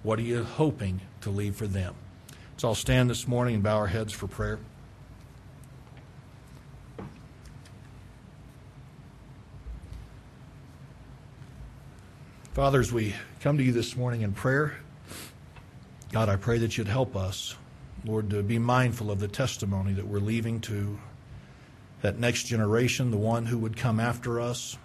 What 0.02 0.18
are 0.18 0.22
you 0.22 0.44
hoping 0.44 1.00
to 1.22 1.30
leave 1.30 1.56
for 1.56 1.66
them? 1.66 1.94
So 2.56 2.68
I'll 2.68 2.74
stand 2.74 3.10
this 3.10 3.26
morning 3.26 3.54
and 3.54 3.62
bow 3.62 3.76
our 3.76 3.86
heads 3.86 4.12
for 4.12 4.26
prayer. 4.26 4.58
Father, 12.52 12.80
as 12.80 12.92
we 12.92 13.14
come 13.40 13.56
to 13.58 13.64
you 13.64 13.72
this 13.72 13.96
morning 13.96 14.22
in 14.22 14.32
prayer, 14.32 14.76
God, 16.12 16.28
I 16.28 16.36
pray 16.36 16.58
that 16.58 16.76
you'd 16.76 16.88
help 16.88 17.16
us, 17.16 17.54
Lord, 18.04 18.28
to 18.30 18.42
be 18.42 18.58
mindful 18.58 19.10
of 19.10 19.20
the 19.20 19.28
testimony 19.28 19.92
that 19.92 20.06
we're 20.06 20.18
leaving 20.18 20.60
to 20.62 20.98
that 22.02 22.18
next 22.18 22.44
generation, 22.44 23.10
the 23.10 23.16
one 23.16 23.46
who 23.46 23.58
would 23.58 23.76
come 23.76 24.00
after 24.00 24.40
us. 24.40 24.76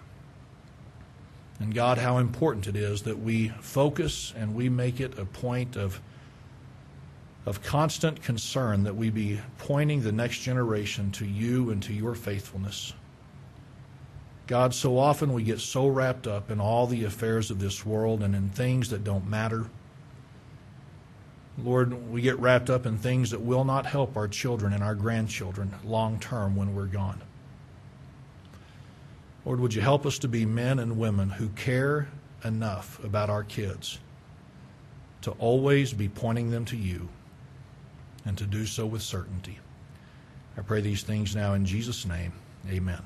And 1.58 1.74
God, 1.74 1.98
how 1.98 2.18
important 2.18 2.66
it 2.66 2.76
is 2.76 3.02
that 3.02 3.18
we 3.18 3.48
focus 3.60 4.34
and 4.36 4.54
we 4.54 4.68
make 4.68 5.00
it 5.00 5.18
a 5.18 5.24
point 5.24 5.76
of, 5.76 6.00
of 7.46 7.62
constant 7.62 8.22
concern 8.22 8.84
that 8.84 8.96
we 8.96 9.08
be 9.08 9.40
pointing 9.58 10.02
the 10.02 10.12
next 10.12 10.40
generation 10.40 11.10
to 11.12 11.24
you 11.24 11.70
and 11.70 11.82
to 11.84 11.94
your 11.94 12.14
faithfulness. 12.14 12.92
God, 14.46 14.74
so 14.74 14.98
often 14.98 15.32
we 15.32 15.42
get 15.42 15.60
so 15.60 15.88
wrapped 15.88 16.26
up 16.26 16.50
in 16.50 16.60
all 16.60 16.86
the 16.86 17.04
affairs 17.04 17.50
of 17.50 17.58
this 17.58 17.84
world 17.84 18.22
and 18.22 18.34
in 18.34 18.50
things 18.50 18.90
that 18.90 19.02
don't 19.02 19.26
matter. 19.28 19.66
Lord, 21.58 22.12
we 22.12 22.20
get 22.20 22.38
wrapped 22.38 22.68
up 22.68 22.84
in 22.84 22.98
things 22.98 23.30
that 23.30 23.40
will 23.40 23.64
not 23.64 23.86
help 23.86 24.16
our 24.16 24.28
children 24.28 24.72
and 24.72 24.84
our 24.84 24.94
grandchildren 24.94 25.74
long 25.84 26.20
term 26.20 26.54
when 26.54 26.74
we're 26.74 26.86
gone. 26.86 27.22
Lord, 29.46 29.60
would 29.60 29.74
you 29.74 29.80
help 29.80 30.04
us 30.04 30.18
to 30.18 30.28
be 30.28 30.44
men 30.44 30.80
and 30.80 30.98
women 30.98 31.30
who 31.30 31.48
care 31.50 32.08
enough 32.44 33.02
about 33.04 33.30
our 33.30 33.44
kids 33.44 34.00
to 35.22 35.30
always 35.32 35.92
be 35.92 36.08
pointing 36.08 36.50
them 36.50 36.64
to 36.66 36.76
you 36.76 37.08
and 38.24 38.36
to 38.38 38.44
do 38.44 38.66
so 38.66 38.84
with 38.84 39.02
certainty. 39.02 39.60
I 40.56 40.62
pray 40.62 40.80
these 40.80 41.04
things 41.04 41.36
now 41.36 41.54
in 41.54 41.64
Jesus' 41.64 42.04
name. 42.06 42.32
Amen. 42.68 43.02